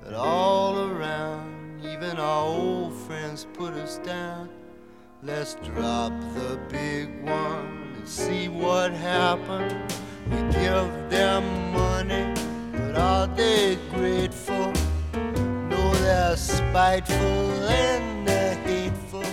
But 0.02 0.14
all 0.14 0.90
around, 0.90 1.63
even 1.86 2.18
our 2.18 2.46
old 2.46 2.94
friends 2.94 3.46
put 3.54 3.74
us 3.74 3.98
down. 4.00 4.50
Let's 5.22 5.56
drop 5.56 6.14
the 6.34 6.58
big 6.70 7.10
one 7.24 7.94
and 7.96 8.08
see 8.08 8.48
what 8.48 8.94
happens. 8.94 10.00
We 10.30 10.38
give 10.54 10.90
them 11.10 11.74
money, 11.74 12.34
but 12.72 12.96
are 12.96 13.28
they 13.28 13.78
grateful? 13.92 14.72
No, 15.14 15.94
they're 15.96 16.38
spiteful 16.38 17.18
and 17.18 18.28
they're 18.28 18.56
hateful. 18.56 19.24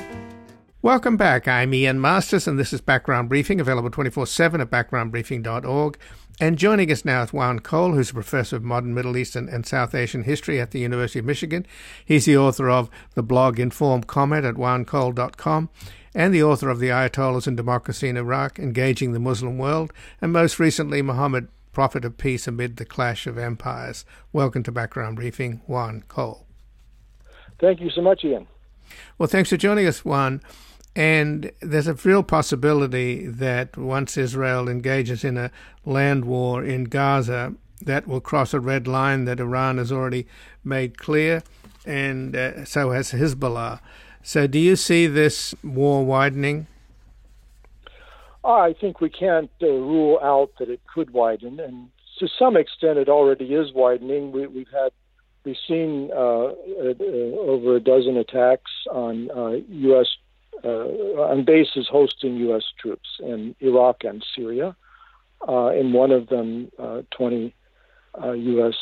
Welcome 0.83 1.17
back. 1.17 1.47
I'm 1.47 1.73
Ian 1.73 2.01
Masters, 2.01 2.49
and 2.49 2.59
this 2.59 2.73
is 2.73 2.81
Background 2.81 3.29
Briefing, 3.29 3.61
available 3.61 3.91
24 3.91 4.27
7 4.27 4.61
at 4.61 4.71
backgroundbriefing.org. 4.71 5.99
And 6.43 6.57
joining 6.57 6.91
us 6.91 7.05
now 7.05 7.23
is 7.23 7.35
Juan 7.35 7.59
Cole, 7.59 7.93
who's 7.93 8.13
a 8.13 8.15
professor 8.15 8.57
of 8.57 8.65
modern 8.65 8.95
Middle 8.95 9.19
Eastern 9.19 9.47
and 9.47 9.67
South 9.67 9.95
Asian 9.95 10.23
history 10.23 10.59
at 10.59 10.71
the 10.71 10.79
University 10.79 11.19
of 11.19 11.27
Michigan. 11.27 11.67
He's 12.03 12.25
the 12.25 12.39
author 12.39 12.71
of 12.71 12.89
the 13.13 13.23
blog 13.23 13.61
Informed 13.61 14.07
Comment 14.07 14.47
at 14.47 14.55
juancole.com 14.55 15.69
and 16.15 16.33
the 16.33 16.43
author 16.43 16.71
of 16.71 16.79
The 16.79 16.89
Ayatollahs 16.89 17.47
and 17.47 17.59
Democracy 17.59 18.09
in 18.09 18.17
Iraq, 18.17 18.59
Engaging 18.59 19.13
the 19.13 19.19
Muslim 19.19 19.59
World, 19.59 19.93
and 20.23 20.33
most 20.33 20.59
recently, 20.59 21.03
Muhammad, 21.03 21.49
Prophet 21.75 22.07
of 22.07 22.17
Peace 22.17 22.49
Amid 22.49 22.79
the 22.79 22.87
Clash 22.87 23.27
of 23.27 23.37
Empires. 23.37 24.07
Welcome 24.33 24.63
to 24.63 24.73
Background 24.73 25.17
Briefing, 25.17 25.61
Juan 25.67 26.05
Cole. 26.09 26.47
Thank 27.61 27.83
you 27.83 27.91
so 27.91 28.01
much, 28.01 28.25
Ian. 28.25 28.47
Well, 29.19 29.27
thanks 29.27 29.51
for 29.51 29.59
joining 29.59 29.87
us, 29.87 30.07
Juan. 30.07 30.41
And 30.97 31.53
there's 31.61 31.87
a 31.87 31.95
real 31.95 32.23
possibility 32.23 33.27
that 33.27 33.77
once 33.77 34.17
Israel 34.17 34.69
engages 34.69 35.25
in 35.25 35.37
a 35.37 35.51
land 35.85 36.25
war 36.25 36.65
in 36.65 36.85
Gaza, 36.85 37.55
that 37.83 38.07
will 38.07 38.21
cross 38.21 38.53
a 38.53 38.61
red 38.61 38.87
line 38.87 39.25
that 39.25 39.41
Iran 39.41 39.79
has 39.79 39.91
already 39.93 40.27
made 40.65 40.99
clear, 40.99 41.43
and 41.87 42.37
uh, 42.37 42.65
so 42.65 42.91
has 42.91 43.13
Hezbollah. 43.13 43.81
So, 44.23 44.47
do 44.47 44.59
you 44.59 44.77
see 44.77 45.07
this 45.07 45.55
war 45.65 46.05
widening? 46.05 46.67
I 48.45 48.75
think 48.79 49.01
we 49.01 49.09
can't 49.11 49.51
uh, 49.63 49.67
rule 49.67 50.19
out 50.23 50.51
that 50.59 50.69
it 50.69 50.81
could 50.93 51.11
widen, 51.11 51.61
and 51.61 51.89
to 52.19 52.29
some 52.39 52.57
extent, 52.57 52.99
it 52.99 53.09
already 53.09 53.55
is 53.55 53.73
widening. 53.73 54.33
We, 54.33 54.43
have 54.43 54.83
had 54.83 54.93
we've 55.45 55.57
seen 55.67 56.11
uh, 56.13 56.19
uh, 56.19 56.95
over 57.01 57.77
a 57.77 57.81
dozen 57.81 58.19
attacks 58.19 58.71
on 58.91 59.31
U.S. 59.69 60.07
on 60.65 61.45
bases 61.45 61.89
hosting 61.91 62.37
U.S. 62.37 62.65
troops 62.79 63.09
in 63.21 63.55
Iraq 63.61 64.05
and 64.05 64.25
Syria. 64.35 64.77
in 65.49 65.93
one 65.93 66.11
of 66.11 66.29
them, 66.29 66.71
20 67.11 67.55
U.S. 68.23 68.75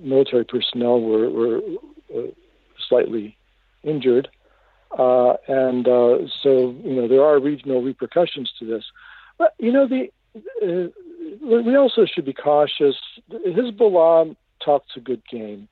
military 0.00 0.44
personnel 0.44 1.00
were, 1.00 1.30
were 1.30 1.60
slightly 2.88 3.36
injured. 3.82 4.28
Uh, 4.98 5.34
and 5.48 5.88
uh, 5.88 6.18
so, 6.42 6.74
you 6.84 6.94
know, 6.94 7.08
there 7.08 7.24
are 7.24 7.40
regional 7.40 7.82
repercussions 7.82 8.52
to 8.58 8.66
this. 8.66 8.84
But, 9.38 9.54
you 9.58 9.72
know, 9.72 9.88
the 9.88 10.10
uh, 10.62 10.90
we 11.40 11.76
also 11.76 12.04
should 12.06 12.24
be 12.24 12.32
cautious. 12.32 12.96
Hezbollah 13.30 14.36
talks 14.64 14.92
a 14.96 15.00
good 15.00 15.22
game, 15.30 15.68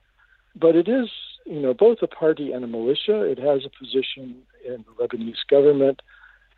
but 0.57 0.75
it 0.75 0.89
is, 0.89 1.09
you 1.51 1.61
know, 1.61 1.75
both 1.75 1.99
a 2.03 2.07
party 2.07 2.53
and 2.53 2.65
a 2.65 2.67
militia. 2.67 3.23
It 3.23 3.39
has 3.39 3.65
a 3.65 3.71
position 3.71 4.37
in 4.65 4.85
the 4.87 5.05
Lebanese 5.05 5.47
government. 5.49 6.01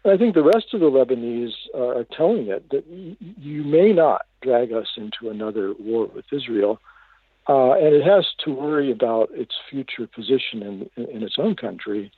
And 0.05 0.13
I 0.13 0.17
think 0.17 0.35
the 0.35 0.43
rest 0.43 0.75
of 0.75 0.81
the 0.81 0.91
Lebanese 0.91 1.55
are 1.75 2.05
telling 2.05 2.49
it 2.49 2.69
that 2.71 2.85
you 2.87 3.63
may 3.65 3.93
not 3.93 4.27
drag 4.43 4.73
us 4.73 4.89
into 4.97 5.31
another 5.31 5.75
war 5.79 6.07
with 6.07 6.25
Israel. 6.33 6.81
Uh, 7.49 7.73
and 7.73 7.95
it 7.95 8.05
has 8.05 8.27
to 8.45 8.53
worry 8.53 8.93
about 8.93 9.31
its 9.33 9.55
future 9.69 10.07
position 10.07 10.63
in, 10.63 10.91
in, 10.97 11.11
in 11.17 11.23
its 11.23 11.37
own 11.39 11.57
country 11.57 12.13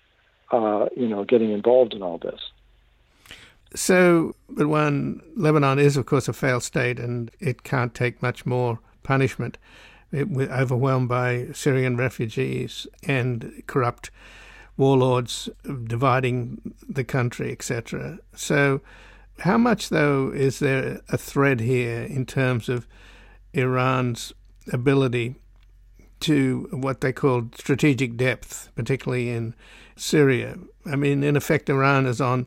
uh, 0.53 0.87
you 0.97 1.09
know, 1.09 1.25
getting 1.25 1.51
involved 1.51 1.95
in 1.95 2.03
all 2.03 2.19
this. 2.19 2.41
So, 3.75 4.37
but 4.49 4.69
when 4.69 5.21
Lebanon 5.35 5.79
is, 5.79 5.97
of 5.97 6.07
course, 6.07 6.29
a 6.29 6.33
failed 6.33 6.63
state 6.63 7.01
and 7.01 7.31
it 7.41 7.65
can't 7.65 7.95
take 7.95 8.23
much 8.23 8.47
more 8.47 8.79
punishment, 9.03 9.59
overwhelmed 10.13 11.09
by 11.09 11.49
Syrian 11.53 11.97
refugees 11.97 12.87
and 13.07 13.63
corrupt 13.67 14.11
warlords 14.77 15.49
dividing 15.85 16.75
the 16.89 17.05
country, 17.05 17.53
etc. 17.53 18.19
So, 18.35 18.81
how 19.41 19.59
much, 19.59 19.89
though, 19.89 20.31
is 20.31 20.59
there 20.59 21.01
a 21.09 21.19
thread 21.19 21.61
here 21.61 22.03
in 22.03 22.27
terms 22.27 22.69
of 22.69 22.87
Iran's 23.53 24.33
ability 24.73 25.37
to 26.21 26.69
what 26.71 27.01
they 27.01 27.13
call 27.13 27.51
strategic 27.55 28.17
depth, 28.17 28.71
particularly 28.75 29.31
in 29.31 29.55
Syria. 29.97 30.57
I 30.87 30.97
mean, 30.97 31.23
in 31.23 31.37
effect, 31.37 31.69
Iran 31.69 32.07
is 32.07 32.21
on 32.21 32.47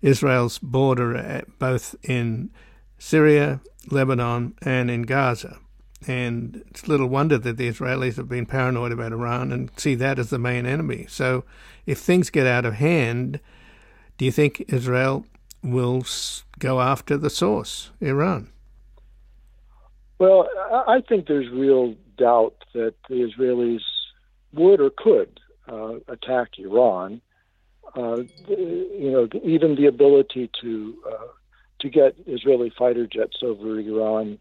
Israel's 0.00 0.58
border, 0.58 1.16
eh, 1.16 1.42
both 1.58 1.94
in 2.02 2.50
Syria, 2.98 3.60
Lebanon, 3.90 4.54
and 4.62 4.90
in 4.90 5.02
Gaza. 5.02 5.58
And 6.06 6.62
it's 6.68 6.86
little 6.86 7.08
wonder 7.08 7.38
that 7.38 7.56
the 7.56 7.68
Israelis 7.68 8.16
have 8.16 8.28
been 8.28 8.46
paranoid 8.46 8.92
about 8.92 9.12
Iran 9.12 9.50
and 9.52 9.70
see 9.76 9.94
that 9.96 10.18
as 10.18 10.30
the 10.30 10.38
main 10.38 10.64
enemy. 10.64 11.06
So, 11.08 11.44
if 11.86 11.98
things 11.98 12.30
get 12.30 12.46
out 12.46 12.64
of 12.64 12.74
hand, 12.74 13.40
do 14.16 14.24
you 14.24 14.30
think 14.30 14.64
Israel 14.68 15.26
will 15.62 16.04
go 16.58 16.80
after 16.80 17.16
the 17.16 17.30
source, 17.30 17.90
Iran? 18.00 18.48
Well, 20.18 20.48
I 20.70 21.00
think 21.08 21.26
there's 21.26 21.48
real 21.50 21.94
doubt 22.16 22.56
that 22.74 22.94
the 23.08 23.28
Israelis 23.28 23.82
would 24.52 24.80
or 24.80 24.90
could 24.90 25.40
uh, 25.68 25.94
attack 26.08 26.58
Iran. 26.58 27.20
Uh, 27.96 28.22
you 28.48 29.10
know, 29.10 29.28
even 29.44 29.76
the 29.76 29.86
ability 29.86 30.50
to 30.60 30.96
uh, 31.10 31.26
to 31.80 31.88
get 31.88 32.14
Israeli 32.26 32.72
fighter 32.76 33.06
jets 33.06 33.38
over 33.42 33.78
Iran 33.78 34.38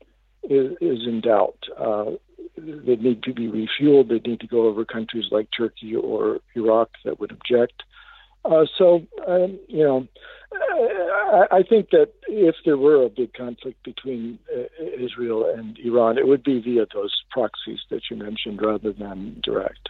is, 0.49 0.71
is 0.81 1.05
in 1.05 1.21
doubt. 1.21 1.59
Uh, 1.77 2.11
they 2.57 2.95
need 2.95 3.23
to 3.23 3.33
be 3.33 3.47
refueled. 3.47 4.09
They 4.09 4.19
need 4.27 4.39
to 4.39 4.47
go 4.47 4.67
over 4.67 4.83
countries 4.83 5.25
like 5.31 5.47
Turkey 5.55 5.95
or 5.95 6.39
Iraq 6.55 6.89
that 7.05 7.19
would 7.19 7.31
object. 7.31 7.83
Uh, 8.43 8.65
so, 8.77 9.05
um, 9.27 9.59
you 9.67 9.83
know, 9.83 10.07
I, 10.53 11.57
I 11.57 11.63
think 11.63 11.89
that 11.91 12.13
if 12.27 12.55
there 12.65 12.77
were 12.77 13.03
a 13.03 13.09
big 13.09 13.33
conflict 13.33 13.83
between 13.83 14.39
uh, 14.55 14.63
Israel 14.97 15.53
and 15.55 15.77
Iran, 15.79 16.17
it 16.17 16.27
would 16.27 16.43
be 16.43 16.61
via 16.61 16.85
those 16.93 17.13
proxies 17.29 17.79
that 17.89 18.01
you 18.09 18.17
mentioned 18.17 18.61
rather 18.61 18.93
than 18.93 19.41
direct. 19.43 19.89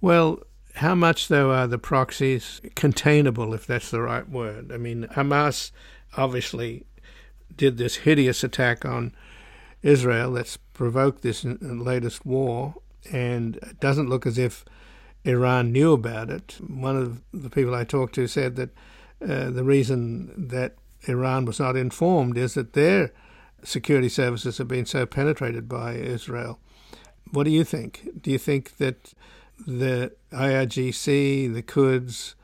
Well, 0.00 0.40
how 0.74 0.94
much, 0.94 1.28
though, 1.28 1.52
are 1.52 1.66
the 1.66 1.78
proxies 1.78 2.60
containable, 2.74 3.54
if 3.54 3.66
that's 3.66 3.90
the 3.90 4.00
right 4.00 4.28
word? 4.28 4.72
I 4.72 4.76
mean, 4.76 5.06
Hamas 5.12 5.72
obviously 6.16 6.84
did 7.56 7.78
this 7.78 7.96
hideous 7.96 8.42
attack 8.44 8.84
on 8.84 9.12
Israel 9.82 10.32
that's 10.32 10.56
provoked 10.56 11.22
this 11.22 11.44
latest 11.44 12.24
war, 12.24 12.74
and 13.10 13.56
it 13.56 13.80
doesn't 13.80 14.08
look 14.08 14.26
as 14.26 14.38
if 14.38 14.64
Iran 15.24 15.72
knew 15.72 15.92
about 15.92 16.30
it. 16.30 16.56
One 16.66 16.96
of 16.96 17.20
the 17.32 17.50
people 17.50 17.74
I 17.74 17.84
talked 17.84 18.14
to 18.14 18.26
said 18.26 18.56
that 18.56 18.70
uh, 19.22 19.50
the 19.50 19.64
reason 19.64 20.48
that 20.48 20.74
Iran 21.04 21.44
was 21.44 21.60
not 21.60 21.76
informed 21.76 22.36
is 22.36 22.54
that 22.54 22.72
their 22.72 23.12
security 23.62 24.08
services 24.08 24.58
have 24.58 24.68
been 24.68 24.86
so 24.86 25.06
penetrated 25.06 25.68
by 25.68 25.94
Israel. 25.94 26.58
What 27.30 27.44
do 27.44 27.50
you 27.50 27.64
think? 27.64 28.08
Do 28.22 28.30
you 28.30 28.38
think 28.38 28.78
that 28.78 29.14
the 29.66 30.12
IRGC, 30.32 31.52
the 31.52 31.62
Quds, 31.62 32.34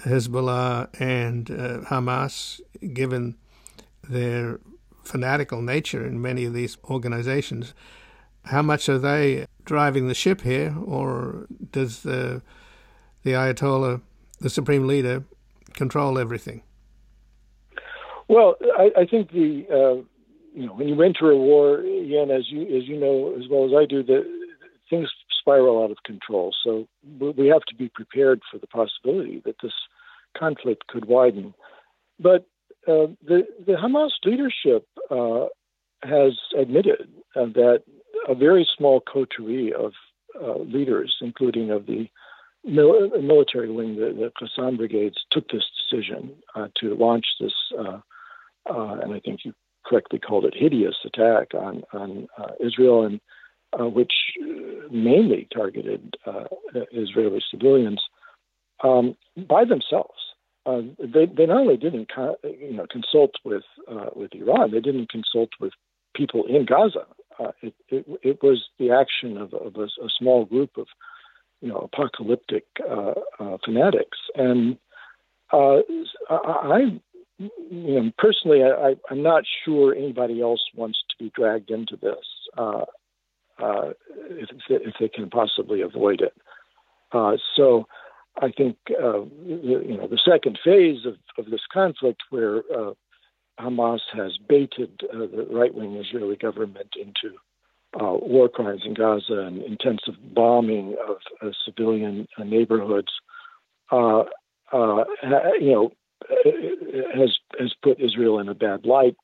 Hezbollah, 0.00 0.88
and 1.00 1.50
uh, 1.50 1.80
Hamas, 1.88 2.60
given 2.92 3.36
their 4.10 4.60
fanatical 5.04 5.62
nature 5.62 6.06
in 6.06 6.20
many 6.20 6.44
of 6.44 6.52
these 6.52 6.76
organizations, 6.84 7.74
how 8.44 8.62
much 8.62 8.88
are 8.88 8.98
they 8.98 9.46
driving 9.64 10.08
the 10.08 10.14
ship 10.14 10.40
here, 10.42 10.74
or 10.84 11.46
does 11.72 12.02
the 12.02 12.42
the 13.22 13.32
Ayatollah, 13.32 14.00
the 14.40 14.48
supreme 14.48 14.86
leader, 14.86 15.24
control 15.74 16.18
everything? 16.18 16.62
Well, 18.28 18.56
I, 18.78 18.90
I 19.02 19.06
think 19.06 19.30
the 19.32 19.66
uh, 19.68 20.02
you 20.54 20.66
know 20.66 20.74
when 20.74 20.88
you 20.88 21.00
enter 21.02 21.30
a 21.30 21.36
war, 21.36 21.80
again, 21.80 22.30
as 22.30 22.50
you 22.50 22.62
as 22.62 22.88
you 22.88 22.98
know 22.98 23.34
as 23.38 23.48
well 23.50 23.66
as 23.66 23.72
I 23.76 23.84
do, 23.86 24.02
that 24.04 24.24
things 24.88 25.08
spiral 25.40 25.82
out 25.82 25.90
of 25.90 25.98
control. 26.04 26.54
So 26.62 26.86
we 27.18 27.48
have 27.48 27.62
to 27.68 27.74
be 27.74 27.88
prepared 27.88 28.40
for 28.50 28.58
the 28.58 28.66
possibility 28.66 29.42
that 29.44 29.56
this 29.62 29.72
conflict 30.36 30.86
could 30.88 31.06
widen. 31.06 31.54
But 32.18 32.46
the 32.86 33.46
the 33.66 33.72
Hamas 33.72 34.10
leadership 34.24 34.86
uh, 35.10 35.46
has 36.02 36.38
admitted 36.58 37.08
uh, 37.36 37.46
that 37.54 37.82
a 38.28 38.34
very 38.34 38.68
small 38.76 39.00
coterie 39.00 39.72
of 39.72 39.92
uh, 40.40 40.58
leaders, 40.58 41.16
including 41.20 41.70
of 41.70 41.86
the 41.86 42.08
mil- 42.64 43.10
military 43.20 43.70
wing, 43.70 43.96
the, 43.96 44.06
the 44.06 44.32
Qassam 44.40 44.76
brigades, 44.76 45.16
took 45.30 45.48
this 45.48 45.64
decision 45.90 46.34
uh, 46.54 46.68
to 46.80 46.94
launch 46.94 47.26
this, 47.40 47.54
uh, 47.78 48.00
and 48.66 49.12
I 49.14 49.20
think 49.20 49.40
you 49.44 49.52
correctly 49.86 50.18
called 50.18 50.44
it 50.44 50.54
hideous 50.56 50.96
attack 51.04 51.54
on 51.54 51.82
on 51.92 52.26
Israel 52.60 53.04
and 53.04 53.20
uh, 53.78 53.86
which 53.86 54.12
mainly 54.90 55.46
targeted 55.54 56.16
uh, 56.26 56.44
Israeli 56.92 57.40
civilians, 57.50 58.02
um, 58.82 59.16
by 59.48 59.64
themselves. 59.64 60.18
Uh, 60.66 60.82
they, 60.98 61.26
they 61.26 61.46
not 61.46 61.58
only 61.58 61.76
didn't 61.76 62.10
co- 62.14 62.36
you 62.44 62.74
know 62.74 62.86
consult 62.90 63.32
with 63.44 63.62
uh, 63.90 64.10
with 64.14 64.34
Iran, 64.34 64.70
they 64.70 64.80
didn't 64.80 65.10
consult 65.10 65.50
with 65.60 65.72
people 66.14 66.44
in 66.46 66.66
Gaza. 66.66 67.06
Uh, 67.38 67.52
it, 67.62 67.74
it, 67.88 68.06
it, 68.22 68.42
was 68.42 68.68
the 68.78 68.90
action 68.90 69.38
of, 69.38 69.54
of 69.54 69.76
a, 69.76 69.84
a, 69.84 70.08
small 70.18 70.44
group 70.44 70.76
of 70.76 70.86
you 71.62 71.68
know 71.68 71.88
apocalyptic 71.92 72.64
uh, 72.88 73.14
fanatics, 73.64 74.18
and 74.34 74.76
I, 75.50 75.80
I 76.28 77.00
you 77.38 77.50
know, 77.70 78.10
personally, 78.18 78.62
I, 78.62 78.96
am 79.10 79.22
not 79.22 79.44
sure 79.64 79.94
anybody 79.94 80.42
else 80.42 80.62
wants 80.74 80.98
to 81.08 81.24
be 81.24 81.32
dragged 81.34 81.70
into 81.70 81.96
this. 81.96 82.26
Uh, 82.58 82.84
uh, 83.62 83.92
if, 84.30 84.48
if 84.68 84.94
they 84.98 85.08
can 85.08 85.28
possibly 85.28 85.82
avoid 85.82 86.20
it. 86.20 86.34
Uh, 87.12 87.36
so 87.56 87.86
I 88.40 88.50
think 88.50 88.76
uh, 88.90 89.22
you 89.44 89.96
know 89.96 90.08
the 90.08 90.20
second 90.24 90.58
phase 90.64 91.04
of, 91.04 91.16
of 91.38 91.50
this 91.50 91.60
conflict, 91.72 92.22
where 92.30 92.62
uh, 92.74 92.92
Hamas 93.58 94.00
has 94.12 94.38
baited 94.48 95.00
uh, 95.12 95.18
the 95.18 95.46
right-wing 95.50 95.96
Israeli 95.96 96.36
government 96.36 96.94
into 96.96 97.36
uh, 98.00 98.14
war 98.14 98.48
crimes 98.48 98.82
in 98.84 98.94
Gaza 98.94 99.40
and 99.46 99.62
intensive 99.62 100.14
bombing 100.34 100.96
of 101.06 101.52
civilian 101.64 102.26
neighborhoods, 102.38 103.12
you 103.92 104.26
know, 104.72 105.92
has 107.14 107.38
has 107.58 107.74
put 107.82 108.00
Israel 108.00 108.38
in 108.38 108.48
a 108.48 108.54
bad 108.54 108.86
light 108.86 109.16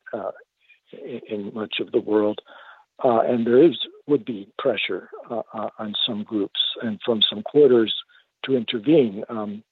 in, 0.92 1.52
much 1.54 1.76
of 1.80 1.92
the 1.92 2.00
world. 2.00 2.40
Uh, 3.04 3.20
and 3.20 3.46
there 3.46 3.62
is 3.62 3.76
would 4.06 4.24
be 4.24 4.48
pressure 4.58 5.10
uh, 5.30 5.42
uh, 5.52 5.68
on 5.78 5.94
some 6.06 6.22
groups 6.22 6.60
and 6.82 6.98
from 7.04 7.20
some 7.28 7.42
quarters 7.42 7.94
to 8.47 8.57
intervene. 8.57 9.24
Um, 9.28 9.62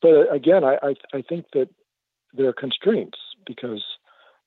but 0.00 0.32
again, 0.32 0.64
I, 0.64 0.78
I, 0.82 0.94
I, 1.14 1.22
think 1.22 1.46
that 1.52 1.68
there 2.32 2.48
are 2.48 2.52
constraints 2.52 3.18
because, 3.46 3.84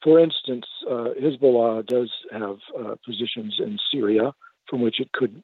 for 0.03 0.19
instance, 0.19 0.65
uh, 0.89 1.09
Hezbollah 1.21 1.86
does 1.86 2.11
have 2.31 2.57
uh, 2.77 2.95
positions 3.05 3.55
in 3.59 3.77
Syria 3.91 4.33
from 4.69 4.81
which 4.81 4.99
it 4.99 5.11
could 5.13 5.41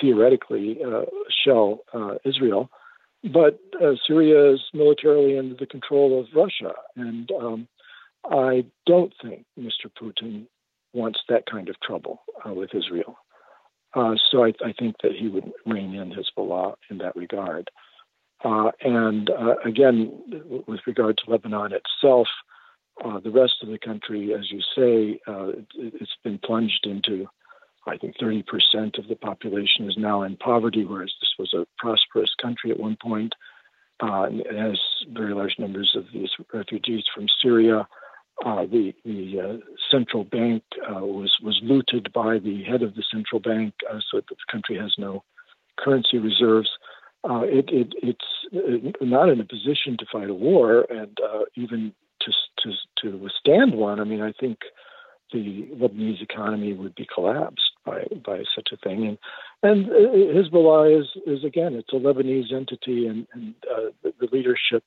theoretically 0.00 0.78
uh, 0.84 1.04
shell 1.44 1.80
uh, 1.92 2.14
Israel. 2.24 2.70
But 3.22 3.60
uh, 3.80 3.92
Syria 4.06 4.54
is 4.54 4.60
militarily 4.72 5.38
under 5.38 5.54
the 5.54 5.66
control 5.66 6.18
of 6.18 6.26
Russia, 6.34 6.72
and 6.96 7.30
um, 7.32 7.68
I 8.24 8.64
don't 8.86 9.12
think 9.22 9.44
Mr. 9.58 9.90
Putin 10.00 10.46
wants 10.94 11.20
that 11.28 11.44
kind 11.46 11.68
of 11.68 11.78
trouble 11.80 12.22
uh, 12.44 12.54
with 12.54 12.70
Israel. 12.74 13.18
Uh, 13.94 14.14
so 14.30 14.44
I, 14.44 14.52
I, 14.64 14.72
think 14.78 14.96
that 15.02 15.12
he 15.18 15.28
would 15.28 15.50
rein 15.66 15.94
in 15.94 16.12
Hezbollah 16.12 16.74
in 16.90 16.98
that 16.98 17.16
regard. 17.16 17.70
Uh, 18.44 18.70
and 18.80 19.30
uh, 19.30 19.56
again, 19.64 20.12
with 20.66 20.80
regard 20.86 21.18
to 21.18 21.30
Lebanon 21.30 21.72
itself, 21.72 22.28
uh, 23.04 23.18
the 23.18 23.30
rest 23.30 23.54
of 23.62 23.68
the 23.68 23.78
country, 23.78 24.32
as 24.32 24.50
you 24.50 24.60
say, 24.76 25.20
uh, 25.26 25.48
it, 25.74 25.94
has 25.98 26.08
been 26.22 26.38
plunged 26.38 26.86
into, 26.86 27.26
I 27.86 27.96
think, 27.96 28.16
30% 28.18 28.44
of 28.98 29.08
the 29.08 29.16
population 29.16 29.88
is 29.88 29.96
now 29.98 30.22
in 30.22 30.36
poverty, 30.36 30.84
whereas 30.84 31.12
this 31.20 31.34
was 31.38 31.52
a 31.52 31.66
prosperous 31.78 32.30
country 32.40 32.70
at 32.70 32.78
one 32.78 32.96
point. 33.02 33.34
it 34.02 34.56
has 34.56 34.78
very 35.12 35.34
large 35.34 35.56
numbers 35.58 35.94
of 35.96 36.06
these 36.12 36.30
refugees 36.54 37.04
from 37.12 37.26
Syria. 37.42 37.88
Uh, 38.44 38.64
the 38.64 38.94
the 39.04 39.38
uh, 39.38 39.56
central 39.90 40.24
bank 40.24 40.62
uh, 40.88 41.00
was 41.00 41.36
was 41.42 41.60
looted 41.62 42.10
by 42.12 42.38
the 42.38 42.62
head 42.64 42.82
of 42.82 42.94
the 42.94 43.04
central 43.12 43.38
bank, 43.38 43.74
uh, 43.90 43.98
so 44.10 44.20
the 44.28 44.36
country 44.50 44.78
has 44.78 44.94
no 44.96 45.22
currency 45.78 46.16
reserves. 46.16 46.70
Uh, 47.22 47.42
it, 47.42 47.68
it, 47.68 47.92
it's 48.02 48.96
not 49.02 49.28
in 49.28 49.40
a 49.40 49.44
position 49.44 49.94
to 49.98 50.06
fight 50.10 50.30
a 50.30 50.34
war, 50.34 50.86
and 50.88 51.18
even 51.54 51.92
to, 52.22 52.32
to 52.62 52.72
to 53.02 53.18
withstand 53.18 53.74
one. 53.74 54.00
I 54.00 54.04
mean, 54.04 54.22
I 54.22 54.32
think 54.32 54.60
the 55.32 55.68
Lebanese 55.74 56.22
economy 56.22 56.72
would 56.72 56.94
be 56.94 57.06
collapsed 57.12 57.72
by 57.84 58.04
by 58.24 58.44
such 58.54 58.70
a 58.72 58.78
thing. 58.78 59.06
And 59.06 59.18
and 59.62 59.86
Hezbollah 59.86 60.98
is 60.98 61.08
is 61.26 61.44
again, 61.44 61.74
it's 61.74 61.92
a 61.92 61.96
Lebanese 61.96 62.54
entity, 62.54 63.06
and, 63.06 63.26
and 63.34 63.54
the 64.02 64.28
leadership 64.32 64.84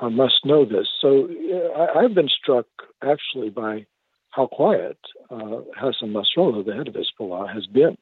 uh, 0.00 0.10
must 0.10 0.44
know 0.44 0.64
this. 0.64 0.88
So 1.00 1.28
uh, 1.28 1.98
I, 1.98 2.02
have 2.02 2.14
been 2.14 2.28
struck 2.28 2.66
actually 3.02 3.50
by 3.50 3.86
how 4.30 4.46
quiet 4.46 4.98
uh, 5.30 5.62
Hassan 5.76 6.12
Nasrallah, 6.12 6.64
the 6.64 6.74
head 6.74 6.88
of 6.88 6.94
Hezbollah, 6.94 7.52
has 7.52 7.66
been 7.66 7.96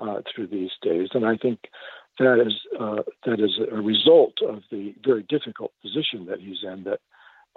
uh, 0.00 0.22
through 0.32 0.48
these 0.48 0.70
days, 0.82 1.08
and 1.14 1.24
I 1.24 1.36
think 1.36 1.60
that 2.18 2.40
is 2.44 2.54
uh, 2.78 3.02
that 3.24 3.40
is 3.40 3.58
a 3.70 3.80
result 3.80 4.34
of 4.46 4.62
the 4.70 4.94
very 5.04 5.22
difficult 5.28 5.72
position 5.82 6.26
that 6.26 6.40
he's 6.40 6.62
in. 6.62 6.84
That 6.84 7.00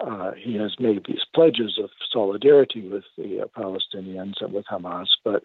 uh, 0.00 0.32
he 0.32 0.56
has 0.56 0.74
made 0.78 1.04
these 1.06 1.24
pledges 1.34 1.78
of 1.82 1.90
solidarity 2.12 2.88
with 2.88 3.04
the 3.16 3.48
Palestinians 3.56 4.34
and 4.40 4.52
with 4.52 4.64
Hamas, 4.70 5.08
but 5.24 5.42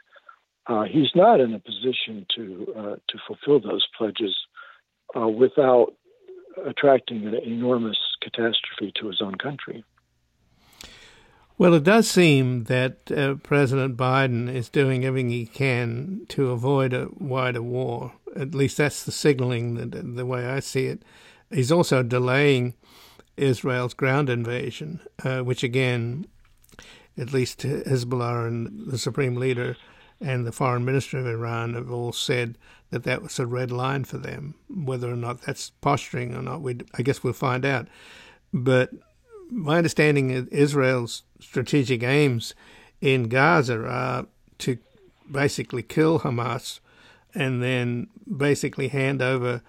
he's 0.87 1.09
not 1.15 1.39
in 1.39 1.53
a 1.53 1.59
position 1.59 2.25
to 2.35 2.99
to 3.07 3.17
fulfill 3.27 3.59
those 3.59 3.85
pledges 3.97 4.35
without 5.15 5.93
attracting 6.65 7.25
an 7.25 7.35
enormous 7.35 7.97
catastrophe 8.21 8.91
to 8.99 9.07
his 9.07 9.21
own 9.21 9.35
country. 9.35 9.83
Well, 11.57 11.73
it 11.73 11.83
does 11.83 12.09
seem 12.09 12.63
that 12.65 13.11
uh, 13.11 13.35
President 13.43 13.97
Biden 13.97 14.53
is 14.53 14.69
doing 14.69 15.03
everything 15.03 15.29
he 15.29 15.45
can 15.45 16.25
to 16.29 16.51
avoid 16.51 16.93
a 16.93 17.09
wider 17.17 17.61
war. 17.61 18.13
At 18.33 18.55
least 18.55 18.77
that's 18.77 19.03
the 19.03 19.11
signaling, 19.11 19.75
that, 19.75 20.15
the 20.15 20.25
way 20.25 20.45
I 20.45 20.61
see 20.61 20.85
it. 20.85 21.03
He's 21.51 21.71
also 21.71 22.01
delaying 22.01 22.75
Israel's 23.35 23.93
ground 23.93 24.29
invasion, 24.29 25.01
uh, 25.23 25.39
which 25.39 25.61
again, 25.61 26.27
at 27.17 27.33
least 27.33 27.63
Hezbollah 27.63 28.47
and 28.47 28.87
the 28.87 28.97
supreme 28.97 29.35
leader 29.35 29.75
and 30.21 30.45
the 30.45 30.53
foreign 30.53 30.85
minister 30.85 31.17
of 31.17 31.27
Iran 31.27 31.73
have 31.73 31.91
all 31.91 32.13
said 32.13 32.57
that 32.91 33.03
that 33.03 33.21
was 33.21 33.39
a 33.39 33.45
red 33.45 33.71
line 33.71 34.03
for 34.03 34.17
them. 34.17 34.55
Whether 34.69 35.11
or 35.11 35.15
not 35.15 35.41
that's 35.41 35.71
posturing 35.81 36.35
or 36.35 36.41
not, 36.41 36.61
we 36.61 36.77
I 36.97 37.01
guess 37.01 37.23
we'll 37.23 37.33
find 37.33 37.65
out. 37.65 37.87
But 38.53 38.91
my 39.49 39.77
understanding 39.77 40.29
is 40.29 40.47
Israel's 40.47 41.23
strategic 41.39 42.03
aims 42.03 42.53
in 43.01 43.29
Gaza 43.29 43.85
are 43.87 44.27
to 44.59 44.77
basically 45.31 45.83
kill 45.83 46.19
Hamas 46.19 46.79
and 47.33 47.61
then 47.61 48.07
basically 48.37 48.87
hand 48.89 49.21
over 49.21 49.61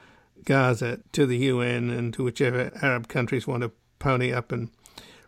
Gaza 0.44 1.00
to 1.12 1.26
the 1.26 1.36
UN 1.36 1.90
and 1.90 2.12
to 2.14 2.24
whichever 2.24 2.70
Arab 2.82 3.08
countries 3.08 3.46
want 3.46 3.62
to 3.62 3.72
pony 3.98 4.32
up 4.32 4.52
and 4.52 4.70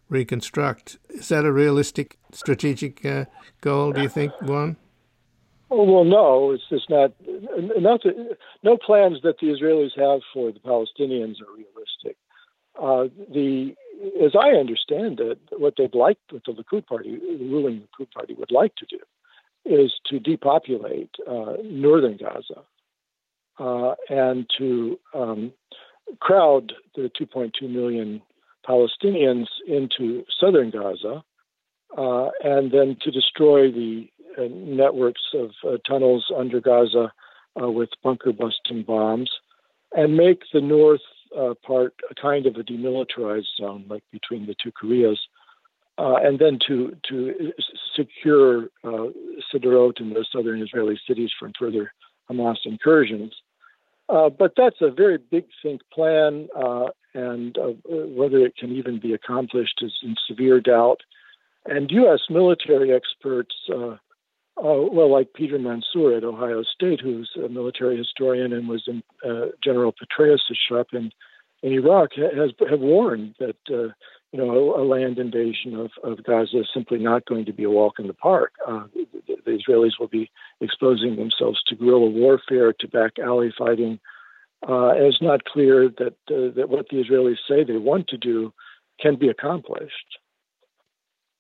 reconstruct. 0.09 0.99
Is 1.11 1.29
that 1.29 1.45
a 1.45 1.53
realistic 1.53 2.19
strategic 2.33 3.05
uh, 3.05 3.27
goal, 3.61 3.93
do 3.93 4.03
you 4.03 4.09
think, 4.09 4.33
Juan? 4.41 4.77
Well, 5.75 6.05
no, 6.05 6.51
it's 6.51 6.69
just 6.69 6.91
not. 6.91 7.13
Not 7.81 8.03
no 8.63 8.77
plans 8.77 9.19
that 9.23 9.39
the 9.41 9.47
Israelis 9.47 9.99
have 9.99 10.21
for 10.33 10.53
the 10.53 10.61
Palestinians 10.61 11.37
are 11.41 11.51
realistic. 11.57 12.17
Uh, 12.79 13.05
the, 13.33 13.75
as 14.23 14.33
I 14.39 14.51
understand 14.51 15.21
it, 15.21 15.39
what 15.57 15.75
they'd 15.79 15.95
like, 15.95 16.19
what 16.31 16.45
the 16.45 16.53
Likud 16.53 16.87
party, 16.87 17.17
the 17.17 17.45
ruling 17.45 17.83
Likud 17.99 18.11
party, 18.11 18.35
would 18.35 18.53
like 18.53 18.75
to 18.77 18.87
do, 18.87 18.99
is 19.65 19.93
to 20.07 20.19
depopulate 20.19 21.11
uh, 21.27 21.55
northern 21.65 22.19
Gaza 22.19 22.63
uh, 23.59 23.95
and 24.11 24.47
to 24.59 24.99
um, 25.15 25.53
crowd 26.21 26.73
the 26.95 27.11
2.2 27.19 27.69
million 27.71 28.21
Palestinians 28.69 29.47
into 29.67 30.25
southern 30.41 30.71
Gaza, 30.71 31.25
uh, 31.97 32.29
and 32.43 32.73
then 32.73 32.97
to 33.03 33.11
destroy 33.11 33.71
the 33.71 34.09
networks 34.39 35.23
of 35.35 35.51
uh, 35.67 35.77
tunnels 35.87 36.31
under 36.37 36.61
Gaza 36.61 37.13
uh, 37.61 37.71
with 37.71 37.91
bunker 38.03 38.33
busting 38.33 38.83
bombs, 38.83 39.31
and 39.93 40.17
make 40.17 40.43
the 40.53 40.61
north 40.61 41.01
part 41.67 41.95
a 42.11 42.15
kind 42.15 42.47
of 42.47 42.57
a 42.57 42.63
demilitarized 42.63 43.57
zone, 43.59 43.85
like 43.89 44.03
between 44.13 44.47
the 44.47 44.55
two 44.63 44.73
Koreas. 44.73 45.19
Uh, 45.99 46.17
and 46.23 46.39
then 46.39 46.59
to 46.67 46.97
to 47.09 47.53
secure 47.95 48.65
uh, 48.83 49.09
Sderot 49.53 50.01
and 50.01 50.17
the 50.17 50.25
southern 50.33 50.63
Israeli 50.63 50.99
cities 51.07 51.31
from 51.39 51.53
further 51.59 51.93
Hamas 52.31 52.57
incursions. 52.65 53.35
Uh, 54.09 54.31
but 54.31 54.55
that's 54.57 54.81
a 54.81 54.91
very 54.91 55.19
big 55.19 55.45
think 55.63 55.81
plan, 55.93 56.49
and 57.15 57.57
whether 57.85 58.39
it 58.39 58.57
can 58.57 58.73
even 58.73 58.99
be 58.99 59.13
accomplished 59.13 59.81
is 59.83 59.93
in 60.03 60.17
severe 60.27 60.61
doubt. 60.61 61.03
And 61.67 61.91
U.S. 61.91 62.21
military 62.29 62.93
experts 62.93 63.55
uh, 64.63 64.87
well, 64.93 65.11
like 65.11 65.33
Peter 65.35 65.59
Mansoor 65.59 66.17
at 66.17 66.25
Ohio 66.25 66.63
State, 66.63 67.01
who's 67.01 67.31
a 67.43 67.49
military 67.49 67.97
historian 67.97 68.53
and 68.53 68.69
was 68.69 68.85
in 68.87 69.03
uh, 69.29 69.47
General 69.63 69.93
Petraeus' 69.93 70.39
shop 70.69 70.89
in, 70.93 71.11
in 71.63 71.73
Iraq, 71.73 72.11
has 72.15 72.51
have 72.71 72.81
warned 72.81 73.35
that 73.41 73.57
uh, 73.69 73.93
you 74.31 74.39
know 74.39 74.77
a, 74.77 74.85
land 74.85 75.19
invasion 75.19 75.75
of, 75.75 75.91
of 76.05 76.23
Gaza 76.23 76.61
is 76.61 76.69
simply 76.73 76.99
not 76.99 77.27
going 77.27 77.45
to 77.47 77.53
be 77.53 77.65
a 77.65 77.71
walk 77.71 77.99
in 77.99 78.07
the 78.07 78.15
park. 78.15 78.53
Uh, 78.67 78.85
the, 78.95 79.37
the 79.45 79.59
Israelis 79.59 79.99
will 79.99 80.09
be 80.09 80.31
exposing 80.61 81.17
themselves 81.17 81.61
to 81.67 81.75
guerrilla 81.75 82.09
warfare, 82.09 82.73
to 82.73 82.89
back 82.89 83.19
alley 83.19 83.53
fighting. 83.59 83.99
Uh, 84.69 84.91
and 84.91 85.07
it's 85.07 85.21
not 85.21 85.45
clear 85.45 85.89
that 85.89 86.15
uh, 86.31 86.55
that 86.55 86.69
what 86.69 86.89
the 86.89 87.03
Israelis 87.03 87.39
say 87.49 87.65
they 87.65 87.79
want 87.79 88.07
to 88.09 88.17
do 88.17 88.53
can 89.01 89.17
be 89.17 89.29
accomplished 89.29 90.19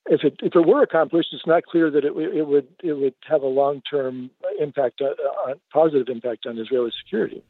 if 0.07 0.25
it 0.25 0.37
if 0.43 0.55
it 0.55 0.67
were 0.67 0.83
accomplished, 0.83 1.29
it's 1.33 1.47
not 1.47 1.65
clear 1.65 1.91
that 1.91 2.05
it, 2.05 2.13
it 2.17 2.47
would 2.47 2.69
it 2.83 2.93
would 2.93 3.15
have 3.29 3.43
a 3.43 3.47
long 3.47 3.83
term 3.89 4.31
impact, 4.61 5.01
uh, 5.01 5.11
uh, 5.49 5.55
positive 5.73 6.09
impact 6.09 6.47
on 6.47 6.59
Israeli 6.59 6.91
security. 7.05 7.43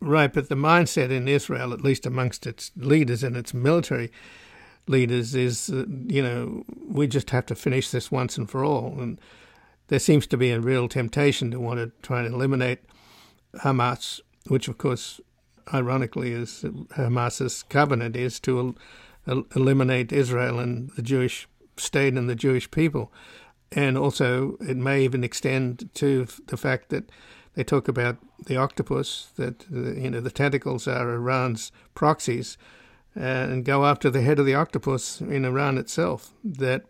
Right, 0.00 0.32
but 0.32 0.48
the 0.48 0.56
mindset 0.56 1.10
in 1.10 1.28
Israel, 1.28 1.72
at 1.72 1.80
least 1.80 2.06
amongst 2.06 2.46
its 2.46 2.72
leaders 2.74 3.22
and 3.22 3.36
its 3.36 3.54
military 3.54 4.10
leaders, 4.88 5.34
is 5.34 5.70
uh, 5.70 5.84
you 6.06 6.22
know 6.22 6.64
we 6.88 7.06
just 7.06 7.30
have 7.30 7.46
to 7.46 7.54
finish 7.54 7.90
this 7.90 8.10
once 8.10 8.36
and 8.36 8.50
for 8.50 8.64
all, 8.64 9.00
and 9.00 9.20
there 9.88 10.00
seems 10.00 10.26
to 10.28 10.36
be 10.36 10.50
a 10.50 10.60
real 10.60 10.88
temptation 10.88 11.50
to 11.52 11.60
want 11.60 11.78
to 11.78 11.92
try 12.02 12.22
and 12.22 12.34
eliminate 12.34 12.80
Hamas, 13.58 14.20
which 14.48 14.66
of 14.66 14.78
course, 14.78 15.20
ironically, 15.72 16.32
is 16.32 16.64
Hamas's 16.96 17.62
covenant 17.62 18.16
is 18.16 18.40
to 18.40 18.74
el- 19.28 19.46
eliminate 19.54 20.12
Israel 20.12 20.58
and 20.58 20.90
the 20.90 21.02
Jewish 21.02 21.46
state 21.82 22.14
and 22.14 22.28
the 22.28 22.34
Jewish 22.34 22.70
people. 22.70 23.12
And 23.70 23.96
also, 23.96 24.56
it 24.60 24.76
may 24.76 25.02
even 25.02 25.24
extend 25.24 25.90
to 25.94 26.26
the 26.46 26.56
fact 26.56 26.90
that 26.90 27.10
they 27.54 27.64
talk 27.64 27.88
about 27.88 28.16
the 28.46 28.56
octopus, 28.56 29.30
that 29.36 29.64
you 29.70 30.10
know 30.10 30.20
the 30.20 30.30
tentacles 30.30 30.86
are 30.88 31.14
Iran's 31.14 31.72
proxies, 31.94 32.56
and 33.14 33.64
go 33.64 33.84
after 33.84 34.10
the 34.10 34.22
head 34.22 34.38
of 34.38 34.46
the 34.46 34.54
octopus 34.54 35.20
in 35.20 35.44
Iran 35.44 35.78
itself. 35.78 36.32
That 36.44 36.84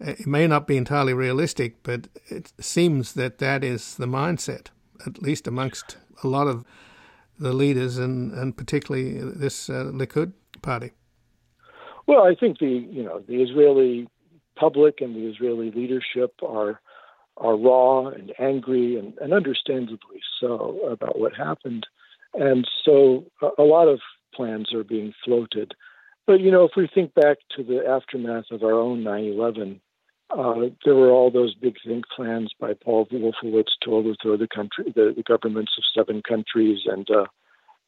it 0.00 0.26
may 0.26 0.46
not 0.46 0.66
be 0.66 0.76
entirely 0.76 1.14
realistic, 1.14 1.82
but 1.82 2.08
it 2.28 2.52
seems 2.60 3.14
that 3.14 3.38
that 3.38 3.64
is 3.64 3.96
the 3.96 4.06
mindset, 4.06 4.68
at 5.06 5.22
least 5.22 5.46
amongst 5.46 5.96
a 6.22 6.28
lot 6.28 6.46
of 6.46 6.64
the 7.38 7.52
leaders, 7.52 7.98
and, 7.98 8.32
and 8.32 8.56
particularly 8.56 9.18
this 9.20 9.68
uh, 9.68 9.90
Likud 9.92 10.32
party. 10.62 10.92
Well, 12.06 12.22
I 12.22 12.34
think 12.34 12.58
the 12.58 12.86
you 12.90 13.02
know 13.02 13.20
the 13.26 13.42
Israeli 13.42 14.08
public 14.56 15.00
and 15.00 15.14
the 15.14 15.28
Israeli 15.28 15.70
leadership 15.70 16.34
are 16.42 16.80
are 17.36 17.56
raw 17.56 18.08
and 18.08 18.32
angry 18.38 18.98
and, 18.98 19.16
and 19.18 19.32
understandably 19.32 20.20
so 20.40 20.78
about 20.90 21.18
what 21.18 21.34
happened. 21.34 21.86
And 22.34 22.66
so 22.84 23.24
a, 23.42 23.62
a 23.62 23.64
lot 23.64 23.88
of 23.88 24.00
plans 24.34 24.72
are 24.72 24.84
being 24.84 25.12
floated. 25.24 25.74
But, 26.26 26.40
you 26.40 26.50
know, 26.50 26.64
if 26.64 26.72
we 26.76 26.88
think 26.92 27.14
back 27.14 27.38
to 27.56 27.62
the 27.62 27.86
aftermath 27.86 28.46
of 28.50 28.62
our 28.62 28.72
own 28.72 29.04
9 29.04 29.24
11, 29.24 29.80
uh, 30.30 30.54
there 30.84 30.94
were 30.94 31.10
all 31.10 31.30
those 31.30 31.54
big 31.54 31.76
think 31.86 32.04
plans 32.14 32.52
by 32.58 32.72
Paul 32.74 33.06
Wolfowitz 33.06 33.72
to 33.82 33.94
overthrow 33.94 34.36
the 34.36 34.48
country, 34.48 34.92
the, 34.94 35.12
the 35.16 35.22
governments 35.22 35.72
of 35.78 35.84
seven 35.94 36.22
countries, 36.22 36.80
and 36.86 37.08
uh, 37.10 37.26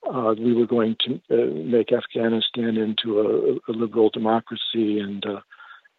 uh, 0.07 0.34
we 0.38 0.55
were 0.55 0.66
going 0.66 0.96
to 1.01 1.20
uh, 1.30 1.53
make 1.64 1.92
Afghanistan 1.92 2.76
into 2.76 3.20
a, 3.20 3.70
a 3.70 3.72
liberal 3.72 4.11
democracy, 4.11 4.99
and, 4.99 5.24
uh, 5.26 5.40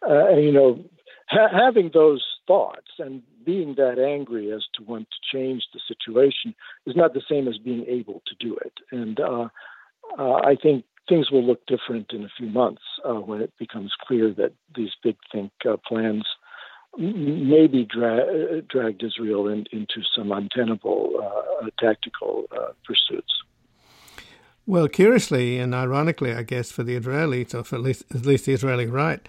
uh, 0.08 0.36
you 0.36 0.52
know, 0.52 0.84
ha- 1.28 1.48
having 1.52 1.90
those 1.92 2.24
thoughts 2.46 2.92
and 2.98 3.22
being 3.44 3.74
that 3.76 3.98
angry 3.98 4.52
as 4.52 4.64
to 4.74 4.82
want 4.84 5.08
to 5.10 5.36
change 5.36 5.64
the 5.72 5.80
situation 5.86 6.54
is 6.86 6.96
not 6.96 7.14
the 7.14 7.22
same 7.28 7.48
as 7.48 7.58
being 7.58 7.84
able 7.86 8.22
to 8.26 8.34
do 8.38 8.56
it. 8.56 8.74
And 8.90 9.20
I 10.18 10.56
think 10.60 10.84
things 11.10 11.30
will 11.30 11.44
look 11.44 11.66
different 11.66 12.12
in 12.12 12.24
a 12.24 12.28
few 12.36 12.48
months 12.48 12.82
uh, 13.04 13.14
when 13.14 13.40
it 13.40 13.52
becomes 13.58 13.92
clear 14.06 14.32
that 14.32 14.52
these 14.74 14.90
big 15.02 15.16
think 15.32 15.50
uh, 15.68 15.76
plans 15.86 16.24
maybe 16.96 17.84
dra- 17.84 18.62
dragged 18.62 19.02
Israel 19.02 19.48
in, 19.48 19.66
into 19.72 20.02
some 20.16 20.32
untenable 20.32 21.12
uh, 21.22 21.66
tactical 21.78 22.44
uh, 22.52 22.72
pursuits. 22.84 23.32
Well, 24.66 24.88
curiously 24.88 25.58
and 25.58 25.74
ironically, 25.74 26.32
I 26.32 26.42
guess, 26.42 26.70
for 26.70 26.82
the 26.82 26.98
Israelis, 26.98 27.54
or 27.54 27.64
for 27.64 27.76
at 27.76 27.82
least, 27.82 28.04
at 28.14 28.26
least 28.26 28.46
the 28.46 28.52
Israeli 28.52 28.86
right, 28.86 29.26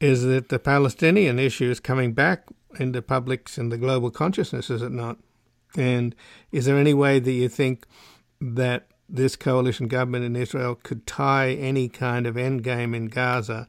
is 0.00 0.22
that 0.24 0.48
the 0.48 0.58
Palestinian 0.58 1.38
issue 1.38 1.70
is 1.70 1.80
coming 1.80 2.12
back 2.12 2.44
into 2.78 3.00
public's 3.00 3.56
and 3.56 3.70
the 3.70 3.78
global 3.78 4.10
consciousness, 4.10 4.70
is 4.70 4.82
it 4.82 4.92
not? 4.92 5.18
And 5.76 6.14
is 6.52 6.66
there 6.66 6.76
any 6.76 6.94
way 6.94 7.18
that 7.18 7.32
you 7.32 7.48
think 7.48 7.86
that 8.40 8.88
this 9.08 9.36
coalition 9.36 9.88
government 9.88 10.24
in 10.24 10.36
Israel 10.36 10.74
could 10.74 11.06
tie 11.06 11.50
any 11.52 11.88
kind 11.88 12.26
of 12.26 12.36
end 12.36 12.62
game 12.62 12.94
in 12.94 13.06
Gaza 13.06 13.68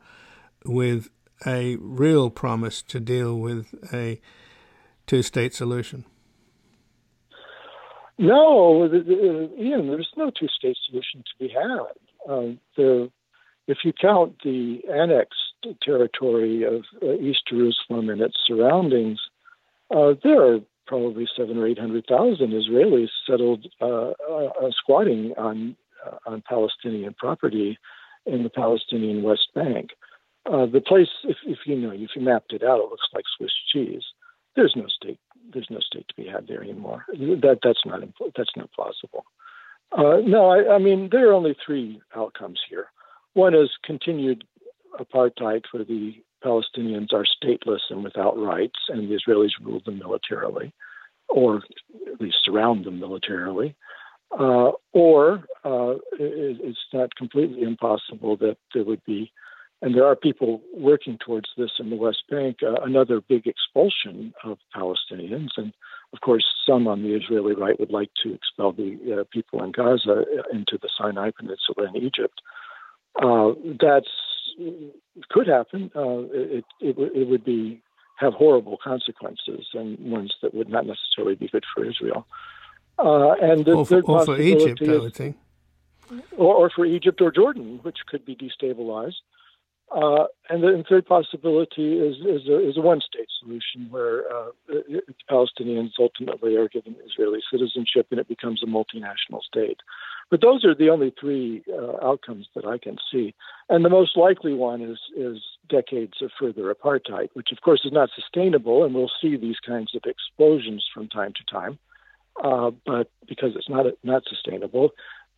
with 0.66 1.10
a 1.46 1.76
real 1.78 2.30
promise 2.30 2.82
to 2.84 3.00
deal 3.00 3.38
with 3.38 3.74
a 3.94 4.20
two 5.08 5.22
state 5.22 5.54
solution? 5.54 6.06
No, 8.18 8.86
Ian, 8.86 9.88
there's 9.88 10.12
no 10.16 10.32
two 10.32 10.48
state 10.48 10.78
solution 10.88 11.24
to 11.24 11.40
be 11.40 11.50
had. 11.50 12.32
Um, 12.32 12.60
the, 12.78 13.12
if 13.68 13.80
you 13.84 13.92
count 13.94 14.38
the 14.44 14.82
annexed 14.92 15.78
territory 15.82 16.64
of 16.64 16.84
uh, 17.02 17.14
East 17.16 17.42
Jerusalem 17.50 18.10
and 18.10 18.22
its 18.22 18.38
surroundings, 18.46 19.20
uh, 19.92 20.14
there 20.24 20.42
are 20.42 20.60
probably 20.88 21.28
seven 21.36 21.58
or 21.58 21.68
eight 21.68 21.80
hundred 21.80 22.06
thousand 22.08 22.52
Israelis 22.52 23.10
settled 23.28 23.66
uh, 23.82 24.12
uh, 24.12 24.72
squatting 24.72 25.34
on 25.38 25.76
uh, 26.06 26.18
on 26.26 26.44
Palestinian 26.48 27.16
property 27.18 27.78
in 28.26 28.44
the 28.44 28.50
Palestinian 28.50 29.24
West 29.24 29.50
Bank. 29.54 29.90
Uh, 30.46 30.68
the 30.68 30.82
place, 30.82 31.10
if, 31.24 31.38
if 31.46 31.60
you 31.66 31.76
know, 31.76 31.92
if 31.92 32.12
you 32.16 32.22
mapped 32.22 32.54
it 32.54 32.64
out, 32.64 32.80
it 32.80 32.90
looks 32.90 33.08
like 33.14 33.24
Swiss 33.38 33.52
cheese. 33.72 34.04
There's 34.56 34.74
no 34.76 34.86
state. 34.88 35.20
There's 35.54 35.68
no 35.70 35.80
state 35.80 36.08
to 36.08 36.16
be 36.16 36.28
had 36.28 36.48
there 36.48 36.64
anymore. 36.64 37.06
That 37.10 37.60
that's 37.64 37.86
not 37.86 38.02
that's 38.36 38.56
not 38.56 38.72
plausible. 38.74 39.26
Uh, 39.92 40.18
no, 40.26 40.50
I, 40.50 40.76
I 40.76 40.78
mean 40.80 41.10
there 41.12 41.30
are 41.30 41.34
only 41.34 41.56
three 41.66 42.02
outcomes 42.16 42.60
here. 42.70 42.88
One 43.34 43.54
is 43.54 43.70
continued 43.84 44.44
apartheid 45.00 45.64
where 45.72 45.84
the 45.84 46.16
Palestinians 46.44 47.12
are 47.14 47.26
stateless 47.26 47.80
and 47.90 48.04
without 48.04 48.38
rights, 48.38 48.80
and 48.90 49.10
the 49.10 49.18
Israelis 49.18 49.52
rule 49.62 49.82
them 49.84 49.98
militarily, 49.98 50.74
or 51.28 51.62
at 52.12 52.22
least 52.22 52.38
surround 52.44 52.86
them 52.86 53.00
militarily. 53.00 53.76
Uh, 54.38 54.72
or 54.94 55.46
uh, 55.64 55.96
it, 56.20 56.60
it's 56.62 56.80
not 56.94 57.16
completely 57.16 57.62
impossible 57.62 58.36
that 58.38 58.58
there 58.74 58.84
would 58.84 59.04
be, 59.06 59.32
and 59.86 59.94
there 59.94 60.08
are 60.08 60.16
people 60.16 60.64
working 60.74 61.20
towards 61.24 61.48
this 61.58 61.70
in 61.78 61.92
the 61.92 61.96
West 61.96 62.24
Bank, 62.28 62.58
uh, 62.64 62.82
another 62.82 63.22
big 63.22 63.46
expulsion 63.46 64.34
of 64.44 64.58
Palestinians. 64.76 65.50
And 65.58 65.74
of 66.12 66.22
course, 66.22 66.44
some 66.68 66.88
on 66.88 67.04
the 67.04 67.14
Israeli 67.14 67.54
right 67.54 67.80
would 67.80 67.92
like 67.92 68.10
to 68.24 68.34
expel 68.34 68.72
the 68.72 69.20
uh, 69.20 69.24
people 69.32 69.64
in 69.64 69.72
Gaza 69.72 70.26
into 70.52 70.80
the 70.82 70.90
Sinai 70.98 71.30
Peninsula 71.38 71.88
in 71.94 71.98
Egypt. 71.98 72.42
Uh, 73.22 73.52
that's 73.80 74.10
could 75.30 75.46
happen. 75.48 75.92
Uh, 75.96 76.22
it, 76.34 76.66
it, 76.82 76.98
it 76.98 77.28
would 77.28 77.46
be 77.46 77.84
have 78.18 78.34
horrible 78.34 78.78
consequences 78.84 79.68
and 79.76 80.00
ones 80.00 80.34
that 80.42 80.56
would 80.56 80.70
not 80.70 80.88
necessarily 80.88 81.36
be 81.36 81.48
good 81.48 81.66
for 81.76 81.86
Israel. 81.86 82.26
Uh, 82.98 83.34
and 83.34 83.66
the 83.66 83.74
or 83.74 83.86
for, 83.86 84.02
or 84.02 84.26
for 84.26 84.42
Egypt, 84.42 84.82
is, 84.82 84.90
I 84.90 84.98
would 84.98 85.14
think. 85.14 85.38
Or, 86.38 86.56
or, 86.56 86.70
for 86.72 86.86
Egypt 86.86 87.22
or 87.22 87.32
Jordan, 87.32 87.82
which 87.84 87.98
could 88.08 88.26
be 88.26 88.36
destabilized. 88.36 89.22
Uh, 89.92 90.26
and 90.50 90.64
the 90.64 90.84
third 90.90 91.06
possibility 91.06 91.98
is 92.00 92.18
is 92.18 92.48
a, 92.48 92.70
is 92.70 92.76
a 92.78 92.82
one-state 92.82 93.28
solution 93.40 93.88
where 93.92 94.24
uh, 94.34 94.50
Palestinians 95.30 95.92
ultimately 96.00 96.56
are 96.56 96.68
given 96.68 96.96
Israeli 97.06 97.40
citizenship 97.52 98.08
and 98.10 98.20
it 98.20 98.28
becomes 98.28 98.64
a 98.64 98.66
multinational 98.66 99.42
state. 99.42 99.80
But 100.32 100.42
those 100.42 100.66
are 100.66 100.74
the 100.74 100.90
only 100.90 101.14
three 101.20 101.64
uh, 101.72 102.04
outcomes 102.04 102.48
that 102.56 102.66
I 102.66 102.80
can 102.80 102.98
see. 103.12 103.36
And 103.70 103.86
the 103.86 103.90
most 103.90 104.18
likely 104.18 104.54
one 104.54 104.82
is 104.82 104.98
is 105.16 105.38
decades 105.70 106.22
of 106.22 106.32
further 106.40 106.74
apartheid, 106.74 107.30
which 107.34 107.52
of 107.52 107.62
course 107.62 107.82
is 107.86 107.92
not 107.92 108.10
sustainable, 108.16 108.84
and 108.84 108.94
we'll 108.94 109.12
see 109.22 109.38
these 109.38 109.60
kinds 109.66 109.94
of 109.96 110.02
explosions 110.06 110.84
from 110.92 111.08
time 111.08 111.34
to 111.34 111.54
time. 111.54 111.78
Uh, 112.44 112.72
but 112.86 113.10
because 113.28 113.56
it's 113.56 113.70
not 113.70 113.86
not 114.04 114.24
sustainable, 114.28 114.90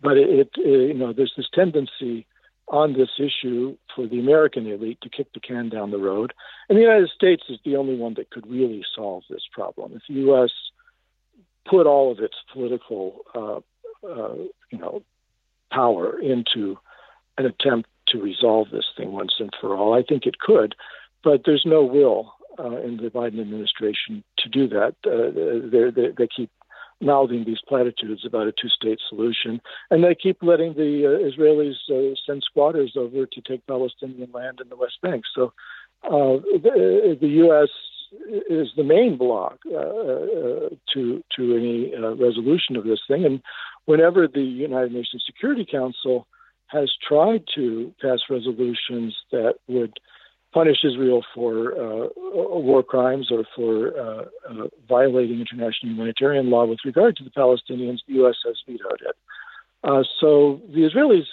but 0.01 0.17
it, 0.17 0.49
it, 0.55 0.57
you 0.57 0.93
know 0.93 1.11
there's 1.11 1.33
this 1.35 1.49
tendency 1.53 2.25
on 2.67 2.93
this 2.93 3.09
issue 3.17 3.77
for 3.95 4.07
the 4.07 4.19
American 4.19 4.67
elite 4.67 4.99
to 5.01 5.09
kick 5.09 5.31
the 5.33 5.39
can 5.39 5.69
down 5.69 5.91
the 5.91 5.97
road, 5.97 6.33
and 6.67 6.77
the 6.77 6.81
United 6.81 7.09
States 7.09 7.43
is 7.49 7.59
the 7.63 7.75
only 7.77 7.95
one 7.95 8.15
that 8.15 8.29
could 8.29 8.45
really 8.47 8.83
solve 8.95 9.23
this 9.29 9.47
problem. 9.51 9.93
If 9.95 10.01
the 10.07 10.21
U.S. 10.21 10.51
put 11.65 11.87
all 11.87 12.11
of 12.11 12.19
its 12.19 12.35
political 12.51 13.21
uh, 13.33 13.59
uh, 14.07 14.35
you 14.71 14.77
know, 14.77 15.03
power 15.71 16.19
into 16.19 16.77
an 17.37 17.45
attempt 17.45 17.89
to 18.07 18.21
resolve 18.21 18.69
this 18.71 18.85
thing 18.95 19.11
once 19.11 19.35
and 19.39 19.51
for 19.59 19.75
all. 19.75 19.93
I 19.93 20.03
think 20.03 20.25
it 20.25 20.39
could, 20.39 20.75
but 21.23 21.41
there's 21.45 21.65
no 21.65 21.83
will 21.83 22.33
uh, 22.59 22.77
in 22.77 22.97
the 22.97 23.09
Biden 23.09 23.39
administration 23.39 24.23
to 24.39 24.49
do 24.49 24.67
that. 24.69 24.95
Uh, 25.05 25.91
they, 25.93 26.09
they 26.17 26.27
keep 26.27 26.49
mouthing 27.01 27.43
these 27.45 27.61
platitudes 27.67 28.25
about 28.25 28.47
a 28.47 28.51
two-state 28.51 28.99
solution, 29.09 29.61
and 29.91 30.03
they 30.03 30.15
keep 30.15 30.41
letting 30.41 30.73
the 30.73 31.05
uh, 31.05 31.29
Israelis 31.29 31.75
uh, 31.89 32.15
send 32.25 32.43
squatters 32.43 32.93
over 32.95 33.25
to 33.25 33.41
take 33.41 33.65
Palestinian 33.67 34.31
land 34.33 34.59
in 34.61 34.69
the 34.69 34.75
West 34.75 34.97
Bank. 35.01 35.23
So 35.35 35.53
uh, 36.03 36.41
the, 36.63 37.17
the 37.19 37.27
U.S. 37.27 37.69
is 38.49 38.69
the 38.75 38.83
main 38.83 39.17
block 39.17 39.59
uh, 39.71 39.77
uh, 39.77 40.69
to 40.93 41.23
to 41.35 41.55
any 41.55 41.93
uh, 41.95 42.15
resolution 42.15 42.75
of 42.75 42.83
this 42.83 43.01
thing, 43.07 43.25
and 43.25 43.41
whenever 43.85 44.27
the 44.27 44.41
United 44.41 44.91
Nations 44.91 45.23
Security 45.25 45.65
Council 45.69 46.27
has 46.67 46.91
tried 47.07 47.43
to 47.55 47.93
pass 48.01 48.19
resolutions 48.29 49.15
that 49.31 49.55
would 49.67 49.93
punish 50.53 50.77
Israel 50.83 51.23
for 51.35 51.73
uh, 51.73 52.07
war 52.15 52.83
crimes 52.83 53.29
or 53.31 53.43
for 53.55 53.97
uh, 53.99 54.25
uh, 54.49 54.67
violating 54.87 55.39
international 55.39 55.93
humanitarian 55.93 56.49
law 56.49 56.65
with 56.65 56.79
regard 56.85 57.17
to 57.17 57.23
the 57.23 57.29
Palestinians, 57.29 57.99
the 58.07 58.15
U.S. 58.15 58.35
has 58.45 58.55
vetoed 58.65 59.01
it. 59.01 59.15
Uh, 59.83 60.03
so 60.19 60.61
the 60.73 60.81
Israelis, 60.81 61.25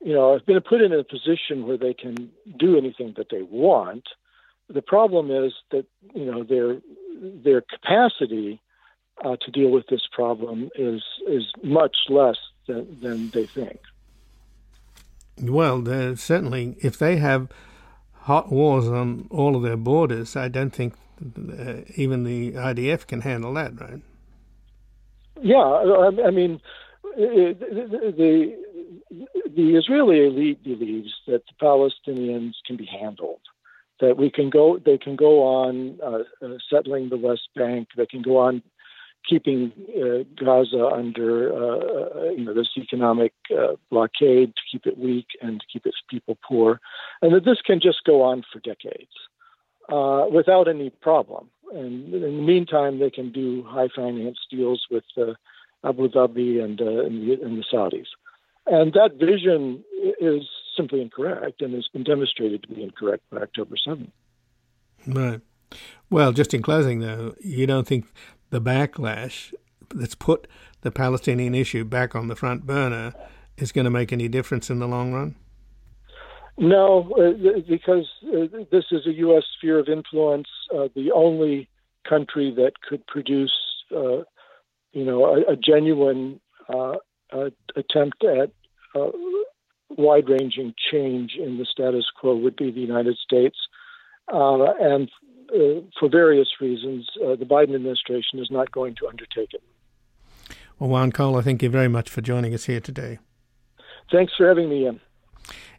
you 0.00 0.14
know, 0.14 0.32
have 0.32 0.46
been 0.46 0.60
put 0.60 0.80
in 0.80 0.92
a 0.92 1.04
position 1.04 1.66
where 1.66 1.76
they 1.76 1.94
can 1.94 2.30
do 2.58 2.76
anything 2.76 3.14
that 3.16 3.28
they 3.30 3.42
want. 3.42 4.04
The 4.68 4.82
problem 4.82 5.30
is 5.30 5.52
that 5.70 5.86
you 6.14 6.24
know 6.24 6.42
their 6.42 6.80
their 7.20 7.60
capacity 7.60 8.60
uh, 9.22 9.36
to 9.36 9.50
deal 9.50 9.70
with 9.70 9.86
this 9.88 10.02
problem 10.10 10.70
is 10.74 11.02
is 11.28 11.44
much 11.62 11.96
less 12.08 12.36
than, 12.66 12.98
than 13.00 13.30
they 13.30 13.46
think. 13.46 13.78
Well, 15.40 15.84
certainly, 16.16 16.76
if 16.80 16.98
they 16.98 17.16
have 17.16 17.48
hot 18.24 18.50
wars 18.50 18.88
on 18.88 19.26
all 19.30 19.54
of 19.54 19.62
their 19.62 19.76
borders, 19.76 20.34
I 20.36 20.48
don't 20.48 20.74
think 20.74 20.94
uh, 21.22 21.82
even 21.96 22.24
the 22.24 22.52
IDF 22.52 23.06
can 23.06 23.20
handle 23.20 23.52
that, 23.54 23.78
right? 23.80 24.00
Yeah, 25.42 25.58
I, 26.24 26.30
mean, 26.30 26.60
the 27.16 28.56
the 29.56 29.76
Israeli 29.76 30.26
elite 30.26 30.62
believes 30.64 31.12
that 31.26 31.42
the 31.46 31.54
Palestinians 31.60 32.54
can 32.66 32.76
be 32.76 32.86
handled 32.86 33.40
that 34.00 34.16
we 34.16 34.30
can 34.30 34.50
go 34.50 34.78
they 34.78 34.98
can 34.98 35.16
go 35.16 35.42
on 35.42 35.98
uh, 36.02 36.22
uh, 36.44 36.58
settling 36.70 37.08
the 37.08 37.16
west 37.16 37.48
bank 37.54 37.88
they 37.96 38.06
can 38.06 38.22
go 38.22 38.38
on 38.38 38.62
keeping 39.28 39.72
uh, 39.96 40.24
Gaza 40.42 40.86
under 40.86 41.52
uh, 41.52 41.56
uh, 41.56 42.30
you 42.30 42.44
know 42.44 42.54
this 42.54 42.70
economic 42.76 43.32
uh, 43.56 43.74
blockade 43.90 44.54
to 44.54 44.62
keep 44.70 44.86
it 44.86 44.98
weak 44.98 45.26
and 45.40 45.60
to 45.60 45.66
keep 45.72 45.86
its 45.86 45.98
people 46.08 46.38
poor, 46.46 46.80
and 47.22 47.34
that 47.34 47.44
this 47.44 47.60
can 47.64 47.80
just 47.80 48.04
go 48.04 48.22
on 48.22 48.44
for 48.52 48.60
decades 48.60 49.12
uh, 49.88 50.26
without 50.30 50.68
any 50.68 50.90
problem. 50.90 51.50
And 51.72 52.12
in 52.14 52.20
the 52.20 52.28
meantime, 52.28 52.98
they 52.98 53.10
can 53.10 53.32
do 53.32 53.64
high 53.64 53.88
finance 53.94 54.38
deals 54.50 54.86
with 54.90 55.04
uh, 55.16 55.34
Abu 55.82 56.08
Dhabi 56.08 56.62
and, 56.62 56.80
and, 56.80 57.28
the, 57.28 57.42
and 57.42 57.58
the 57.58 57.64
Saudis. 57.72 58.06
And 58.66 58.92
that 58.94 59.14
vision 59.18 59.84
is 60.20 60.42
simply 60.76 61.02
incorrect 61.02 61.60
and 61.60 61.74
has 61.74 61.88
been 61.92 62.04
demonstrated 62.04 62.62
to 62.62 62.68
be 62.68 62.82
incorrect 62.82 63.22
by 63.30 63.38
October 63.38 63.76
7th. 63.76 64.10
Right. 65.06 65.40
Well, 66.10 66.32
just 66.32 66.54
in 66.54 66.62
closing, 66.62 67.00
though, 67.00 67.34
you 67.40 67.66
don't 67.66 67.86
think 67.86 68.06
the 68.54 68.60
backlash 68.60 69.52
that's 69.92 70.14
put 70.14 70.46
the 70.82 70.92
Palestinian 70.92 71.56
issue 71.56 71.84
back 71.84 72.14
on 72.14 72.28
the 72.28 72.36
front 72.36 72.64
burner 72.64 73.12
is 73.56 73.72
going 73.72 73.84
to 73.84 73.90
make 73.90 74.12
any 74.12 74.28
difference 74.28 74.70
in 74.70 74.78
the 74.78 74.86
long 74.86 75.12
run? 75.12 75.34
No, 76.56 77.12
uh, 77.18 77.58
because 77.68 78.08
uh, 78.32 78.46
this 78.70 78.84
is 78.92 79.08
a 79.08 79.12
U.S. 79.26 79.42
sphere 79.58 79.80
of 79.80 79.88
influence. 79.88 80.46
Uh, 80.72 80.86
the 80.94 81.10
only 81.10 81.68
country 82.08 82.54
that 82.54 82.80
could 82.88 83.04
produce, 83.08 83.56
uh, 83.90 84.22
you 84.92 85.04
know, 85.04 85.34
a, 85.34 85.54
a 85.54 85.56
genuine 85.56 86.40
uh, 86.72 86.94
attempt 87.74 88.22
at 88.22 88.52
uh, 88.94 89.10
wide-ranging 89.90 90.74
change 90.92 91.32
in 91.36 91.58
the 91.58 91.64
status 91.64 92.04
quo 92.14 92.36
would 92.36 92.54
be 92.54 92.70
the 92.70 92.80
United 92.80 93.16
States, 93.16 93.56
and 94.28 95.10
Uh, 95.52 95.80
for 95.98 96.08
various 96.08 96.48
reasons, 96.60 97.08
uh, 97.24 97.36
the 97.36 97.44
Biden 97.44 97.74
administration 97.74 98.38
is 98.38 98.50
not 98.50 98.70
going 98.72 98.94
to 98.96 99.08
undertake 99.08 99.52
it. 99.52 99.62
Well, 100.78 100.90
Juan 100.90 101.12
Cole, 101.12 101.36
I 101.36 101.42
thank 101.42 101.62
you 101.62 101.70
very 101.70 101.88
much 101.88 102.10
for 102.10 102.20
joining 102.20 102.54
us 102.54 102.64
here 102.64 102.80
today. 102.80 103.18
Thanks 104.10 104.32
for 104.36 104.46
having 104.48 104.68
me 104.68 104.86
in. 104.86 105.00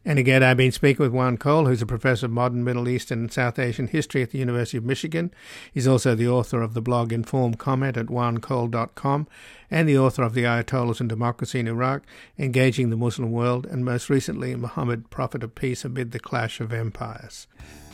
And 0.08 0.20
again, 0.20 0.44
I've 0.44 0.58
been 0.58 0.72
speaking 0.72 1.04
with 1.04 1.12
Juan 1.12 1.38
Cole, 1.38 1.66
who's 1.66 1.82
a 1.82 1.88
professor 1.88 2.28
of 2.28 2.32
modern 2.32 2.64
Middle 2.64 2.88
Eastern 2.88 3.22
and 3.22 3.34
South 3.34 3.58
Asian 3.58 3.88
history 3.88 4.22
at 4.22 4.30
the 4.30 4.38
University 4.38 4.78
of 4.78 4.86
Michigan. 4.86 5.32
He's 5.74 5.88
also 5.88 6.14
the 6.14 6.28
author 6.28 6.62
of 6.62 6.76
the 6.76 6.82
blog 6.82 7.12
Informed 7.12 7.58
Comment 7.58 7.98
at 7.98 8.06
juancole.com 8.06 9.28
and 9.72 9.90
the 9.90 9.98
author 9.98 10.22
of 10.22 10.36
The 10.36 10.44
Ayatollahs 10.44 11.00
and 11.00 11.10
Democracy 11.10 11.60
in 11.60 11.68
Iraq, 11.68 12.04
Engaging 12.38 12.92
the 12.92 12.98
Muslim 12.98 13.32
World, 13.32 13.66
and 13.66 13.84
most 13.84 14.08
recently, 14.08 14.56
Muhammad, 14.56 15.10
Prophet 15.10 15.42
of 15.44 15.56
Peace 15.56 15.84
Amid 15.84 16.12
the 16.12 16.20
Clash 16.20 16.60
of 16.62 16.72
Empires. 16.72 17.48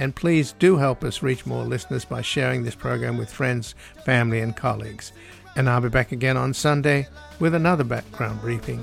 and 0.00 0.16
please 0.16 0.54
do 0.58 0.78
help 0.78 1.04
us 1.04 1.22
reach 1.22 1.44
more 1.44 1.62
listeners 1.62 2.06
by 2.06 2.22
sharing 2.22 2.64
this 2.64 2.74
program 2.74 3.18
with 3.18 3.30
friends, 3.30 3.74
family, 4.06 4.40
and 4.40 4.56
colleagues. 4.56 5.12
And 5.56 5.68
I'll 5.68 5.82
be 5.82 5.90
back 5.90 6.10
again 6.10 6.38
on 6.38 6.54
Sunday 6.54 7.06
with 7.38 7.54
another 7.54 7.84
background 7.84 8.40
briefing. 8.40 8.82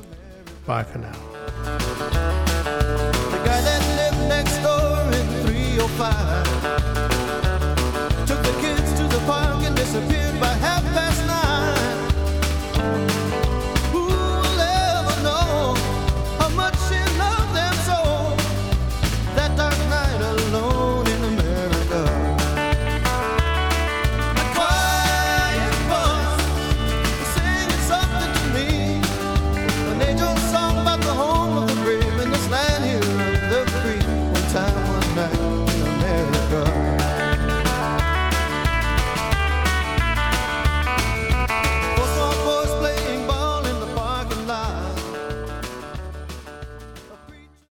Bye 0.68 0.84
for 0.84 1.00
now. 1.00 1.18